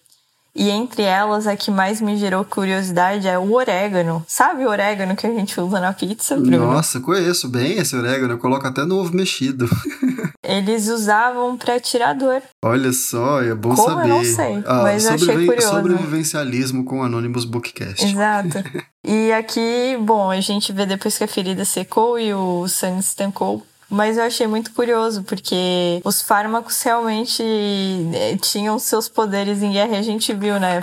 E 0.57 0.71
entre 0.71 1.03
elas, 1.03 1.47
a 1.47 1.55
que 1.55 1.71
mais 1.71 2.01
me 2.01 2.17
gerou 2.17 2.43
curiosidade 2.43 3.29
é 3.29 3.39
o 3.39 3.53
orégano. 3.53 4.25
Sabe 4.27 4.65
o 4.65 4.71
orégano 4.71 5.15
que 5.15 5.27
a 5.27 5.31
gente 5.31 5.61
usa 5.61 5.79
na 5.81 5.93
pizza, 5.93 6.35
Bruno? 6.35 6.73
Nossa, 6.73 6.99
conheço 6.99 7.47
bem 7.47 7.77
esse 7.77 7.95
orégano. 7.95 8.33
Eu 8.33 8.39
coloco 8.39 8.67
até 8.67 8.83
no 8.87 8.97
ovo 8.97 9.15
mexido. 9.15 9.69
Eles 10.43 10.89
usavam 10.89 11.59
para 11.59 11.79
tirar 11.79 12.15
dor. 12.15 12.41
Olha 12.65 12.91
só, 12.93 13.43
é 13.43 13.55
bom 13.55 13.75
Como? 13.75 13.89
saber. 13.89 14.05
Eu 14.05 14.09
não 14.09 14.25
sei, 14.25 14.63
ah, 14.65 14.83
mas 14.83 15.05
eu 15.05 15.13
achei 15.13 15.47
curioso. 15.47 15.69
Sobrevivencialismo 15.69 16.85
com 16.85 17.03
Anonymous 17.03 17.45
Bookcast. 17.45 18.05
Exato. 18.05 18.59
e 19.07 19.33
aqui, 19.33 19.99
bom, 20.01 20.31
a 20.31 20.41
gente 20.41 20.73
vê 20.73 20.87
depois 20.87 21.19
que 21.19 21.25
a 21.25 21.29
ferida 21.29 21.65
secou 21.65 22.19
e 22.19 22.33
o 22.33 22.67
sangue 22.69 23.01
estancou, 23.01 23.67
mas 23.89 24.19
eu 24.19 24.25
achei 24.25 24.47
muito 24.47 24.73
curioso, 24.73 25.23
porque 25.23 26.01
os 26.05 26.21
fármacos 26.21 26.83
realmente 26.83 27.43
eh, 27.43 28.37
tinham 28.41 28.79
seus 28.79 29.09
poderes 29.09 29.63
em 29.63 29.73
guerra 29.73 29.95
e 29.95 29.99
a 29.99 30.03
gente 30.03 30.35
viu, 30.35 30.59
né? 30.59 30.83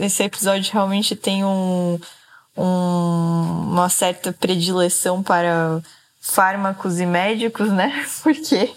Esse 0.00 0.22
episódio 0.22 0.72
realmente 0.72 1.16
tem 1.16 1.44
um, 1.44 1.98
um, 2.56 3.70
uma 3.72 3.88
certa 3.88 4.32
predileção 4.32 5.20
para 5.20 5.82
fármacos 6.20 7.00
e 7.00 7.06
médicos, 7.06 7.70
né? 7.70 8.04
Porque 8.22 8.70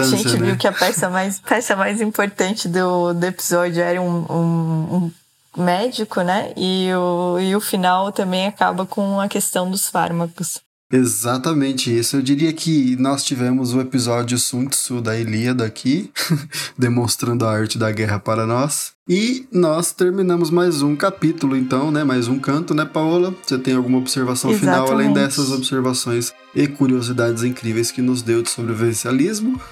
a 0.00 0.04
gente 0.04 0.38
né? 0.38 0.46
viu 0.46 0.56
que 0.56 0.68
a 0.68 0.72
peça 0.72 1.10
mais, 1.10 1.40
peça 1.40 1.74
mais 1.74 2.00
importante 2.00 2.68
do, 2.68 3.12
do 3.12 3.26
episódio 3.26 3.82
era 3.82 4.00
um, 4.00 4.26
um, 4.30 5.10
um 5.56 5.62
médico, 5.62 6.20
né? 6.20 6.52
E 6.56 6.88
o, 6.94 7.40
e 7.40 7.56
o 7.56 7.60
final 7.60 8.12
também 8.12 8.46
acaba 8.46 8.86
com 8.86 9.20
a 9.20 9.26
questão 9.26 9.68
dos 9.68 9.88
fármacos. 9.88 10.60
Exatamente 10.90 11.96
isso. 11.96 12.16
Eu 12.16 12.22
diria 12.22 12.52
que 12.52 12.96
nós 12.96 13.24
tivemos 13.24 13.74
o 13.74 13.80
episódio 13.80 14.38
Sun 14.38 14.66
Tzu 14.66 15.00
da 15.00 15.18
Ilíada 15.18 15.66
aqui, 15.66 16.12
demonstrando 16.78 17.44
a 17.44 17.52
arte 17.52 17.76
da 17.76 17.90
guerra 17.90 18.20
para 18.20 18.46
nós. 18.46 18.95
E 19.08 19.46
nós 19.52 19.92
terminamos 19.92 20.50
mais 20.50 20.82
um 20.82 20.96
capítulo, 20.96 21.56
então, 21.56 21.92
né? 21.92 22.02
Mais 22.02 22.26
um 22.26 22.40
canto, 22.40 22.74
né, 22.74 22.84
Paola? 22.84 23.32
Você 23.40 23.56
tem 23.56 23.74
alguma 23.74 23.98
observação 23.98 24.50
Exatamente. 24.50 24.84
final 24.84 24.92
além 24.92 25.12
dessas 25.12 25.52
observações 25.52 26.34
e 26.52 26.66
curiosidades 26.66 27.44
incríveis 27.44 27.92
que 27.92 28.02
nos 28.02 28.20
deu 28.20 28.42
de 28.42 28.50
sobrevivencialismo? 28.50 29.60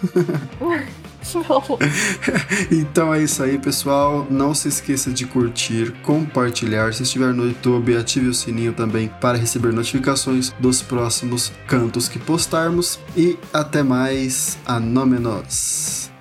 Então 2.70 3.14
é 3.14 3.22
isso 3.22 3.42
aí, 3.42 3.58
pessoal. 3.58 4.26
Não 4.30 4.54
se 4.54 4.68
esqueça 4.68 5.10
de 5.10 5.24
curtir, 5.24 5.92
compartilhar. 6.02 6.92
Se 6.92 7.02
estiver 7.02 7.32
no 7.32 7.46
YouTube, 7.46 7.96
ative 7.96 8.28
o 8.28 8.34
sininho 8.34 8.74
também 8.74 9.10
para 9.22 9.38
receber 9.38 9.72
notificações 9.72 10.52
dos 10.60 10.82
próximos 10.82 11.50
cantos 11.66 12.08
que 12.08 12.18
postarmos. 12.18 13.00
E 13.16 13.38
até 13.54 13.82
mais. 13.82 14.58
A 14.66 14.78
nome 14.78 15.18
nós. 15.18 16.12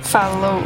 Falou. 0.00 0.62